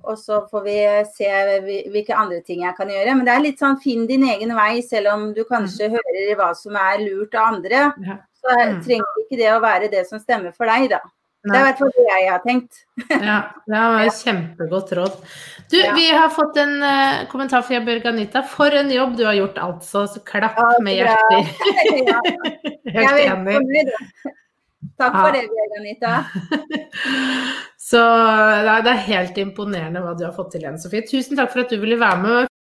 Og 0.04 0.20
så 0.20 0.42
får 0.50 0.62
vi 0.66 0.76
se 1.16 1.30
hvilke 1.92 2.16
andre 2.16 2.40
ting 2.44 2.64
jeg 2.66 2.76
kan 2.76 2.92
gjøre. 2.92 3.16
Men 3.16 3.26
det 3.26 3.34
er 3.34 3.44
litt 3.44 3.62
sånn 3.62 3.80
finn 3.82 4.06
din 4.10 4.26
egen 4.28 4.54
vei, 4.56 4.78
selv 4.84 5.12
om 5.14 5.26
du 5.36 5.42
kanskje 5.48 5.90
mm. 5.90 5.98
hører 5.98 6.38
hva 6.40 6.52
som 6.58 6.78
er 6.80 7.02
lurt 7.04 7.36
av 7.38 7.56
andre. 7.56 7.88
Ja. 8.04 8.20
Så 8.44 8.56
mm. 8.60 8.80
trenger 8.84 9.20
ikke 9.24 9.40
det 9.40 9.52
å 9.54 9.60
være 9.64 9.92
det 9.92 10.06
som 10.08 10.20
stemmer 10.22 10.52
for 10.56 10.68
deg, 10.68 10.90
da. 10.92 11.00
Det 11.44 11.52
er 11.52 11.60
i 11.60 11.64
hvert 11.66 11.80
fall 11.82 11.90
det 11.92 12.04
jeg 12.08 12.28
har 12.30 12.40
tenkt. 12.40 12.78
ja, 13.10 13.38
det 13.68 13.80
var 13.94 14.06
kjempegodt 14.22 14.92
råd. 14.96 15.18
Du, 15.68 15.76
ja. 15.76 15.92
vi 15.96 16.06
har 16.08 16.30
fått 16.32 16.56
en 16.60 16.78
uh, 16.80 17.24
kommentar 17.28 17.64
fra 17.68 17.80
Bjørg 17.84 18.06
Anita. 18.08 18.40
For 18.48 18.72
en 18.72 18.92
jobb 18.92 19.18
du 19.18 19.26
har 19.28 19.36
gjort, 19.36 19.60
altså. 19.60 20.06
Så 20.08 20.22
klapp 20.24 20.56
ja, 20.56 20.70
med 20.84 21.02
hjerter. 21.02 21.52
ja. 22.08 22.22
Helt 22.96 23.20
enig. 23.26 23.84
Takk 25.00 25.14
for 25.18 25.36
det, 25.36 25.44
Anita. 25.78 26.14
Så 27.90 28.00
det 28.64 28.92
er 28.92 29.06
helt 29.08 29.38
imponerende 29.42 30.00
hva 30.04 30.14
du 30.16 30.24
har 30.24 30.34
fått 30.36 30.54
til 30.54 30.64
igjen, 30.64 30.80
Sofie. 30.80 31.04
Tusen 31.08 31.36
takk 31.36 31.52
for 31.52 31.64
at 31.64 31.72
du 31.72 31.80
ville 31.82 32.00
være 32.00 32.20
med. 32.22 32.52